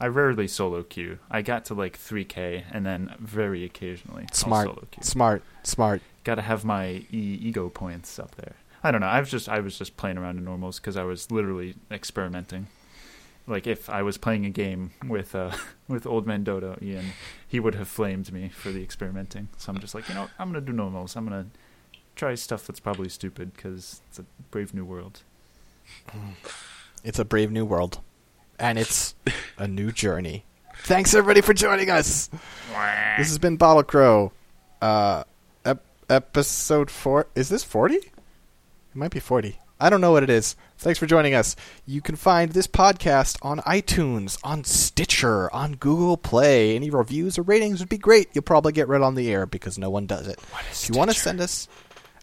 I 0.00 0.06
rarely 0.06 0.48
solo 0.48 0.82
queue. 0.82 1.18
I 1.30 1.42
got 1.42 1.64
to 1.66 1.74
like 1.74 1.98
3k, 1.98 2.64
and 2.72 2.84
then 2.84 3.14
very 3.18 3.64
occasionally 3.64 4.24
I'll 4.30 4.34
smart 4.34 4.66
solo 4.66 4.86
queue. 4.90 5.02
smart 5.02 5.42
smart 5.62 6.02
Got 6.24 6.36
to 6.36 6.42
have 6.42 6.64
my 6.64 7.04
e- 7.10 7.38
ego 7.40 7.68
points 7.68 8.18
up 8.18 8.34
there. 8.34 8.56
I 8.82 8.90
don't 8.90 9.00
know. 9.00 9.06
I 9.06 9.18
was 9.20 9.30
just 9.30 9.48
I 9.48 9.60
was 9.60 9.78
just 9.78 9.96
playing 9.96 10.18
around 10.18 10.38
in 10.38 10.44
normals 10.44 10.78
because 10.78 10.96
I 10.96 11.04
was 11.04 11.30
literally 11.30 11.74
experimenting. 11.90 12.66
Like 13.48 13.66
if 13.66 13.88
I 13.88 14.02
was 14.02 14.18
playing 14.18 14.44
a 14.44 14.50
game 14.50 14.90
with 15.06 15.34
uh 15.34 15.52
with 15.88 16.06
Old 16.06 16.26
Man 16.26 16.44
Dodo, 16.44 16.78
Ian, 16.82 17.06
he 17.46 17.58
would 17.58 17.74
have 17.74 17.88
flamed 17.88 18.30
me 18.32 18.50
for 18.50 18.70
the 18.70 18.82
experimenting. 18.82 19.48
So 19.56 19.72
I'm 19.72 19.78
just 19.80 19.94
like, 19.94 20.08
you 20.08 20.14
know, 20.14 20.28
I'm 20.38 20.48
gonna 20.48 20.60
do 20.60 20.72
normals. 20.72 21.16
I'm 21.16 21.24
gonna 21.24 21.46
try 22.14 22.34
stuff 22.34 22.66
that's 22.66 22.80
probably 22.80 23.08
stupid 23.08 23.54
because 23.54 24.02
it's 24.10 24.18
a 24.18 24.24
brave 24.50 24.74
new 24.74 24.84
world. 24.84 25.22
It's 27.04 27.20
a 27.20 27.24
brave 27.24 27.52
new 27.52 27.64
world, 27.64 28.00
and 28.58 28.76
it's 28.76 29.14
a 29.56 29.68
new 29.68 29.92
journey. 29.92 30.44
Thanks 30.82 31.14
everybody 31.14 31.40
for 31.40 31.54
joining 31.54 31.90
us. 31.90 32.28
This 33.16 33.28
has 33.28 33.38
been 33.38 33.56
Bottle 33.56 33.84
Crow, 33.84 34.32
uh, 34.82 35.22
ep- 35.64 35.84
episode 36.10 36.90
four. 36.90 37.28
Is 37.36 37.48
this 37.50 37.62
forty? 37.62 37.94
It 37.94 38.12
might 38.94 39.12
be 39.12 39.20
forty. 39.20 39.60
I 39.80 39.90
don't 39.90 40.00
know 40.00 40.10
what 40.10 40.22
it 40.22 40.30
is. 40.30 40.56
Thanks 40.78 40.98
for 40.98 41.06
joining 41.06 41.34
us. 41.34 41.54
You 41.86 42.00
can 42.00 42.16
find 42.16 42.52
this 42.52 42.66
podcast 42.66 43.38
on 43.42 43.58
iTunes, 43.60 44.38
on 44.42 44.64
Stitcher, 44.64 45.52
on 45.54 45.74
Google 45.74 46.16
Play. 46.16 46.74
Any 46.74 46.90
reviews 46.90 47.38
or 47.38 47.42
ratings 47.42 47.80
would 47.80 47.88
be 47.88 47.98
great. 47.98 48.28
You'll 48.32 48.42
probably 48.42 48.72
get 48.72 48.88
read 48.88 49.02
on 49.02 49.14
the 49.14 49.30
air 49.30 49.46
because 49.46 49.78
no 49.78 49.90
one 49.90 50.06
does 50.06 50.26
it. 50.26 50.40
if 50.70 50.88
you 50.88 50.96
want 50.96 51.10
to 51.10 51.16
send 51.18 51.40
us, 51.40 51.68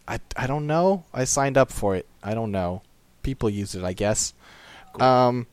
I, 0.08 0.20
I 0.36 0.48
don't 0.48 0.68
know. 0.68 1.06
I 1.14 1.24
signed 1.24 1.58
up 1.58 1.72
for 1.72 1.96
it. 1.96 2.08
I 2.22 2.34
don't 2.34 2.52
know. 2.52 2.82
People 3.24 3.50
use 3.50 3.74
it, 3.74 3.84
I 3.84 3.94
guess. 3.94 4.34
Um, 5.00 5.48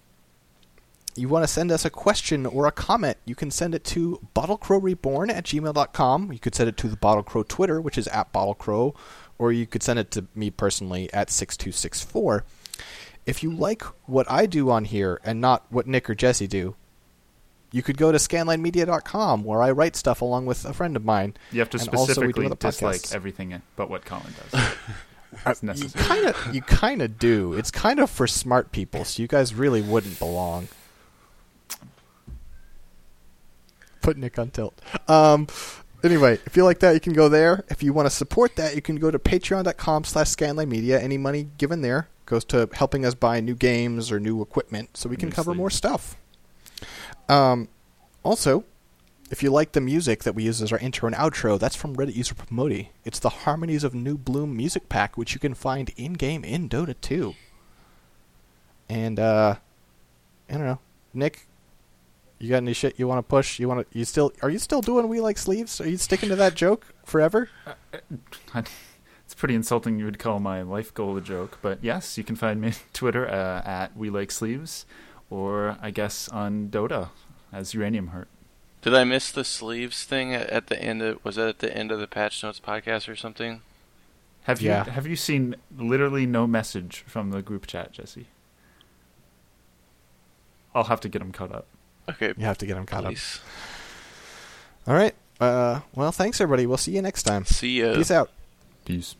you 1.15 1.29
want 1.29 1.43
to 1.43 1.49
send 1.49 1.71
us 1.71 1.85
a 1.85 1.91
question 1.91 2.47
or 2.47 2.67
a 2.67 2.73
comment, 2.73 3.19
you 3.25 3.35
can 3.35 3.51
send 3.51 3.75
it 3.75 3.85
to 3.85 4.21
bottlecrowreborn 4.35 5.31
at 5.31 5.45
gmail.com. 5.45 6.33
You 6.33 6.39
could 6.39 6.55
send 6.55 6.69
it 6.69 6.77
to 6.79 6.89
the 6.89 6.97
Bottle 6.97 7.23
Crow 7.23 7.43
Twitter, 7.43 7.81
which 7.81 7.99
is 7.99 8.09
at 8.09 8.33
bottlecrow, 8.33 8.95
or 9.43 9.51
you 9.51 9.67
could 9.67 9.83
send 9.83 9.99
it 9.99 10.13
to 10.13 10.25
me 10.37 10.51
personally 10.51 11.13
at 11.13 11.29
6264. 11.29 12.45
If 13.27 13.43
you 13.43 13.53
like 13.53 13.83
what 14.07 14.31
I 14.31 14.47
do 14.47 14.71
on 14.71 14.85
here 14.85 15.21
and 15.25 15.41
not 15.41 15.65
what 15.69 15.89
Nick 15.89 16.09
or 16.09 16.15
Jesse 16.15 16.47
do, 16.47 16.77
you 17.73 17.83
could 17.83 17.97
go 17.97 18.13
to 18.13 18.19
scanlinemedia.com 18.19 19.43
where 19.43 19.61
I 19.61 19.73
write 19.73 19.97
stuff 19.97 20.21
along 20.23 20.47
with 20.47 20.65
a 20.65 20.73
friend 20.73 20.95
of 20.95 21.05
mine. 21.05 21.35
You 21.51 21.59
have 21.59 21.71
to 21.71 21.81
And 21.81 21.89
also 21.89 22.21
we 22.21 22.33
do 22.33 22.45
specifically 22.45 22.57
dislike 22.57 23.13
everything 23.13 23.61
but 23.75 23.91
what 23.91 24.05
Colin 24.05 24.33
does. 24.53 24.65
You 25.47 25.55
necessary. 25.63 26.05
kind 26.05 26.27
of, 26.27 26.55
you 26.55 26.61
kind 26.61 27.01
of 27.03 27.19
do. 27.19 27.55
It's 27.55 27.71
kind 27.71 27.99
of 28.01 28.11
for 28.11 28.27
smart 28.27 28.71
people, 28.71 29.03
so 29.07 29.23
you 29.23 29.27
guys 29.27 29.55
really 29.55 29.81
wouldn't 29.81 30.19
belong. 30.19 30.69
Put 34.03 34.19
Nick 34.19 34.39
on 34.39 34.51
tilt. 34.51 34.79
Um, 35.09 35.47
anyway, 36.05 36.39
if 36.47 36.57
you 36.57 36.65
like 36.65 36.81
that, 36.81 36.95
you 36.95 37.01
can 37.01 37.13
go 37.13 37.29
there. 37.29 37.65
If 37.69 37.83
you 37.83 37.93
want 37.93 38.07
to 38.07 38.11
support 38.11 38.57
that, 38.57 38.75
you 38.75 38.83
can 38.83 38.97
go 38.97 39.11
to 39.11 39.19
patreon.com 39.19 40.05
slash 40.05 40.29
scanlinemedia. 40.29 41.01
Any 41.01 41.19
money 41.19 41.49
given 41.59 41.83
there 41.83 42.09
goes 42.27 42.45
to 42.47 42.69
helping 42.73 43.05
us 43.05 43.15
buy 43.15 43.41
new 43.41 43.55
games 43.55 44.11
or 44.11 44.19
new 44.19 44.41
equipment 44.43 44.97
so 44.97 45.09
we 45.09 45.17
can 45.17 45.31
cover 45.31 45.55
more 45.55 45.71
stuff. 45.71 46.17
Um, 47.29 47.69
also, 48.23 48.65
if 49.31 49.43
you 49.43 49.51
like 49.51 49.73
the 49.73 49.81
music 49.81 50.25
that 50.25 50.35
we 50.35 50.45
use 50.45 50.61
as 50.61 50.73
our 50.73 50.79
intro 50.79 51.07
and 51.07 51.17
outro, 51.17 51.59
that's 51.59 51.77
from 51.77 51.97
Reddit 51.97 52.15
user 52.15 52.35
Promoti. 52.35 52.89
It's 53.05 53.19
the 53.19 53.31
Harmonies 53.31 53.83
of 53.83 53.95
New 53.95 54.19
Bloom 54.19 54.57
music 54.57 54.89
pack, 54.89 55.17
which 55.17 55.35
you 55.35 55.41
can 55.41 55.55
find 55.55 55.91
in 55.97 56.13
game 56.13 56.45
in 56.45 56.69
Dota 56.69 56.95
2. 57.01 57.35
And 58.89 59.19
uh, 59.19 59.57
I 60.51 60.53
don't 60.53 60.67
know, 60.67 60.81
Nick, 61.15 61.47
you 62.43 62.49
got 62.49 62.57
any 62.59 62.73
shit 62.73 62.99
you 62.99 63.07
want 63.07 63.19
to 63.19 63.23
push? 63.23 63.59
You 63.59 63.69
want 63.69 63.91
to? 63.91 63.99
You 63.99 64.05
still? 64.05 64.33
Are 64.43 64.51
you 64.51 64.59
still 64.59 64.81
doing 64.81 65.09
We 65.09 65.21
Like 65.21 65.39
Sleeves? 65.39 65.81
Are 65.81 65.89
you 65.89 65.97
sticking 65.97 66.29
to 66.29 66.37
that 66.37 66.55
joke 66.55 66.93
forever? 67.05 67.49
It's 69.33 69.39
pretty 69.39 69.55
insulting 69.55 69.99
you 69.99 70.05
would 70.05 70.19
call 70.19 70.41
my 70.41 70.61
life 70.61 70.93
goal 70.93 71.17
a 71.17 71.21
joke, 71.23 71.57
but 71.63 71.79
yes, 71.81 72.19
you 72.19 72.23
can 72.23 72.37
find 72.37 72.61
me 72.61 72.69
on 72.69 72.75
Twitter 72.93 73.27
uh, 73.27 73.63
at 73.65 73.97
We 73.97 74.11
Like 74.11 74.31
Sleeves, 74.31 74.85
or 75.31 75.79
I 75.81 75.91
guess 75.91 76.29
on 76.29 76.69
Dota 76.69 77.09
as 77.51 77.73
Uranium 77.73 78.09
Heart. 78.09 78.29
Did 78.83 78.95
I 78.95 79.05
miss 79.05 79.31
the 79.31 79.43
sleeves 79.43 80.05
thing 80.05 80.35
at, 80.35 80.51
at 80.51 80.67
the 80.67 80.79
end 80.79 81.01
of? 81.01 81.25
Was 81.25 81.37
that 81.37 81.49
at 81.49 81.59
the 81.61 81.75
end 81.75 81.91
of 81.91 81.99
the 81.99 82.07
Patch 82.07 82.43
Notes 82.43 82.61
podcast 82.61 83.09
or 83.09 83.17
something? 83.17 83.63
Have 84.43 84.61
you 84.61 84.71
have 84.71 85.07
you 85.07 85.17
seen 85.17 85.57
literally 85.75 86.27
no 86.27 86.47
message 86.47 87.03
from 87.07 87.31
the 87.31 87.41
group 87.41 87.67
chat, 87.67 87.93
Jesse? 87.93 88.27
I'll 90.75 90.85
have 90.85 91.01
to 91.01 91.09
get 91.09 91.21
them 91.21 91.33
caught 91.33 91.53
up. 91.53 91.67
Okay, 92.11 92.33
You 92.37 92.45
have 92.45 92.59
to 92.59 92.67
get 92.67 92.75
them 92.75 92.87
caught 92.87 93.05
please. 93.05 93.41
up. 94.85 94.89
All 94.89 94.95
right. 94.95 95.15
Uh, 95.41 95.81
well, 95.95 96.13
thanks 96.13 96.41
everybody. 96.41 96.67
We'll 96.67 96.77
see 96.77 96.93
you 96.93 97.03
next 97.03 97.23
time. 97.25 97.45
See 97.45 97.81
ya. 97.81 97.95
Peace 97.95 98.11
out. 98.11 98.31
Peace. 98.85 99.17